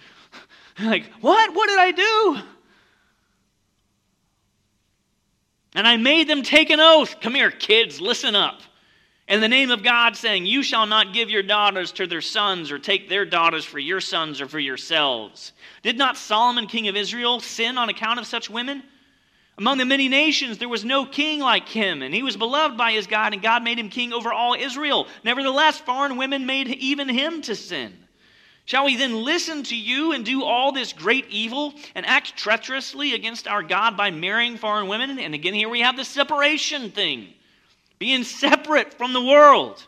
like, 0.90 1.06
what? 1.20 1.54
What 1.54 1.68
did 1.68 1.78
I 1.78 1.90
do? 1.90 2.42
And 5.74 5.86
I 5.86 5.96
made 5.96 6.28
them 6.28 6.42
take 6.42 6.70
an 6.70 6.80
oath. 6.80 7.20
Come 7.20 7.34
here, 7.34 7.50
kids, 7.50 8.00
listen 8.00 8.34
up. 8.34 8.60
In 9.28 9.40
the 9.40 9.48
name 9.48 9.70
of 9.70 9.82
God, 9.82 10.16
saying, 10.16 10.46
You 10.46 10.62
shall 10.62 10.86
not 10.86 11.14
give 11.14 11.30
your 11.30 11.42
daughters 11.42 11.92
to 11.92 12.06
their 12.06 12.20
sons, 12.20 12.70
or 12.70 12.78
take 12.78 13.08
their 13.08 13.24
daughters 13.24 13.64
for 13.64 13.78
your 13.78 14.00
sons 14.00 14.40
or 14.40 14.48
for 14.48 14.58
yourselves. 14.58 15.52
Did 15.82 15.96
not 15.96 16.16
Solomon, 16.16 16.66
king 16.66 16.88
of 16.88 16.96
Israel, 16.96 17.40
sin 17.40 17.78
on 17.78 17.88
account 17.88 18.18
of 18.18 18.26
such 18.26 18.50
women? 18.50 18.82
Among 19.58 19.78
the 19.78 19.84
many 19.84 20.08
nations, 20.08 20.58
there 20.58 20.68
was 20.68 20.84
no 20.84 21.06
king 21.06 21.40
like 21.40 21.68
him, 21.68 22.02
and 22.02 22.14
he 22.14 22.22
was 22.22 22.36
beloved 22.36 22.76
by 22.76 22.92
his 22.92 23.06
God, 23.06 23.32
and 23.32 23.42
God 23.42 23.62
made 23.62 23.78
him 23.78 23.90
king 23.90 24.12
over 24.12 24.32
all 24.32 24.54
Israel. 24.54 25.06
Nevertheless, 25.24 25.78
foreign 25.78 26.16
women 26.16 26.46
made 26.46 26.68
even 26.68 27.08
him 27.08 27.42
to 27.42 27.54
sin. 27.54 27.92
Shall 28.72 28.86
we 28.86 28.96
then 28.96 29.22
listen 29.22 29.64
to 29.64 29.76
you 29.76 30.12
and 30.12 30.24
do 30.24 30.44
all 30.44 30.72
this 30.72 30.94
great 30.94 31.26
evil 31.28 31.74
and 31.94 32.06
act 32.06 32.38
treacherously 32.38 33.12
against 33.12 33.46
our 33.46 33.62
God 33.62 33.98
by 33.98 34.10
marrying 34.10 34.56
foreign 34.56 34.88
women? 34.88 35.18
And 35.18 35.34
again, 35.34 35.52
here 35.52 35.68
we 35.68 35.80
have 35.80 35.94
the 35.94 36.06
separation 36.06 36.90
thing 36.90 37.34
being 37.98 38.24
separate 38.24 38.94
from 38.94 39.12
the 39.12 39.20
world. 39.20 39.86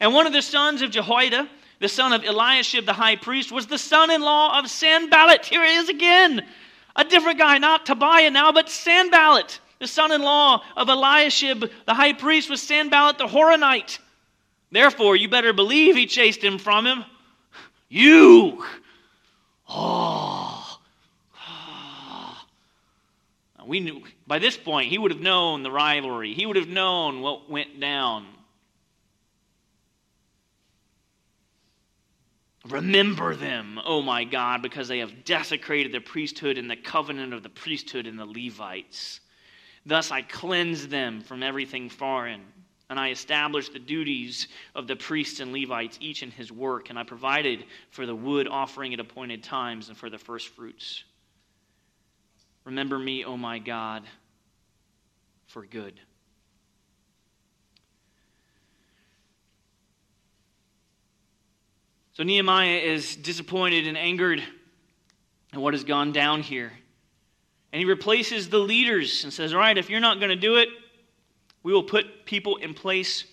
And 0.00 0.14
one 0.14 0.26
of 0.26 0.32
the 0.32 0.40
sons 0.40 0.80
of 0.80 0.92
Jehoiada, 0.92 1.46
the 1.78 1.90
son 1.90 2.14
of 2.14 2.24
Eliashib 2.24 2.86
the 2.86 2.94
high 2.94 3.16
priest, 3.16 3.52
was 3.52 3.66
the 3.66 3.76
son 3.76 4.10
in 4.10 4.22
law 4.22 4.58
of 4.58 4.70
Sanballat. 4.70 5.44
Here 5.44 5.62
it 5.62 5.72
is 5.72 5.90
again. 5.90 6.46
A 6.96 7.04
different 7.04 7.38
guy, 7.38 7.58
not 7.58 7.84
Tobiah 7.84 8.30
now, 8.30 8.50
but 8.50 8.70
Sanballat. 8.70 9.60
The 9.78 9.86
son 9.86 10.10
in 10.10 10.22
law 10.22 10.64
of 10.74 10.88
Eliashib 10.88 11.70
the 11.84 11.92
high 11.92 12.14
priest 12.14 12.48
was 12.48 12.62
Sanballat 12.62 13.18
the 13.18 13.26
Horonite. 13.26 13.98
Therefore, 14.72 15.16
you 15.16 15.28
better 15.28 15.52
believe 15.52 15.96
he 15.96 16.06
chased 16.06 16.42
him 16.42 16.56
from 16.56 16.86
him 16.86 17.04
you! 17.88 18.64
Oh. 19.68 20.78
We 23.68 23.80
knew, 23.80 24.02
by 24.26 24.38
this 24.38 24.56
point, 24.56 24.88
he 24.88 24.96
would 24.96 25.10
have 25.10 25.20
known 25.20 25.62
the 25.62 25.70
rivalry. 25.70 26.32
He 26.32 26.46
would 26.46 26.56
have 26.56 26.68
known 26.68 27.20
what 27.20 27.50
went 27.50 27.78
down. 27.78 28.26
Remember 32.66 33.36
them, 33.36 33.78
oh 33.84 34.00
my 34.00 34.24
God, 34.24 34.62
because 34.62 34.88
they 34.88 34.98
have 34.98 35.24
desecrated 35.24 35.92
the 35.92 36.00
priesthood 36.00 36.56
and 36.56 36.70
the 36.70 36.76
covenant 36.76 37.34
of 37.34 37.42
the 37.42 37.50
priesthood 37.50 38.06
and 38.06 38.18
the 38.18 38.24
Levites. 38.24 39.20
Thus 39.84 40.10
I 40.10 40.22
cleanse 40.22 40.88
them 40.88 41.20
from 41.20 41.42
everything 41.42 41.90
foreign, 41.90 42.40
and 42.90 42.98
I 42.98 43.10
established 43.10 43.72
the 43.72 43.78
duties 43.78 44.48
of 44.74 44.86
the 44.86 44.96
priests 44.96 45.40
and 45.40 45.52
Levites, 45.52 45.98
each 46.00 46.22
in 46.22 46.30
his 46.30 46.50
work, 46.50 46.88
and 46.90 46.98
I 46.98 47.02
provided 47.02 47.64
for 47.90 48.06
the 48.06 48.14
wood 48.14 48.48
offering 48.48 48.94
at 48.94 49.00
appointed 49.00 49.42
times 49.42 49.88
and 49.88 49.96
for 49.96 50.08
the 50.08 50.18
first 50.18 50.48
fruits. 50.48 51.04
Remember 52.64 52.98
me, 52.98 53.24
O 53.24 53.36
my 53.36 53.58
God, 53.58 54.04
for 55.46 55.64
good. 55.64 56.00
So 62.12 62.24
Nehemiah 62.24 62.78
is 62.78 63.14
disappointed 63.14 63.86
and 63.86 63.96
angered 63.96 64.42
at 65.52 65.60
what 65.60 65.72
has 65.72 65.84
gone 65.84 66.12
down 66.12 66.42
here. 66.42 66.72
And 67.72 67.80
he 67.80 67.86
replaces 67.86 68.48
the 68.48 68.58
leaders 68.58 69.24
and 69.24 69.32
says, 69.32 69.52
All 69.52 69.60
right, 69.60 69.78
if 69.78 69.88
you're 69.88 70.00
not 70.00 70.18
going 70.18 70.30
to 70.30 70.36
do 70.36 70.56
it, 70.56 70.68
we 71.68 71.74
will 71.74 71.82
put 71.82 72.24
people 72.24 72.56
in 72.56 72.72
place 72.72 73.24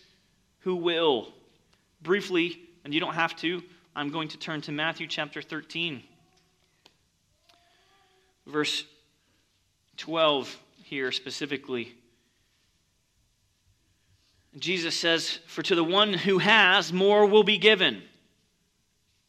who 0.60 0.76
will. 0.76 1.34
Briefly, 2.02 2.60
and 2.84 2.94
you 2.94 3.00
don't 3.00 3.14
have 3.14 3.34
to, 3.38 3.64
I'm 3.96 4.10
going 4.10 4.28
to 4.28 4.38
turn 4.38 4.60
to 4.64 4.74
Matthew 4.74 5.08
chapter 5.08 5.42
13, 5.42 6.04
verse 8.46 8.84
12 9.96 10.54
here 10.84 11.14
specifically. 11.14 11.96
Jesus 14.60 15.00
says, 15.00 15.40
For 15.48 15.62
to 15.62 15.74
the 15.74 15.86
one 15.86 16.12
who 16.12 16.40
has, 16.40 16.92
more 16.92 17.26
will 17.26 17.46
be 17.46 17.58
given 17.58 18.02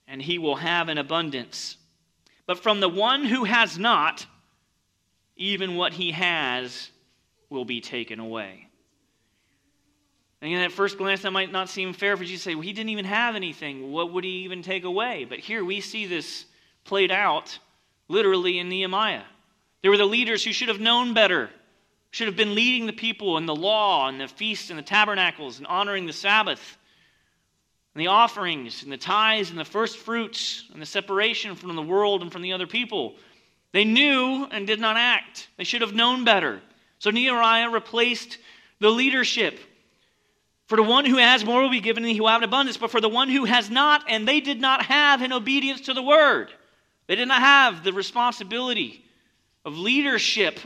and 0.09 0.21
he 0.21 0.37
will 0.37 0.57
have 0.57 0.89
an 0.89 0.99
abundance. 0.99 1.77
But 2.45 2.59
from 2.59 2.81
the 2.81 2.89
one 2.89 3.25
who 3.25 3.45
has 3.45 3.79
not, 3.79 4.27
even 5.37 5.77
what 5.77 5.93
he 5.93 6.11
has 6.11 6.91
will 7.49 7.65
be 7.65 7.81
taken 7.81 8.19
away. 8.19 8.66
And 10.43 10.63
at 10.63 10.73
first 10.73 10.99
glance, 10.99 11.23
that 11.23 11.31
might 11.31 11.51
not 11.51 11.69
seem 11.69 11.93
fair 11.93 12.17
for 12.17 12.23
you 12.23 12.37
to 12.37 12.43
say, 12.43 12.55
well, 12.55 12.63
he 12.63 12.73
didn't 12.73 12.91
even 12.91 13.07
have 13.07 13.37
anything. 13.37 13.91
What 13.91 14.13
would 14.13 14.25
he 14.25 14.45
even 14.45 14.63
take 14.63 14.85
away? 14.85 15.25
But 15.25 15.39
here 15.39 15.65
we 15.65 15.81
see 15.81 16.07
this 16.07 16.45
played 16.85 17.11
out 17.11 17.59
literally 18.09 18.59
in 18.59 18.69
Nehemiah. 18.69 19.25
There 19.83 19.91
were 19.91 19.97
the 19.97 20.05
leaders 20.05 20.45
who 20.45 20.53
should 20.53 20.69
have 20.69 20.81
known 20.81 21.15
better, 21.15 21.51
should 22.11 22.27
have 22.27 22.37
been 22.37 22.55
leading 22.55 22.87
the 22.87 22.93
people 22.93 23.39
in 23.39 23.47
the 23.47 23.55
law 23.55 24.09
and 24.09 24.21
the 24.21 24.29
feasts 24.29 24.71
and 24.71 24.79
the 24.79 24.83
tabernacles 24.83 25.59
and 25.59 25.67
honoring 25.67 26.07
the 26.07 26.13
Sabbath 26.13 26.77
and 27.95 28.01
the 28.03 28.09
offerings 28.09 28.83
and 28.83 28.93
the 28.93 28.99
tithes 28.99 29.49
and 29.51 29.59
the 29.59 29.65
first 29.65 29.97
fruits 29.97 30.65
and 30.73 30.83
the 30.83 30.87
separation 30.87 31.55
from 31.55 31.75
the 31.75 31.83
world 31.83 32.21
and 32.21 32.31
from 32.31 32.43
the 32.43 32.53
other 32.53 32.67
people. 32.67 33.17
They 33.73 33.85
knew 33.85 34.47
and 34.51 34.67
did 34.67 34.81
not 34.81 34.97
act. 34.97 35.49
They 35.57 35.65
should 35.65 35.81
have 35.81 35.95
known 35.95 36.25
better. 36.25 36.61
So 36.99 37.11
Nehemiah 37.11 37.71
replaced 37.71 38.39
the 38.81 38.91
leadership. 38.91 39.59
For 40.67 40.77
the 40.77 40.83
one 40.83 41.05
who 41.05 41.17
has 41.17 41.45
more 41.45 41.63
will 41.63 41.71
be 41.71 41.81
given, 41.81 42.03
and 42.05 42.13
he 42.13 42.21
will 42.21 42.29
have 42.29 42.43
an 42.43 42.49
abundance. 42.49 42.77
But 42.77 42.91
for 42.91 43.01
the 43.01 43.09
one 43.09 43.29
who 43.29 43.45
has 43.45 43.71
not, 43.71 44.05
and 44.09 44.27
they 44.27 44.41
did 44.41 44.61
not 44.61 44.87
have 44.87 45.23
in 45.23 45.33
obedience 45.33 45.83
to 45.83 45.95
the 45.95 46.03
word, 46.03 46.51
they 47.07 47.15
did 47.15 47.29
not 47.29 47.41
have 47.41 47.85
the 47.85 47.93
responsibility 47.93 49.05
of 49.65 49.79
leadership 49.79 50.59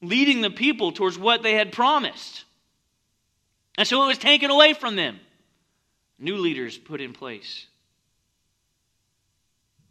leading 0.00 0.40
the 0.40 0.50
people 0.50 0.92
towards 0.92 1.18
what 1.18 1.42
they 1.42 1.54
had 1.54 1.72
promised. 1.72 2.44
And 3.76 3.86
so 3.86 4.02
it 4.04 4.06
was 4.06 4.18
taken 4.18 4.50
away 4.50 4.72
from 4.74 4.96
them 4.96 5.20
new 6.18 6.36
leaders 6.36 6.78
put 6.78 7.00
in 7.00 7.12
place. 7.12 7.66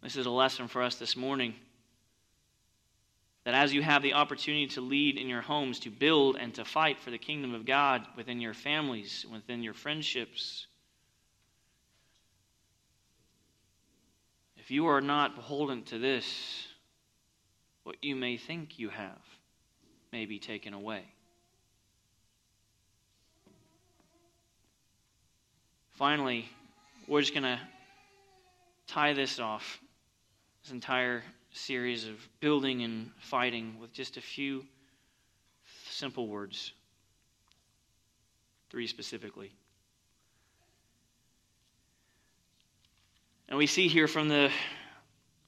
This 0.02 0.16
is 0.16 0.26
a 0.26 0.32
lesson 0.32 0.68
for 0.68 0.82
us 0.82 0.96
this 0.96 1.16
morning 1.16 1.56
that 3.44 3.54
as 3.54 3.74
you 3.74 3.82
have 3.82 4.02
the 4.02 4.14
opportunity 4.14 4.68
to 4.68 4.82
lead 4.82 5.18
in 5.18 5.28
your 5.28 5.42
homes, 5.42 5.80
to 5.80 5.90
build 5.90 6.38
and 6.38 6.54
to 6.54 6.64
fight 6.64 7.00
for 7.00 7.12
the 7.12 7.18
kingdom 7.18 7.54
of 7.54 7.66
God 7.66 8.06
within 8.16 8.40
your 8.40 8.54
families, 8.54 9.26
within 9.32 9.62
your 9.64 9.74
friendships, 9.74 10.68
if 14.58 14.72
you 14.72 14.88
are 14.88 15.02
not 15.02 15.36
beholden 15.36 15.84
to 15.84 16.00
this, 16.00 16.68
what 17.84 17.98
you 18.02 18.16
may 18.16 18.38
think 18.38 18.80
you 18.80 18.88
have 18.88 19.20
may 20.14 20.26
be 20.26 20.40
taken 20.40 20.74
away. 20.74 21.04
Finally, 25.92 26.48
we're 27.08 27.20
just 27.20 27.34
going 27.34 27.44
to 27.44 27.60
tie 28.88 29.12
this 29.12 29.38
off, 29.40 29.82
this 30.64 30.72
entire 30.72 31.24
series 31.54 32.08
of 32.08 32.16
building 32.40 32.84
and 32.84 33.12
fighting, 33.18 33.80
with 33.80 33.94
just 33.94 34.18
a 34.18 34.22
few 34.22 34.66
simple 35.90 36.28
words. 36.28 36.74
Three 38.70 38.88
specifically. 38.88 39.52
And 43.48 43.58
we 43.58 43.68
see 43.68 43.88
here 43.88 44.08
from 44.08 44.30
the 44.30 44.50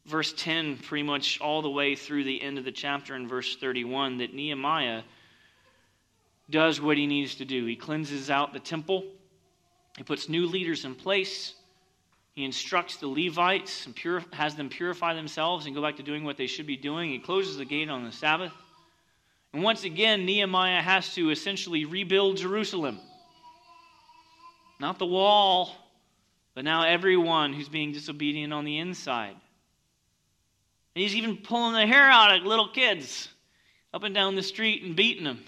verse 0.06 0.34
10 0.34 0.78
pretty 0.78 1.04
much 1.04 1.42
all 1.42 1.62
the 1.62 1.70
way 1.70 1.96
through 1.96 2.24
the 2.24 2.42
end 2.42 2.58
of 2.58 2.66
the 2.66 2.72
chapter 2.72 3.16
in 3.16 3.28
verse 3.28 3.56
31 3.56 4.20
that 4.20 4.34
Nehemiah 4.34 5.02
does 6.50 6.80
what 6.80 6.98
he 6.98 7.08
needs 7.08 7.36
to 7.36 7.46
do. 7.46 7.66
He 7.66 7.76
cleanses 7.76 8.30
out 8.30 8.54
the 8.54 8.60
temple. 8.60 9.04
He 9.98 10.04
puts 10.04 10.30
new 10.30 10.46
leaders 10.46 10.86
in 10.86 10.94
place. 10.94 11.56
He 12.36 12.44
instructs 12.44 12.98
the 12.98 13.08
Levites 13.08 13.86
and 13.86 13.96
pure, 13.96 14.22
has 14.34 14.56
them 14.56 14.68
purify 14.68 15.14
themselves 15.14 15.66
and 15.66 15.74
go 15.74 15.82
back 15.82 15.96
to 15.98 16.04
doing 16.04 16.26
what 16.26 16.36
they 16.36 16.48
should 16.48 16.68
be 16.68 16.76
doing. 16.76 17.10
He 17.10 17.20
closes 17.20 17.56
the 17.58 17.66
gate 17.66 17.90
on 17.90 18.04
the 18.04 18.12
Sabbath. 18.12 18.52
And 19.54 19.64
once 19.64 19.86
again, 19.86 20.26
Nehemiah 20.26 20.82
has 20.82 21.16
to 21.16 21.30
essentially 21.30 21.86
rebuild 21.86 22.36
Jerusalem. 22.36 23.00
Not 24.82 25.00
the 25.00 25.06
wall, 25.06 25.74
but 26.54 26.66
now 26.66 26.84
everyone 26.84 27.54
who's 27.54 27.70
being 27.70 27.94
disobedient 27.94 28.52
on 28.52 28.66
the 28.66 28.80
inside. 28.80 29.36
And 30.94 31.02
he's 31.02 31.16
even 31.16 31.38
pulling 31.38 31.74
the 31.74 31.88
hair 31.88 32.10
out 32.10 32.38
of 32.38 32.46
little 32.46 32.68
kids 32.68 33.30
up 33.94 34.04
and 34.04 34.14
down 34.14 34.36
the 34.36 34.44
street 34.44 34.84
and 34.84 34.94
beating 34.94 35.24
them. 35.24 35.42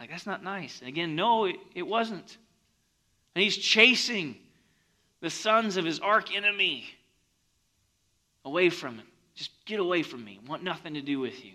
Like, 0.00 0.08
that's 0.08 0.26
not 0.26 0.42
nice. 0.42 0.80
And 0.80 0.88
again, 0.88 1.14
no, 1.14 1.44
it, 1.44 1.56
it 1.74 1.86
wasn't. 1.86 2.38
And 3.34 3.42
he's 3.42 3.56
chasing 3.58 4.36
the 5.20 5.30
sons 5.30 5.76
of 5.76 5.84
his 5.84 5.98
arch 6.00 6.34
enemy 6.34 6.84
away 8.44 8.70
from 8.70 8.96
him. 8.96 9.06
Just 9.34 9.50
get 9.66 9.80
away 9.80 10.02
from 10.02 10.24
me. 10.24 10.40
I 10.44 10.48
want 10.48 10.62
nothing 10.62 10.94
to 10.94 11.00
do 11.00 11.20
with 11.20 11.44
you. 11.44 11.52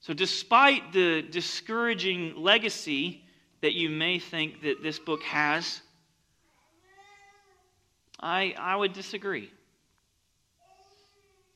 So, 0.00 0.14
despite 0.14 0.92
the 0.92 1.22
discouraging 1.22 2.34
legacy 2.36 3.24
that 3.60 3.74
you 3.74 3.90
may 3.90 4.18
think 4.18 4.62
that 4.62 4.82
this 4.82 4.98
book 4.98 5.22
has, 5.22 5.82
I, 8.20 8.54
I 8.58 8.76
would 8.76 8.92
disagree. 8.92 9.50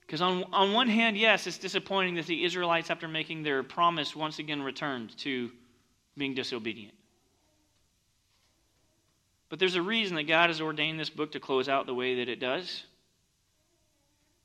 Because, 0.02 0.20
on, 0.20 0.44
on 0.52 0.72
one 0.72 0.88
hand, 0.88 1.16
yes, 1.16 1.46
it's 1.46 1.56
disappointing 1.56 2.16
that 2.16 2.26
the 2.26 2.44
Israelites, 2.44 2.90
after 2.90 3.08
making 3.08 3.42
their 3.42 3.62
promise, 3.62 4.14
once 4.14 4.38
again 4.38 4.60
returned 4.60 5.16
to 5.18 5.50
being 6.18 6.34
disobedient. 6.34 6.94
But 9.52 9.58
there's 9.58 9.74
a 9.74 9.82
reason 9.82 10.16
that 10.16 10.22
God 10.22 10.48
has 10.48 10.62
ordained 10.62 10.98
this 10.98 11.10
book 11.10 11.32
to 11.32 11.38
close 11.38 11.68
out 11.68 11.84
the 11.84 11.92
way 11.92 12.14
that 12.14 12.28
it 12.30 12.40
does. 12.40 12.84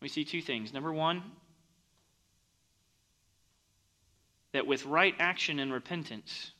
We 0.01 0.09
see 0.09 0.25
two 0.25 0.41
things. 0.41 0.73
Number 0.73 0.91
one, 0.91 1.23
that 4.51 4.67
with 4.67 4.85
right 4.85 5.15
action 5.17 5.59
and 5.59 5.71
repentance, 5.71 6.51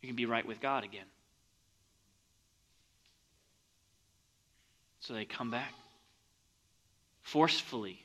you 0.00 0.06
can 0.06 0.16
be 0.16 0.24
right 0.24 0.46
with 0.46 0.62
God 0.62 0.82
again. 0.82 1.04
So 5.00 5.12
they 5.12 5.26
come 5.26 5.50
back 5.50 5.74
forcefully. 7.20 8.02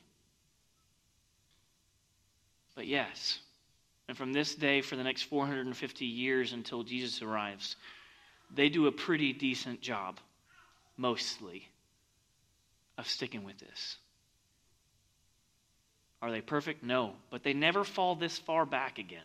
But 2.74 2.86
yes, 2.86 3.38
and 4.08 4.16
from 4.16 4.34
this 4.34 4.54
day 4.54 4.82
for 4.82 4.96
the 4.96 5.04
next 5.04 5.22
450 5.22 6.04
years 6.04 6.52
until 6.52 6.82
Jesus 6.82 7.22
arrives, 7.22 7.76
they 8.54 8.68
do 8.68 8.86
a 8.86 8.92
pretty 8.92 9.32
decent 9.32 9.80
job, 9.80 10.18
mostly, 10.96 11.68
of 12.98 13.08
sticking 13.08 13.44
with 13.44 13.58
this. 13.58 13.96
Are 16.22 16.30
they 16.30 16.40
perfect? 16.40 16.82
No. 16.82 17.14
But 17.30 17.42
they 17.42 17.52
never 17.52 17.84
fall 17.84 18.14
this 18.14 18.38
far 18.38 18.66
back 18.66 18.98
again. 18.98 19.22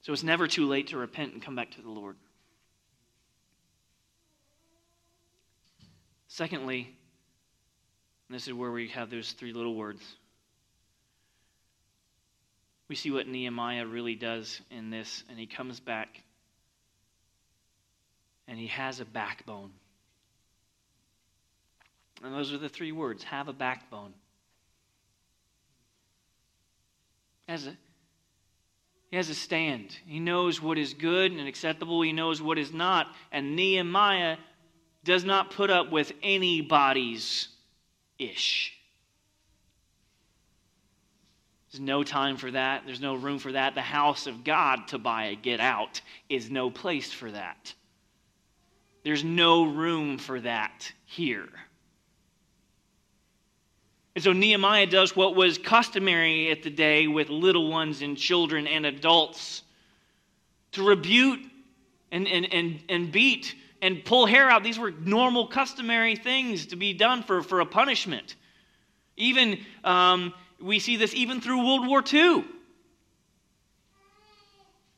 So 0.00 0.12
it's 0.14 0.22
never 0.22 0.46
too 0.46 0.66
late 0.66 0.86
to 0.88 0.96
repent 0.96 1.34
and 1.34 1.42
come 1.42 1.54
back 1.54 1.72
to 1.72 1.82
the 1.82 1.90
Lord. 1.90 2.16
Secondly, 6.28 6.97
And 8.28 8.34
this 8.34 8.46
is 8.46 8.54
where 8.54 8.70
we 8.70 8.88
have 8.88 9.10
those 9.10 9.32
three 9.32 9.52
little 9.52 9.74
words. 9.74 10.02
We 12.88 12.94
see 12.94 13.10
what 13.10 13.26
Nehemiah 13.26 13.86
really 13.86 14.14
does 14.14 14.60
in 14.70 14.90
this, 14.90 15.24
and 15.28 15.38
he 15.38 15.46
comes 15.46 15.80
back 15.80 16.22
and 18.48 18.58
he 18.58 18.66
has 18.68 18.98
a 18.98 19.04
backbone. 19.04 19.70
And 22.22 22.34
those 22.34 22.52
are 22.52 22.58
the 22.58 22.68
three 22.68 22.92
words 22.92 23.22
have 23.24 23.46
a 23.46 23.52
backbone. 23.52 24.14
As 27.46 27.66
a, 27.66 27.76
he 29.10 29.16
has 29.16 29.28
a 29.28 29.34
stand. 29.34 29.96
He 30.06 30.18
knows 30.18 30.60
what 30.60 30.78
is 30.78 30.94
good 30.94 31.30
and 31.30 31.46
acceptable, 31.46 32.02
he 32.02 32.12
knows 32.12 32.42
what 32.42 32.58
is 32.58 32.72
not. 32.72 33.06
And 33.30 33.54
Nehemiah 33.54 34.38
does 35.04 35.24
not 35.24 35.50
put 35.50 35.70
up 35.70 35.92
with 35.92 36.12
anybody's 36.22 37.48
ish. 38.18 38.74
There's 41.70 41.80
no 41.80 42.02
time 42.02 42.36
for 42.36 42.50
that. 42.50 42.82
There's 42.86 43.00
no 43.00 43.14
room 43.14 43.38
for 43.38 43.52
that. 43.52 43.74
The 43.74 43.82
house 43.82 44.26
of 44.26 44.42
God, 44.42 44.88
Tobiah, 44.88 45.34
get 45.34 45.60
out, 45.60 46.00
is 46.28 46.50
no 46.50 46.70
place 46.70 47.12
for 47.12 47.30
that. 47.30 47.74
There's 49.04 49.22
no 49.22 49.64
room 49.64 50.18
for 50.18 50.40
that 50.40 50.90
here. 51.04 51.48
And 54.14 54.24
so 54.24 54.32
Nehemiah 54.32 54.86
does 54.86 55.14
what 55.14 55.36
was 55.36 55.58
customary 55.58 56.50
at 56.50 56.62
the 56.62 56.70
day 56.70 57.06
with 57.06 57.28
little 57.28 57.70
ones 57.70 58.02
and 58.02 58.16
children 58.16 58.66
and 58.66 58.84
adults 58.84 59.62
to 60.72 60.82
rebuke 60.82 61.40
and, 62.10 62.26
and, 62.26 62.52
and, 62.52 62.80
and 62.88 63.12
beat 63.12 63.54
and 63.80 64.04
pull 64.04 64.26
hair 64.26 64.50
out. 64.50 64.64
These 64.64 64.78
were 64.78 64.90
normal, 64.90 65.46
customary 65.46 66.16
things 66.16 66.66
to 66.66 66.76
be 66.76 66.92
done 66.92 67.22
for, 67.22 67.42
for 67.42 67.60
a 67.60 67.66
punishment. 67.66 68.36
Even, 69.16 69.58
um, 69.84 70.32
we 70.60 70.78
see 70.78 70.96
this 70.96 71.14
even 71.14 71.40
through 71.40 71.66
World 71.66 71.86
War 71.86 72.02
II. 72.12 72.44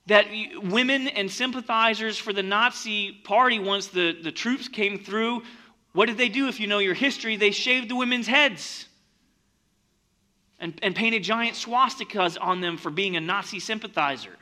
That 0.06 0.26
women 0.62 1.08
and 1.08 1.30
sympathizers 1.30 2.18
for 2.18 2.32
the 2.32 2.42
Nazi 2.42 3.12
party, 3.12 3.58
once 3.58 3.88
the, 3.88 4.16
the 4.20 4.32
troops 4.32 4.66
came 4.66 4.98
through, 4.98 5.42
what 5.92 6.06
did 6.06 6.18
they 6.18 6.28
do? 6.28 6.48
If 6.48 6.60
you 6.60 6.66
know 6.66 6.78
your 6.78 6.94
history, 6.94 7.36
they 7.36 7.50
shaved 7.50 7.88
the 7.88 7.96
women's 7.96 8.26
heads 8.26 8.86
and, 10.58 10.78
and 10.82 10.94
painted 10.94 11.22
giant 11.22 11.56
swastikas 11.56 12.36
on 12.40 12.60
them 12.60 12.76
for 12.76 12.90
being 12.90 13.16
a 13.16 13.20
Nazi 13.20 13.60
sympathizer. 13.60 14.36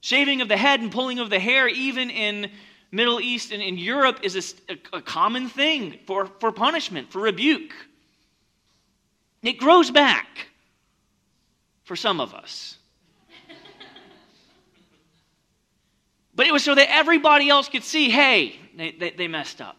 Shaving 0.00 0.40
of 0.40 0.48
the 0.48 0.56
head 0.56 0.80
and 0.80 0.92
pulling 0.92 1.18
of 1.18 1.30
the 1.30 1.40
hair, 1.40 1.66
even 1.68 2.10
in 2.10 2.50
Middle 2.90 3.20
East 3.20 3.52
and 3.52 3.62
in 3.62 3.76
Europe 3.76 4.20
is 4.22 4.54
a, 4.68 4.96
a, 4.96 5.02
common 5.02 5.48
thing 5.48 5.98
for, 6.06 6.26
for 6.40 6.52
punishment, 6.52 7.12
for 7.12 7.20
rebuke. 7.20 7.72
It 9.42 9.54
grows 9.54 9.90
back 9.90 10.48
for 11.84 11.96
some 11.96 12.18
of 12.18 12.32
us. 12.32 12.78
but 16.34 16.46
it 16.46 16.52
was 16.52 16.64
so 16.64 16.74
that 16.74 16.90
everybody 16.90 17.50
else 17.50 17.68
could 17.68 17.84
see 17.84 18.08
hey, 18.08 18.58
they, 18.74 18.92
they, 18.92 19.10
they, 19.10 19.28
messed 19.28 19.60
up. 19.60 19.76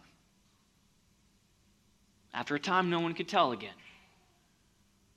After 2.32 2.54
a 2.54 2.60
time, 2.60 2.90
no 2.90 3.00
one 3.00 3.14
could 3.14 3.28
tell 3.28 3.50
again. 3.50 3.74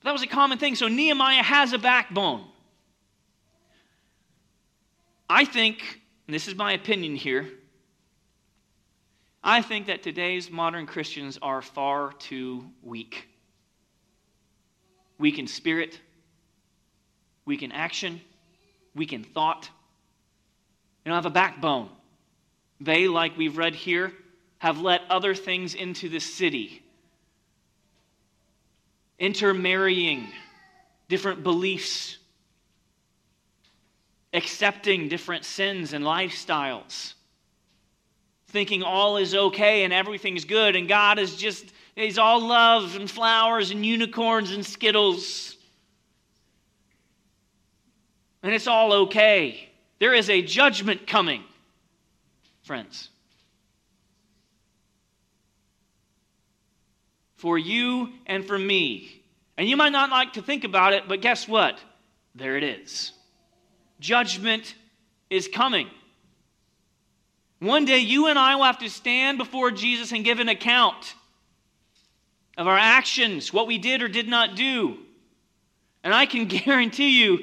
But 0.00 0.06
that 0.06 0.12
was 0.12 0.22
a 0.22 0.26
common 0.26 0.58
thing. 0.58 0.74
So 0.74 0.88
Nehemiah 0.88 1.44
has 1.44 1.72
a 1.72 1.78
backbone. 1.78 2.44
I 5.30 5.44
think, 5.44 6.00
and 6.26 6.34
this 6.34 6.48
is 6.48 6.56
my 6.56 6.72
opinion 6.72 7.14
here, 7.14 7.48
I 9.46 9.60
think 9.60 9.88
that 9.88 10.02
today's 10.02 10.50
modern 10.50 10.86
Christians 10.86 11.38
are 11.42 11.60
far 11.60 12.14
too 12.14 12.64
weak. 12.82 13.28
Weak 15.18 15.38
in 15.38 15.46
spirit, 15.46 16.00
weak 17.44 17.62
in 17.62 17.70
action, 17.70 18.22
weak 18.94 19.12
in 19.12 19.22
thought. 19.22 19.68
They 21.04 21.10
don't 21.10 21.16
have 21.16 21.26
a 21.26 21.30
backbone. 21.30 21.90
They, 22.80 23.06
like 23.06 23.36
we've 23.36 23.58
read 23.58 23.74
here, 23.74 24.14
have 24.58 24.80
let 24.80 25.02
other 25.10 25.34
things 25.34 25.74
into 25.74 26.08
the 26.08 26.20
city, 26.20 26.82
intermarrying 29.18 30.26
different 31.10 31.42
beliefs, 31.42 32.16
accepting 34.32 35.08
different 35.08 35.44
sins 35.44 35.92
and 35.92 36.02
lifestyles 36.02 37.12
thinking 38.54 38.84
all 38.84 39.16
is 39.16 39.34
okay 39.34 39.82
and 39.82 39.92
everything's 39.92 40.44
good, 40.44 40.76
and 40.76 40.88
God 40.88 41.18
is 41.18 41.34
just, 41.34 41.66
He's 41.96 42.18
all 42.18 42.40
love 42.40 42.94
and 42.94 43.10
flowers 43.10 43.72
and 43.72 43.84
unicorns 43.84 44.52
and 44.52 44.64
skittles. 44.64 45.56
And 48.44 48.54
it's 48.54 48.68
all 48.68 48.92
okay. 48.92 49.68
There 49.98 50.14
is 50.14 50.30
a 50.30 50.40
judgment 50.40 51.06
coming, 51.06 51.42
friends. 52.62 53.10
For 57.36 57.58
you 57.58 58.12
and 58.24 58.46
for 58.46 58.58
me. 58.58 59.22
And 59.58 59.68
you 59.68 59.76
might 59.76 59.92
not 59.92 60.10
like 60.10 60.34
to 60.34 60.42
think 60.42 60.62
about 60.62 60.92
it, 60.92 61.08
but 61.08 61.20
guess 61.20 61.48
what? 61.48 61.78
There 62.36 62.56
it 62.56 62.62
is. 62.62 63.12
Judgment 63.98 64.76
is 65.28 65.48
coming. 65.48 65.88
One 67.64 67.86
day 67.86 67.98
you 67.98 68.26
and 68.26 68.38
I 68.38 68.56
will 68.56 68.64
have 68.64 68.80
to 68.80 68.90
stand 68.90 69.38
before 69.38 69.70
Jesus 69.70 70.12
and 70.12 70.22
give 70.22 70.38
an 70.38 70.50
account 70.50 71.14
of 72.58 72.66
our 72.66 72.76
actions, 72.76 73.54
what 73.54 73.66
we 73.66 73.78
did 73.78 74.02
or 74.02 74.08
did 74.08 74.28
not 74.28 74.54
do. 74.54 74.98
And 76.02 76.12
I 76.12 76.26
can 76.26 76.44
guarantee 76.48 77.22
you, 77.22 77.40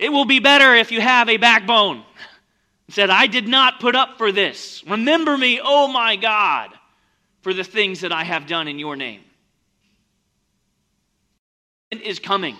it 0.00 0.08
will 0.08 0.24
be 0.24 0.40
better 0.40 0.74
if 0.74 0.90
you 0.90 1.00
have 1.00 1.28
a 1.28 1.36
backbone. 1.36 1.98
And 1.98 2.94
said, 2.94 3.08
I 3.08 3.28
did 3.28 3.46
not 3.46 3.78
put 3.78 3.94
up 3.94 4.18
for 4.18 4.32
this. 4.32 4.82
Remember 4.84 5.38
me, 5.38 5.60
oh 5.62 5.86
my 5.86 6.16
God, 6.16 6.70
for 7.42 7.54
the 7.54 7.64
things 7.64 8.00
that 8.00 8.10
I 8.10 8.24
have 8.24 8.48
done 8.48 8.66
in 8.66 8.80
your 8.80 8.96
name. 8.96 9.22
It 11.92 12.02
is 12.02 12.18
coming. 12.18 12.56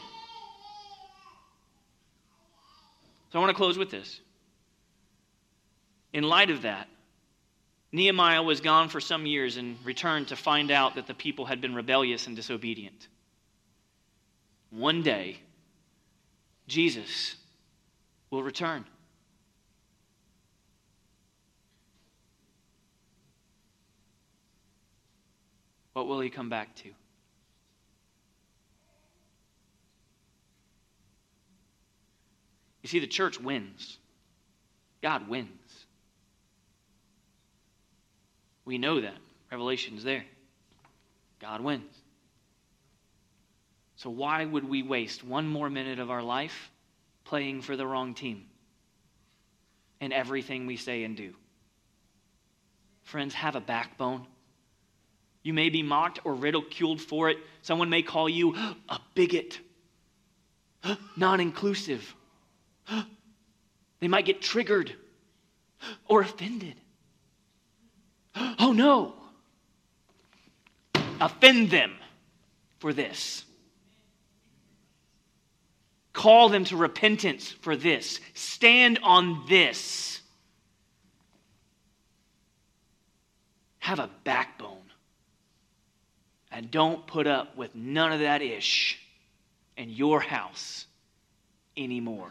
So 3.32 3.38
I 3.38 3.38
want 3.40 3.50
to 3.50 3.56
close 3.56 3.76
with 3.76 3.90
this. 3.90 4.20
In 6.16 6.24
light 6.24 6.48
of 6.48 6.62
that, 6.62 6.88
Nehemiah 7.92 8.42
was 8.42 8.62
gone 8.62 8.88
for 8.88 9.02
some 9.02 9.26
years 9.26 9.58
and 9.58 9.76
returned 9.84 10.28
to 10.28 10.36
find 10.36 10.70
out 10.70 10.94
that 10.94 11.06
the 11.06 11.12
people 11.12 11.44
had 11.44 11.60
been 11.60 11.74
rebellious 11.74 12.26
and 12.26 12.34
disobedient. 12.34 13.08
One 14.70 15.02
day, 15.02 15.40
Jesus 16.68 17.36
will 18.30 18.42
return. 18.42 18.86
What 25.92 26.06
will 26.06 26.20
he 26.20 26.30
come 26.30 26.48
back 26.48 26.74
to? 26.76 26.88
You 32.80 32.88
see, 32.88 33.00
the 33.00 33.06
church 33.06 33.38
wins. 33.38 33.98
God 35.02 35.28
wins. 35.28 35.85
We 38.66 38.76
know 38.76 39.00
that. 39.00 39.16
Revelation's 39.50 40.04
there. 40.04 40.24
God 41.40 41.62
wins. 41.62 41.94
So, 43.94 44.10
why 44.10 44.44
would 44.44 44.68
we 44.68 44.82
waste 44.82 45.24
one 45.24 45.46
more 45.48 45.70
minute 45.70 45.98
of 45.98 46.10
our 46.10 46.22
life 46.22 46.70
playing 47.24 47.62
for 47.62 47.76
the 47.76 47.86
wrong 47.86 48.12
team 48.12 48.44
in 50.00 50.12
everything 50.12 50.66
we 50.66 50.76
say 50.76 51.04
and 51.04 51.16
do? 51.16 51.32
Friends, 53.04 53.32
have 53.34 53.56
a 53.56 53.60
backbone. 53.60 54.26
You 55.42 55.54
may 55.54 55.70
be 55.70 55.82
mocked 55.82 56.18
or 56.24 56.34
ridiculed 56.34 57.00
for 57.00 57.30
it. 57.30 57.38
Someone 57.62 57.88
may 57.88 58.02
call 58.02 58.28
you 58.28 58.54
a 58.88 59.00
bigot, 59.14 59.58
non 61.16 61.40
inclusive. 61.40 62.14
They 63.98 64.08
might 64.08 64.26
get 64.26 64.42
triggered 64.42 64.94
or 66.06 66.20
offended. 66.20 66.74
Oh 68.58 68.72
no! 68.72 69.14
Offend 71.20 71.70
them 71.70 71.94
for 72.78 72.92
this. 72.92 73.44
Call 76.12 76.48
them 76.48 76.64
to 76.64 76.76
repentance 76.76 77.50
for 77.50 77.76
this. 77.76 78.20
Stand 78.34 78.98
on 79.02 79.44
this. 79.48 80.20
Have 83.78 83.98
a 83.98 84.10
backbone. 84.24 84.78
And 86.50 86.70
don't 86.70 87.06
put 87.06 87.26
up 87.26 87.56
with 87.56 87.74
none 87.74 88.12
of 88.12 88.20
that 88.20 88.42
ish 88.42 88.98
in 89.76 89.90
your 89.90 90.20
house 90.20 90.86
anymore. 91.76 92.30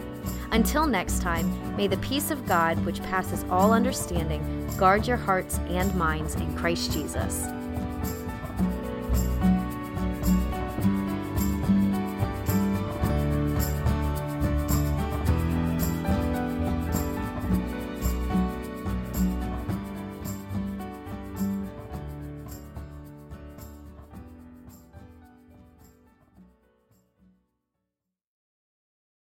Until 0.51 0.87
next 0.87 1.21
time, 1.21 1.75
may 1.75 1.87
the 1.87 1.97
peace 1.97 2.31
of 2.31 2.45
God, 2.45 2.79
which 2.85 3.03
passes 3.03 3.43
all 3.49 3.73
understanding, 3.73 4.71
guard 4.77 5.05
your 5.05 5.17
hearts 5.17 5.57
and 5.67 5.93
minds 5.95 6.35
in 6.35 6.55
Christ 6.55 6.93
Jesus. 6.93 7.45